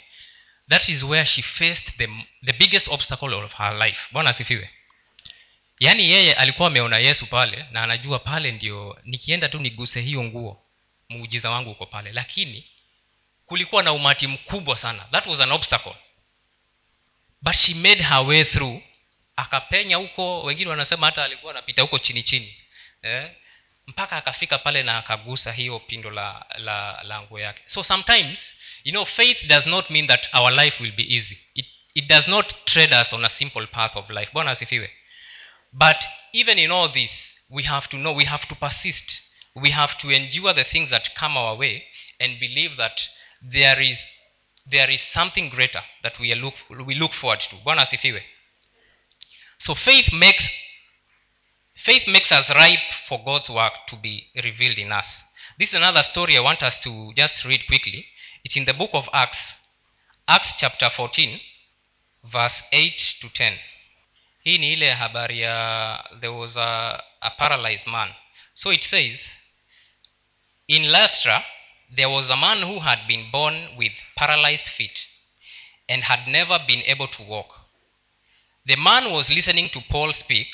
that 0.70 0.90
is 0.90 1.04
where 1.04 1.26
she 1.26 1.42
faced 1.42 1.98
the, 1.98 2.08
the 2.46 2.54
biggest 2.54 2.88
obstacle 2.88 3.34
of 3.34 3.54
her 3.54 3.74
life. 3.86 4.00
Bwana 4.12 4.30
asifiwe. 4.30 4.70
Yaani 5.80 6.12
yeye 6.12 6.34
alikuwa 6.34 6.68
ameona 6.68 6.98
yesu 6.98 7.26
pale 7.28 7.66
na 7.72 7.84
anajua 7.84 8.20
pale 8.20 8.52
ndio 8.52 9.00
nikienda 9.04 9.50
tu 9.50 9.60
niguse 9.60 10.02
hiyo 10.02 10.24
nguo 10.24 10.66
muujiza 11.10 11.50
wangu 11.50 11.72
uko 11.72 11.86
pale. 11.86 12.12
Lakini 12.12 12.70
kulikuwa 13.46 13.84
na 13.84 13.94
umati 13.94 14.28
mkubwa 14.28 14.76
sana. 14.78 15.08
That 15.12 15.26
was 15.26 15.40
an 15.40 15.52
obstacle 15.52 15.96
but 17.46 17.56
she 17.56 17.74
made 17.74 18.02
her 18.04 18.22
way 18.28 18.44
through. 18.44 18.82
Akapenya 19.38 19.98
huko 19.98 20.44
wengine 20.44 20.70
wanasema 20.70 21.06
hata 21.06 21.24
alikuwa 21.24 21.52
anapita 21.52 21.82
huko 21.82 22.00
chini 22.00 22.24
chini. 22.24 22.56
Eh? 23.02 23.32
mpaka 23.88 24.18
akafika 24.18 24.58
pale 24.58 24.84
na 24.84 24.98
akagusa 24.98 25.52
hiyo 25.54 25.80
pindo 25.80 26.12
la 26.12 26.46
la, 26.58 27.04
la 27.04 27.22
nguo 27.22 27.40
yake. 27.40 27.62
So 27.66 27.84
sometimes 27.84 28.54
you 28.84 28.92
know 28.92 29.06
faith 29.06 29.44
does 29.48 29.66
not 29.66 29.90
mean 29.90 30.08
that 30.08 30.28
our 30.34 30.52
life 30.54 30.84
will 30.84 30.92
be 30.92 31.16
easy. 31.16 31.38
It, 31.56 31.66
it 31.96 32.08
does 32.08 32.28
not 32.28 32.66
trade 32.66 32.96
us 33.02 33.14
on 33.14 33.26
a 33.26 33.30
simple 33.30 33.68
path 33.68 33.96
of 33.96 34.10
life. 34.10 34.32
Bwana 34.34 34.52
asifiwe. 34.52 34.92
But 35.72 36.04
even 36.34 36.60
in 36.60 36.72
all 36.72 36.92
this 36.92 37.12
we 37.50 37.64
have 37.64 37.88
to 37.88 37.98
know 37.98 38.16
we 38.16 38.26
have 38.26 38.48
to 38.48 38.56
persist. 38.56 39.22
We 39.56 39.72
have 39.72 39.94
to 39.98 40.12
endure 40.12 40.54
the 40.54 40.64
things 40.64 40.90
that 40.90 41.14
come 41.20 41.40
our 41.40 41.58
way 41.58 41.84
and 42.20 42.40
believe 42.40 42.76
that 42.78 43.10
there 43.52 43.82
is 43.86 44.00
there 44.66 44.90
is 44.90 45.02
something 45.14 45.50
greater 45.50 45.82
that 46.04 46.20
we 46.20 46.34
look, 46.36 46.56
we 46.86 46.96
look 46.96 47.14
forward 47.14 47.40
to. 47.40 47.56
Bwana 47.64 47.82
asifiwe. 47.82 48.24
So 49.60 49.76
faith 49.76 50.12
makes 50.14 50.50
faith 51.76 52.08
makes 52.08 52.32
us 52.32 52.50
ripe 52.50 52.92
for 53.08 53.24
god's 53.24 53.50
work 53.50 53.74
to 53.88 53.96
be 53.98 54.28
revealed 54.44 54.78
in 54.78 54.92
us. 54.92 55.24
This 55.60 55.70
is 55.70 55.76
another 55.76 56.04
story 56.04 56.38
i 56.38 56.40
want 56.40 56.64
us 56.64 56.80
to 56.82 57.14
just 57.16 57.46
read 57.46 57.66
quickly. 57.68 58.06
It's 58.44 58.56
in 58.58 58.66
the 58.66 58.74
book 58.74 58.92
of 58.94 59.10
acts. 59.14 59.54
Acts 60.28 60.54
chapter 60.58 60.90
14 60.90 61.40
verse 62.24 62.64
8 62.72 63.16
to 63.22 63.30
10 63.30 63.60
hii 64.44 64.58
ni 64.58 64.74
ile 64.74 64.94
habari 64.94 65.40
ya 65.42 66.10
there 66.20 66.34
was 66.34 66.58
a, 66.58 67.04
a 67.22 67.30
paralyzed 67.30 67.88
man. 67.88 68.14
So 68.54 68.72
it 68.72 68.84
says 68.84 69.30
in 70.68 70.92
lastra 70.92 71.44
there 71.96 72.10
was 72.10 72.30
a 72.30 72.38
man 72.38 72.62
who 72.62 72.80
had 72.80 73.08
been 73.08 73.30
born 73.32 73.76
with 73.78 73.92
paralyzed 74.16 74.68
feet 74.68 75.06
and 75.88 76.04
had 76.04 76.28
never 76.28 76.60
been 76.68 76.82
able 76.86 77.08
to 77.08 77.24
walk. 77.24 77.54
The 78.66 78.76
man 78.76 79.12
was 79.12 79.30
listening 79.30 79.70
to 79.70 79.82
paul 79.90 80.14
speak. 80.14 80.48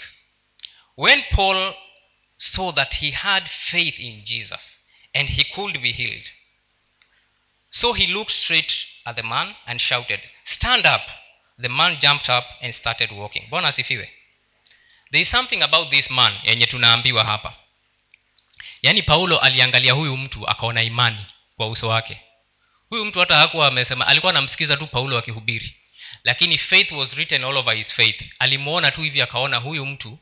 When 0.95 1.23
paul 1.31 1.73
saw 2.37 2.71
that 2.73 2.95
he 2.95 3.11
had 3.11 3.47
faith 3.47 3.99
in 3.99 4.21
jesus 4.25 4.77
and 5.13 5.29
he 5.29 5.43
could 5.43 5.81
be 5.81 5.91
healed 5.91 6.27
so 7.71 7.93
he 7.93 8.05
looked 8.05 8.31
straight 8.31 8.85
at 9.05 9.15
the 9.15 9.23
man 9.23 9.55
and 9.65 9.79
shouted 9.79 10.19
stand 10.43 10.85
up. 10.85 11.07
The 11.57 11.69
man 11.69 11.97
jumped 11.99 12.29
up 12.29 12.43
and 12.61 12.75
started 12.75 13.11
walking. 13.13 13.47
Bwana 13.49 13.73
there 15.11 15.21
is 15.21 15.29
something 15.29 15.61
about 15.61 15.89
this 15.89 16.09
man 16.09 16.33
yenye 16.43 16.65
hapa 17.23 17.55
yaani 18.81 19.03
paulo 19.03 19.39
aliangalia 19.39 19.93
huyu 19.93 20.17
mtu 20.17 20.47
akaona 20.49 20.83
imani 20.83 21.25
kwa 21.55 21.67
uso 21.69 21.87
wake. 21.87 22.21
Huyu 22.89 23.05
mtu 23.05 23.19
hata 23.19 23.35
hakuwa 23.35 23.67
amesema 23.67 24.07
alikuwa 24.07 24.29
anamsikiza 24.29 24.77
tu 24.77 24.87
paulo 24.87 25.17
akihubiri. 25.17 25.75
Lakini 26.23 26.57
faith 26.57 26.91
was 26.91 27.13
written 27.13 27.43
all 27.43 27.57
over 27.57 27.75
his 27.75 27.93
faith. 27.93 28.21
Alimwona 28.39 28.91
tu 28.91 29.01
hivi 29.01 29.21
akaona 29.21 29.57
huyu 29.57 29.85
mtu 29.85 30.19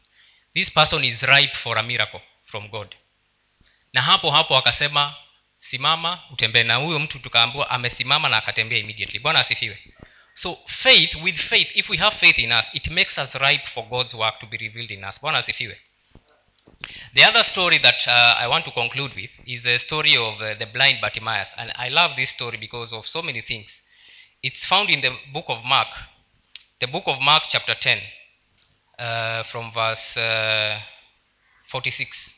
this 0.54 0.72
person 0.72 1.04
is 1.04 1.22
ripe 1.22 1.56
for 1.56 1.80
a 1.80 1.84
miracle 1.84 2.22
from 2.46 2.68
god. 2.68 2.96
Na 3.94 4.02
hapo 4.02 4.32
hapo 4.32 4.58
akasema 4.58 5.16
simama 5.60 6.20
utembee. 6.32 6.64
Na 6.64 6.76
huyo 6.76 7.00
mtu 7.00 7.20
tukaambiwa 7.20 7.70
amesimama 7.70 8.30
na 8.30 8.38
akatembea 8.38 8.80
immediately. 8.80 9.20
Bwana 9.20 9.40
asifiwe. 9.40 9.80
So 10.34 10.58
faith 10.68 11.16
with 11.16 11.38
faith 11.38 11.70
if 11.76 11.90
we 11.90 11.98
have 11.98 12.16
faith 12.16 12.38
in 12.40 12.52
us 12.52 12.66
it 12.74 12.88
makes 12.88 13.18
us 13.18 13.36
ripe 13.36 13.66
for 13.68 13.86
god's 13.86 14.14
work 14.14 14.40
to 14.40 14.46
be 14.48 14.58
revealed 14.58 14.92
in 14.92 15.04
us. 15.04 15.22
Bwana 15.22 15.38
asifiwe 15.38 15.82
the 17.14 17.24
other 17.24 17.44
story 17.44 17.78
that 17.80 18.08
uh, 18.08 18.36
i 18.40 18.48
want 18.48 18.64
to 18.66 18.72
conclude 18.72 19.14
with 19.16 19.32
is 19.46 19.64
the 19.64 19.78
story 19.80 20.16
of 20.16 20.42
uh, 20.42 20.54
the 20.58 20.66
blind 20.66 21.00
bartimaeus. 21.02 21.50
And 21.58 21.72
i 21.76 21.90
love 21.90 22.12
this 22.16 22.30
story 22.30 22.58
because 22.58 22.94
of 22.94 23.08
so 23.08 23.22
many 23.22 23.42
things. 23.42 23.82
It's 24.42 24.66
found 24.66 24.90
in 24.90 25.02
the 25.02 25.14
book 25.34 25.46
of 25.50 25.64
mark 25.66 25.90
the 26.80 26.88
book 26.88 27.04
of 27.08 27.20
mark 27.20 27.44
chapter 27.50 27.76
10 27.76 28.00
uh, 28.98 29.44
from 29.44 29.72
verse 29.74 30.16
uh, 30.16 30.80
46 31.70 32.34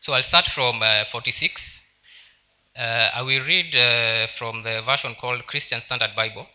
so 0.00 0.14
i'll 0.14 0.22
start 0.22 0.46
from 0.46 0.80
uh, 0.82 1.04
46 1.12 1.80
uh, 2.76 2.80
i 2.80 3.20
will 3.20 3.44
read 3.44 3.72
from 4.38 4.62
the 4.62 4.80
version 4.86 5.14
called 5.20 5.46
christian 5.46 5.82
standard 5.82 6.16
bible. 6.16 6.46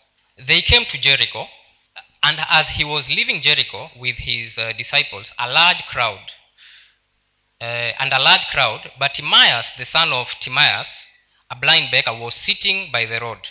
They 0.48 0.64
came 0.64 0.86
to 0.86 0.98
jericho 0.98 1.46
and 2.24 2.40
as 2.50 2.70
he 2.70 2.84
was 2.84 3.10
leaving 3.10 3.42
jericho 3.42 3.92
with 4.00 4.16
his 4.18 4.56
disciples 4.76 5.32
a 5.38 5.48
large 5.48 5.84
crowd 5.86 6.32
uh, 7.64 7.92
and 8.02 8.12
a 8.12 8.20
large 8.20 8.46
crowd 8.48 8.92
but 9.00 9.14
timaeus 9.14 9.72
the 9.78 9.86
son 9.86 10.12
of 10.12 10.28
timaeus 10.42 10.90
a 11.50 11.56
blind 11.56 11.92
beggar 11.92 12.14
was 12.14 12.36
sitting 12.36 12.92
by 12.92 13.06
the 13.06 13.20
road. 13.20 13.44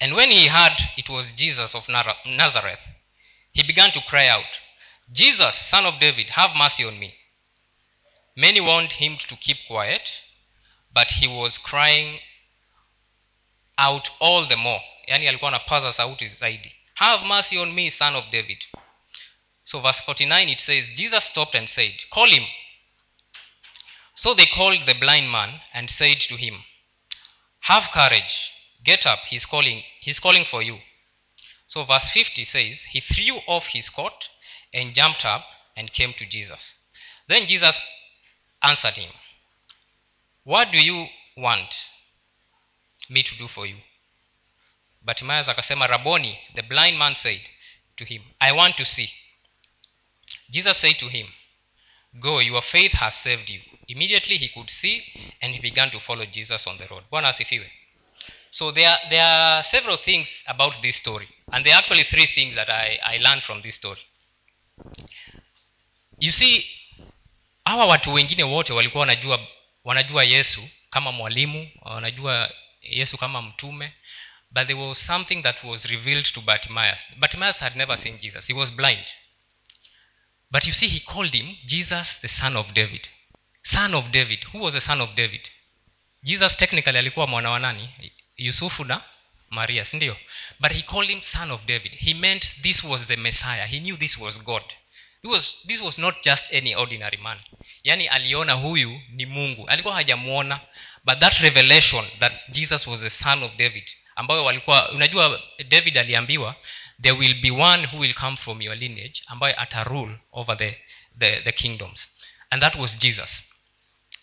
And 0.00 0.14
when 0.14 0.30
he 0.30 0.46
heard 0.48 0.76
it 0.96 1.08
was 1.08 1.32
jesus 1.42 1.74
of 1.74 1.88
nazareth 1.88 2.84
he 3.52 3.62
began 3.62 3.92
to 3.92 4.00
cry 4.10 4.26
out 4.26 4.52
jesus 5.12 5.54
son 5.54 5.86
of 5.86 6.00
david 6.00 6.28
have 6.30 6.56
mercy 6.56 6.84
on 6.84 6.98
me. 6.98 7.14
Many 8.34 8.60
warned 8.60 8.92
him 8.92 9.16
to 9.28 9.36
keep 9.36 9.58
quiet 9.68 10.06
but 10.92 11.08
he 11.18 11.28
was 11.28 11.58
crying 11.58 12.18
out 13.78 14.10
all 14.18 14.46
the 14.48 14.56
more. 14.56 14.82
Yani 15.08 15.28
alikuwa 15.28 15.48
anapaza 15.48 15.92
sauti 15.92 16.28
zaidi. 16.28 16.74
Have 16.94 17.24
mercy 17.26 17.58
on 17.58 17.72
me 17.72 17.90
son 17.90 18.16
of 18.16 18.24
david 18.30 18.64
so 19.66 19.80
verse 19.80 20.00
49 20.00 20.48
it 20.48 20.60
says 20.60 20.84
jesus 20.94 21.24
stopped 21.24 21.54
and 21.54 21.68
said 21.68 21.92
call 22.10 22.28
him. 22.28 22.44
So 24.14 24.32
they 24.32 24.46
called 24.46 24.86
the 24.86 24.94
blind 24.94 25.30
man 25.30 25.60
and 25.74 25.90
said 25.90 26.20
to 26.20 26.36
him 26.36 26.64
have 27.60 27.90
courage. 27.92 28.52
Get 28.84 29.04
up. 29.06 29.18
He's 29.28 29.44
calling 29.44 29.82
he's 30.00 30.20
calling 30.20 30.44
for 30.44 30.62
you. 30.62 30.78
So 31.66 31.84
verse 31.84 32.08
50 32.12 32.44
says 32.44 32.80
he 32.92 33.00
threw 33.00 33.38
off 33.48 33.66
his 33.66 33.88
coat 33.90 34.28
and 34.72 34.94
jumped 34.94 35.24
up 35.24 35.44
and 35.76 35.92
came 35.92 36.14
to 36.14 36.24
jesus. 36.26 36.74
Then 37.28 37.46
jesus 37.46 37.76
answered 38.62 38.94
him 38.94 39.10
what 40.44 40.70
do 40.70 40.78
you 40.78 41.06
want 41.36 41.74
me 43.10 43.24
to 43.24 43.36
do 43.36 43.48
for 43.48 43.66
you? 43.66 43.78
But 45.04 45.16
Timaeus 45.16 45.48
akasema 45.48 45.88
raboni 45.88 46.38
the 46.54 46.62
blind 46.62 46.96
man 46.98 47.16
said 47.16 47.40
to 47.96 48.04
him 48.04 48.22
i 48.40 48.52
want 48.52 48.76
to 48.76 48.84
see 48.84 49.10
jesus 50.50 50.76
said 50.78 50.96
to 50.98 51.08
him 51.08 51.26
go 52.20 52.40
your 52.40 52.62
faith 52.62 52.92
has 52.92 53.14
saved 53.14 53.50
you. 53.50 53.60
Immediately 53.88 54.38
he 54.38 54.48
could 54.48 54.70
see 54.70 55.02
and 55.42 55.54
he 55.54 55.60
began 55.60 55.90
to 55.90 56.00
follow 56.00 56.26
jesus 56.26 56.66
on 56.66 56.78
the 56.78 56.86
road. 56.86 57.04
Bwana 57.10 57.32
so 58.50 58.72
there 58.72 58.88
are, 58.88 58.98
there 59.10 59.24
are 59.24 59.62
several 59.62 59.98
things 59.98 60.28
about 60.46 60.80
this 60.82 60.96
story 60.96 61.28
and 61.52 61.64
there 61.64 61.74
are 61.74 61.78
actually 61.78 62.04
three 62.04 62.26
things 62.26 62.54
that 62.54 62.70
i, 62.70 62.98
I 63.04 63.18
learned 63.18 63.42
from 63.42 63.60
this 63.62 63.74
story. 63.74 64.00
You 66.18 66.30
see 66.30 66.64
hawa 67.64 67.86
watu 67.86 68.12
wengine 68.14 68.42
wote 68.42 68.72
walikuwa 68.72 69.00
wanajua 69.00 69.46
wanajua 69.84 70.24
yesu 70.24 70.68
kama 70.90 71.12
mwalimu 71.12 71.70
wanajua 71.80 72.54
yesu 72.82 73.18
kama 73.18 73.42
mtume 73.42 73.92
but 74.50 74.66
there 74.66 74.78
was 74.78 75.06
something 75.06 75.42
that 75.42 75.64
was 75.64 75.84
revealed 75.84 76.32
to 76.32 76.40
bartimaeus. 76.40 77.00
Bartimaeus 77.16 77.58
had 77.58 77.76
never 77.76 77.98
seen 77.98 78.18
jesus. 78.18 78.46
He 78.46 78.54
was 78.54 78.72
blind 78.72 79.06
but 80.50 80.66
you 80.66 80.72
see 80.72 80.88
he 80.88 81.00
called 81.00 81.34
him 81.34 81.56
jesus 81.66 82.18
the 82.20 82.28
son 82.28 82.56
of 82.56 82.72
david. 82.72 83.08
Son 83.62 83.94
of 83.94 84.10
david. 84.12 84.44
Who 84.52 84.58
was 84.60 84.74
the 84.74 84.80
son 84.80 85.00
of 85.00 85.14
david? 85.14 85.40
Jesus 86.22 86.56
technically 86.56 86.98
alikuwa 86.98 87.26
mwana 87.26 87.50
wa 87.50 87.58
nani? 87.58 87.88
Yusufu 88.36 88.84
na 88.84 89.02
maria 89.50 89.84
sindio 89.84 90.16
but 90.60 90.72
he 90.72 90.82
called 90.82 91.10
him 91.10 91.22
son 91.22 91.50
of 91.50 91.64
david. 91.66 91.92
He 91.92 92.14
meant 92.14 92.50
this 92.62 92.84
was 92.84 93.06
the 93.06 93.16
messiah. 93.16 93.66
He 93.66 93.80
knew 93.80 93.96
this 93.96 94.18
was 94.18 94.44
god. 94.44 94.62
This 95.22 95.32
was, 95.32 95.56
this 95.66 95.80
was 95.80 95.98
not 95.98 96.22
just 96.22 96.44
any 96.52 96.74
ordinary 96.74 97.16
man. 97.16 97.38
Yaani 97.84 98.08
aliona 98.08 98.52
huyu 98.52 99.00
ni 99.08 99.26
mungu. 99.26 99.68
Alikuwa 99.68 99.94
hajamuona 99.94 100.60
but 101.04 101.18
that 101.18 101.40
revelation 101.40 102.04
that 102.18 102.32
jesus 102.50 102.86
was 102.86 103.00
the 103.00 103.10
son 103.10 103.42
of 103.42 103.56
david 103.56 103.84
ambayo 104.16 104.44
walikuwa 104.44 104.90
unajua 104.90 105.42
david 105.68 105.98
aliambiwa 105.98 106.56
there 107.02 107.14
will 107.14 107.34
be 107.42 107.50
one 107.50 107.86
who 107.86 107.98
will 107.98 108.14
come 108.14 108.36
from 108.36 108.62
your 108.62 108.76
lineage 108.76 109.22
ambaye 109.26 109.54
ata 109.56 109.84
rule 109.84 110.18
over 110.32 110.56
the, 110.58 110.74
the, 111.18 111.40
the 111.44 111.52
kingdoms. 111.52 112.08
And 112.50 112.62
that 112.62 112.76
was 112.76 112.94
jesus. 112.98 113.42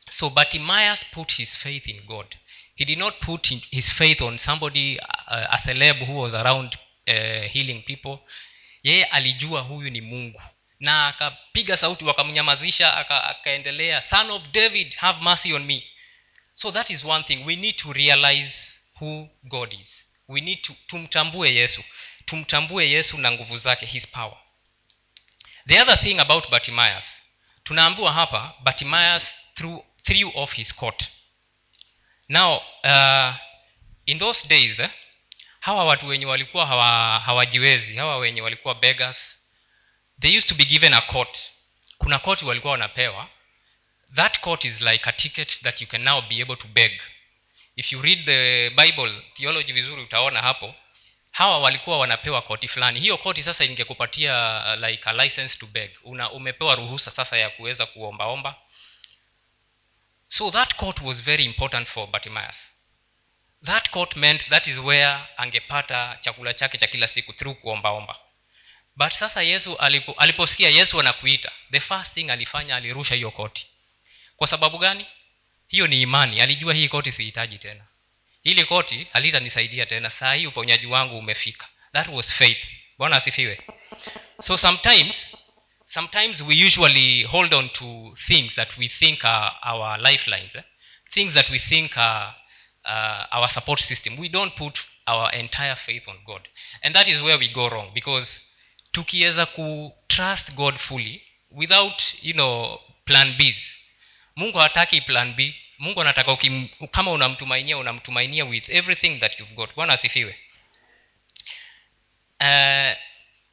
So 0.10 0.30
bartimaeus 0.30 1.04
put 1.14 1.32
his 1.32 1.56
faith 1.58 1.88
in 1.88 2.06
god. 2.08 2.36
He 2.76 2.86
did 2.86 2.98
not 2.98 3.20
put 3.22 3.48
his 3.72 3.92
faith 3.94 4.22
on 4.22 4.38
somebody 4.38 5.00
uh, 5.00 5.48
a 5.52 5.58
celeb 5.58 6.06
who 6.06 6.14
was 6.14 6.34
around 6.34 6.76
uh, 7.08 7.42
healing 7.52 7.84
people. 7.84 8.20
Yeye 8.84 9.04
alijua 9.06 9.62
huyu 9.62 9.90
ni 9.90 10.02
mungu. 10.02 10.42
Na 10.80 11.08
akapiga 11.08 11.78
sauti 11.78 12.06
wakamnyamazisha 12.06 12.98
aka- 12.98 13.24
akaendelea 13.24 14.02
son 14.02 14.32
of 14.32 14.44
david 14.52 14.96
have 14.96 15.22
mercy 15.22 15.54
on 15.54 15.64
me. 15.66 15.84
So 16.54 16.72
that 16.72 16.90
is 16.90 17.04
one 17.06 17.24
thing. 17.24 17.46
We 17.46 17.56
need 17.56 17.76
to 17.78 17.94
realize 17.94 18.54
who 19.00 19.30
god 19.44 19.74
is. 19.74 20.06
We 20.28 20.42
need 20.42 20.62
to 20.62 20.74
tumtambue 20.88 21.56
yesu 21.56 21.84
tumtambue 22.26 22.90
yesu 22.90 23.18
na 23.18 23.32
nguvu 23.32 23.58
zake 23.58 23.86
his 23.86 24.08
power. 24.08 24.38
The 25.68 25.82
other 25.82 26.00
thing 26.00 26.20
about 26.20 26.50
bartimaeus 26.50 27.22
tunaambiwa 27.64 28.14
hapa 28.14 28.54
bartimaeus 28.64 29.36
threw, 29.56 29.84
threw 30.04 30.32
off 30.36 30.54
his 30.54 30.76
coat 30.76 31.04
now 32.30 32.58
uh, 32.84 33.36
in 34.06 34.20
those 34.20 34.48
days 34.48 34.80
eh, 34.80 34.90
hawa 35.60 35.86
watu 35.86 36.08
wenye 36.08 36.26
walikuwa 36.26 36.66
hawa, 36.68 37.20
hawajiwezi 37.20 37.96
hawa 37.98 38.18
wenye 38.18 38.42
walikuwa 38.42 38.76
beggars 38.76 39.40
they 40.22 40.38
used 40.38 40.50
to 40.50 40.56
be 40.56 40.66
given 40.66 40.94
a 40.94 41.02
coat 41.02 41.38
kuna 41.98 42.20
koti 42.20 42.46
walikuwa 42.46 42.72
wanapewa. 42.72 43.30
That 44.16 44.40
court 44.40 44.66
is 44.66 44.82
like 44.82 45.10
a 45.10 45.12
ticket 45.14 45.62
that 45.64 45.82
you 45.82 45.88
can 45.88 46.02
now 46.04 46.22
be 46.22 46.42
able 46.42 46.56
to 46.56 46.68
beg. 46.68 47.02
If 47.76 47.92
you 47.92 48.02
read 48.02 48.26
the 48.26 48.70
bible 48.70 49.22
theology 49.38 49.74
vizuri 49.74 50.02
utaona 50.02 50.42
hapo 50.42 50.76
hawa 51.34 51.60
walikuwa 51.60 52.00
wanapewa 52.00 52.42
koti 52.42 52.68
fulani. 52.68 53.00
Hiyo 53.00 53.18
koti 53.18 53.44
sasa 53.44 53.64
ingekupatia 53.66 54.64
uh, 54.66 54.84
like 54.90 55.10
a 55.10 55.14
license 55.14 55.58
to 55.60 55.66
beg. 55.68 55.92
Una, 56.04 56.32
umepewa 56.32 56.76
ruhusa 56.76 57.12
sasa 57.12 57.38
ya 57.38 57.50
kuweza 57.50 57.86
kuombaomba. 57.86 58.56
So 60.28 60.52
that 60.52 60.76
court 60.76 61.02
was 61.02 61.24
very 61.24 61.46
important 61.46 61.88
for 61.88 62.08
bartimaeus. 62.08 62.72
That 63.66 63.90
court 63.90 64.16
meant 64.16 64.50
that 64.50 64.68
is 64.68 64.78
where 64.78 65.20
angepata 65.38 66.18
chakula 66.22 66.54
chake 66.54 66.78
cha 66.78 66.88
kila 66.88 67.08
siku 67.08 67.34
through 67.34 67.58
kuombaomba. 67.58 68.16
But 68.96 69.12
sasa 69.14 69.42
yesu 69.42 69.78
alipo, 69.78 70.12
aliposikia 70.18 70.70
yesu 70.70 71.00
anakuita 71.00 71.52
the 71.72 71.80
first 71.80 72.14
thing 72.14 72.30
alifanya 72.30 72.76
alirusha 72.76 73.16
hiyo 73.16 73.32
koti. 73.32 73.68
Kwa 74.38 74.48
sababu 74.48 74.78
gani? 74.78 75.06
Hiyo 75.68 75.88
ni 75.88 76.02
imani. 76.02 76.42
Alijua 76.42 76.74
hii 76.74 76.88
koti 76.90 77.12
sihitaji 77.12 77.58
tena 77.58 77.86
hili 78.44 78.66
koti 78.66 79.08
halitanisaidia 79.14 79.86
tena. 79.86 80.10
Saa 80.10 80.34
hii 80.34 80.46
uponyaji 80.48 80.86
wangu 80.88 81.18
umefika. 81.18 81.68
That 81.94 82.08
was 82.08 82.34
faith 82.34 82.64
bwana 82.98 83.16
asifiwe. 83.16 83.60
So 84.42 84.58
sometimes 84.58 85.38
sometimes 85.86 86.42
we 86.42 86.66
usually 86.66 87.24
hold 87.24 87.54
on 87.54 87.70
to 87.70 88.16
things 88.28 88.56
that 88.56 88.78
we 88.78 88.88
think 88.88 89.26
are 89.26 89.52
our 89.64 90.00
lifelines 90.00 90.56
eh? 90.56 90.64
things 91.12 91.34
that 91.34 91.50
we 91.50 91.60
think 91.60 91.98
are 91.98 92.34
uh, 92.86 93.26
our 93.38 93.48
support 93.50 93.80
system. 93.80 94.18
We 94.20 94.30
don't 94.30 94.56
put 94.56 94.80
our 95.08 95.32
entire 95.34 95.76
faith 95.76 96.08
on 96.08 96.18
god. 96.26 96.42
And 96.82 96.96
that 96.96 97.08
is 97.08 97.22
where 97.22 97.38
we 97.38 97.48
go 97.54 97.70
wrong 97.70 97.92
because 97.94 98.40
tukiweza 98.92 99.46
kutrust 99.46 100.52
god 100.56 100.78
fully 100.78 101.22
without 101.52 102.04
you 102.22 102.34
know 102.34 102.80
plan 103.06 103.34
bs 103.38 103.78
mungu 104.36 104.58
hataki 104.58 105.02
plan 105.02 105.34
b 105.34 105.56
mungu 105.84 106.02
anataka 106.02 106.32
ukim, 106.32 106.68
kama 106.92 107.12
unamtumainia 107.12 107.78
unamtumainia 107.78 108.46
with 108.46 108.70
everything 108.70 109.20
that 109.20 109.40
you've 109.40 109.56
got. 109.56 109.76
Bwana 109.76 109.94
asifiwe. 109.94 110.36
Uh, 112.42 112.94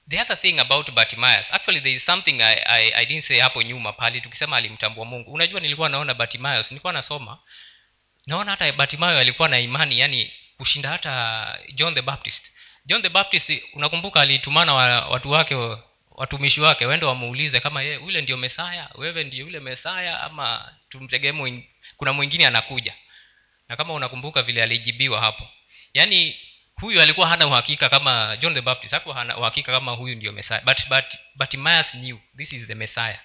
the 0.09 0.21
other 0.21 0.41
thing 0.41 0.59
about 0.59 0.91
bartimaeus 0.91 1.53
actually 1.53 1.81
there 1.81 1.95
is 1.95 2.05
something 2.05 2.43
I, 2.43 2.55
I, 2.67 2.93
i 2.95 3.07
didn't 3.07 3.25
say 3.25 3.39
hapo 3.41 3.63
nyuma 3.63 3.93
pali 3.93 4.21
tukisema 4.21 4.57
alimtambua 4.57 5.05
mungu. 5.05 5.33
Unajua 5.33 5.61
nilikuwa 5.61 5.89
naona 5.89 6.15
bartimaeus 6.15 6.71
nilikuwa 6.71 6.93
nasoma 6.93 7.39
naona 8.27 8.51
hata 8.51 8.73
bartimayo 8.73 9.19
alikuwa 9.19 9.49
na 9.49 9.61
imani 9.61 9.99
yani 9.99 10.33
kushinda 10.59 10.89
hata 10.89 11.59
john 11.75 11.95
the 11.95 12.03
baptist. 12.03 12.43
John 12.87 13.03
the 13.03 13.09
baptist 13.09 13.53
unakumbuka 13.75 14.21
alitumana 14.21 14.75
wa, 14.75 15.09
watu 15.09 15.31
wake 15.31 15.55
watumishi 16.11 16.61
wake 16.61 16.87
wende 16.87 17.07
wamuulize 17.07 17.61
kama 17.61 17.83
ye 17.83 17.97
ule 17.97 18.23
ndio 18.23 18.37
mesaya 18.37 18.89
wewe 18.95 19.25
ndio 19.25 19.41
yule 19.45 19.61
mesaya 19.61 20.21
ama 20.21 20.75
tumtegee 20.89 21.33
kuna 22.01 22.13
mwingine 22.13 22.47
anakuja. 22.47 22.95
Na 23.69 23.77
kama 23.77 23.95
unakumbuka 23.95 24.43
vile 24.43 24.63
alijibiwa 24.63 25.21
hapo. 25.21 25.49
Yaani 25.95 26.37
huyu 26.75 27.03
alikuwa 27.03 27.29
hana 27.29 27.47
uhakika 27.47 27.89
kama 27.89 28.37
john 28.37 28.55
the 28.55 28.61
baptist 28.61 28.93
hakuwa 28.93 29.15
hana 29.15 29.37
uhakika 29.37 29.73
kama 29.73 29.93
huyu 29.93 30.15
ndio 30.15 30.33
messiah. 30.33 30.65
But, 30.65 30.89
but, 30.89 31.05
but 31.35 31.55
Myers 31.55 31.91
knew 31.91 32.19
this 32.37 32.53
is 32.53 32.67
the 32.67 32.75
messiah. 32.75 33.19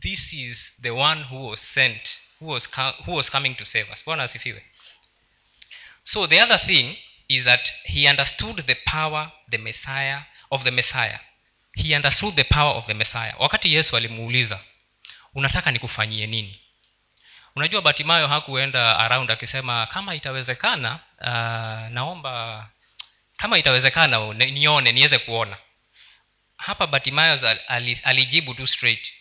This 0.00 0.32
is 0.32 0.72
the 0.82 0.90
one 0.90 1.22
who 1.22 1.48
was 1.48 1.60
sent 1.74 2.08
who 2.40 2.46
was, 2.52 2.68
who 3.06 3.14
was 3.14 3.30
coming 3.30 3.54
to 3.54 3.64
save 3.64 3.92
us. 3.92 4.04
Bwana 4.04 4.22
asifiwe. 4.22 4.64
So 6.04 6.26
the 6.26 6.42
other 6.42 6.58
thing 6.66 6.96
is 7.28 7.44
that 7.44 7.72
he 7.84 8.10
understood 8.10 8.66
the 8.66 8.74
power 8.74 9.32
the 9.50 9.58
messiah 9.58 10.20
of 10.50 10.64
the 10.64 10.70
messiah. 10.70 11.18
He 11.74 11.96
understood 11.96 12.36
the 12.36 12.44
power 12.44 12.74
of 12.76 12.86
the 12.86 12.94
messiah. 12.94 13.34
Wakati 13.38 13.74
yesu 13.74 13.96
alimuuliza 13.96 14.60
unataka 15.34 15.70
nikufanyie 15.70 16.26
nini 16.26 16.60
unajua 17.56 17.82
batimayo 17.82 18.26
hakuenda 18.28 18.98
around 18.98 19.30
akisema 19.30 19.86
kama 19.86 20.14
itawezekana 20.14 20.98
uh, 21.20 21.90
naomba 21.92 22.68
kama 23.36 23.58
itawezekana 23.58 24.32
nione 24.34 24.92
niweze 24.92 25.18
kuona. 25.18 25.56
Hapa 26.56 26.86
batimayo 26.86 27.58
alijibu 28.04 28.54
tu 28.54 28.66
straight. 28.66 29.12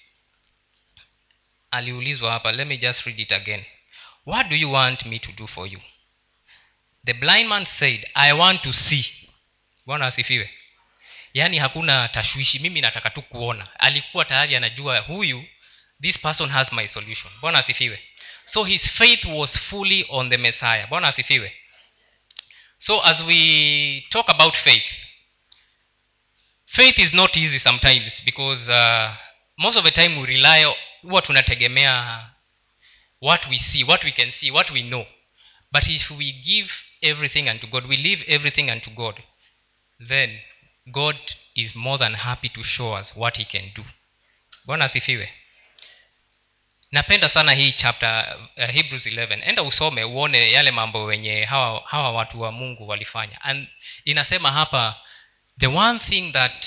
Aliulizwa 1.71 2.31
hapa 2.31 2.51
let 2.51 2.67
me 2.67 2.77
just 2.77 3.05
read 3.05 3.19
it 3.21 3.31
again. 3.31 3.65
What 4.25 4.47
do 4.47 4.55
you 4.55 4.71
want 4.71 5.05
me 5.05 5.19
to 5.19 5.31
do 5.31 5.47
for 5.47 5.67
you? 5.67 5.81
The 7.05 7.13
blind 7.13 7.47
man 7.47 7.65
said 7.65 8.07
i 8.13 8.33
want 8.33 8.61
to 8.61 8.73
see. 8.73 9.29
Bwana 9.85 10.05
asifiwe. 10.07 10.49
Yaani 11.33 11.59
hakuna 11.59 12.07
tashwishi 12.07 12.59
mimi 12.59 12.81
nataka 12.81 13.09
tu 13.09 13.21
kuona. 13.21 13.67
Alikuwa 13.79 14.25
tayari 14.25 14.55
anajua 14.55 14.99
huyu 14.99 15.45
this 16.01 16.19
person 16.19 16.49
has 16.49 16.71
my 16.71 16.87
solution. 16.87 17.33
Bwana 17.41 17.59
asifiwe 17.59 18.03
so 18.51 18.63
his 18.63 18.81
faith 18.81 19.25
was 19.25 19.51
fully 19.51 20.05
on 20.09 20.29
the 20.29 20.37
messiah. 20.37 20.87
Bwana 20.87 21.07
asifiwe. 21.07 21.51
So 22.77 23.01
as 23.01 23.23
we 23.23 24.07
talk 24.09 24.29
about 24.29 24.55
faith 24.57 24.85
faith 26.65 26.99
is 26.99 27.13
not 27.13 27.35
easy 27.37 27.59
sometimes 27.59 28.21
because 28.21 28.69
uh, 28.69 29.15
most 29.57 29.75
of 29.77 29.83
the 29.83 29.91
time 29.91 30.19
we 30.19 30.27
rely 30.27 30.63
huwa 31.01 31.21
tunategemea 31.21 32.29
what 33.19 33.47
we 33.49 33.59
see 33.59 33.83
what 33.83 34.03
we 34.03 34.11
can 34.11 34.31
see 34.31 34.51
what 34.51 34.71
we 34.71 34.83
know. 34.83 35.05
But 35.71 35.87
if 35.87 36.11
we 36.11 36.31
give 36.31 36.71
everything 37.01 37.49
unto 37.49 37.67
god 37.67 37.85
we 37.85 37.97
leave 37.97 38.23
everything 38.27 38.69
unto 38.69 38.91
god 38.91 39.23
then 40.07 40.39
god 40.91 41.17
is 41.55 41.75
more 41.75 41.97
than 41.97 42.15
happy 42.15 42.49
to 42.49 42.63
show 42.63 42.93
us 42.99 43.15
what 43.15 43.37
he 43.37 43.45
can 43.45 43.71
do. 43.75 43.85
Bwana 44.65 44.85
asifiwe 44.85 45.33
napenda 46.91 47.29
sana 47.29 47.53
hii 47.53 47.71
chapter 47.71 48.37
uh, 48.57 48.65
hebrews 48.65 49.05
11 49.07 49.49
enda 49.49 49.63
usome 49.63 50.03
uone 50.03 50.51
yale 50.51 50.71
mambo 50.71 51.03
wenye 51.05 51.43
hawa, 51.45 51.83
hawa 51.85 52.11
watu 52.11 52.41
wa 52.41 52.51
mungu 52.51 52.87
walifanya. 52.87 53.41
And 53.41 53.67
inasema 54.05 54.51
hapa 54.51 54.95
the 55.59 55.67
one 55.67 55.99
thing 55.99 56.31
that 56.31 56.65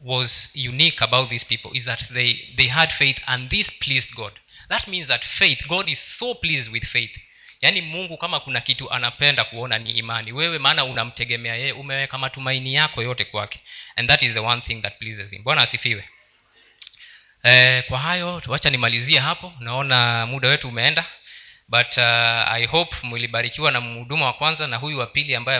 was 0.00 0.50
unique 0.68 1.04
about 1.04 1.28
these 1.30 1.44
people 1.46 1.78
is 1.78 1.84
that 1.84 2.12
they, 2.12 2.34
they 2.56 2.68
had 2.68 2.90
faith 2.92 3.18
and 3.26 3.50
this 3.50 3.72
pleased 3.72 4.14
god. 4.14 4.32
That 4.68 4.88
means 4.88 5.08
that 5.08 5.24
faith 5.24 5.66
god 5.66 5.88
is 5.88 6.18
so 6.18 6.34
pleased 6.34 6.72
with 6.72 6.84
faith. 6.86 7.16
Yaani 7.60 7.80
mungu 7.82 8.16
kama 8.16 8.40
kuna 8.40 8.60
kitu 8.60 8.90
anapenda 8.90 9.44
kuona 9.44 9.78
ni 9.78 9.90
imani. 9.90 10.32
Wewe 10.32 10.58
maana 10.58 10.84
unamtegemea 10.84 11.56
yeye 11.56 11.72
umeweka 11.72 12.18
matumaini 12.18 12.74
yako 12.74 13.02
yote 13.02 13.24
kwake. 13.24 13.60
And 13.96 14.08
that 14.08 14.22
is 14.22 14.32
the 14.32 14.38
one 14.40 14.60
thing 14.62 14.82
that 14.82 14.98
pleases 14.98 15.30
him. 15.30 15.42
Bwana 15.42 15.62
asifiwe 15.62 16.04
eh, 17.42 17.84
kwa 17.88 17.98
hayo 17.98 18.42
wacha 18.46 18.70
nimalizie 18.70 19.18
hapo. 19.18 19.52
Naona 19.60 20.26
muda 20.26 20.48
wetu 20.48 20.68
umeenda. 20.68 21.04
But 21.68 21.96
uh, 21.96 22.52
i 22.52 22.66
hope 22.66 22.96
mlibarikiwa 23.02 23.70
na 23.70 23.80
mhuduma 23.80 24.26
wa 24.26 24.32
kwanza 24.32 24.66
na 24.66 24.76
huyu 24.76 24.98
wa 24.98 25.06
pili 25.06 25.34
ambaye 25.34 25.58